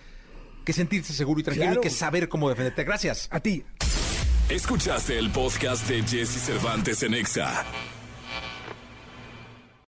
[0.64, 1.81] que sentirse seguro y tranquilo Claro.
[1.81, 2.84] y que saber cómo defenderte.
[2.84, 3.27] Gracias.
[3.31, 3.64] A ti.
[4.49, 7.64] Escuchaste el podcast de Jesse Cervantes en Exa.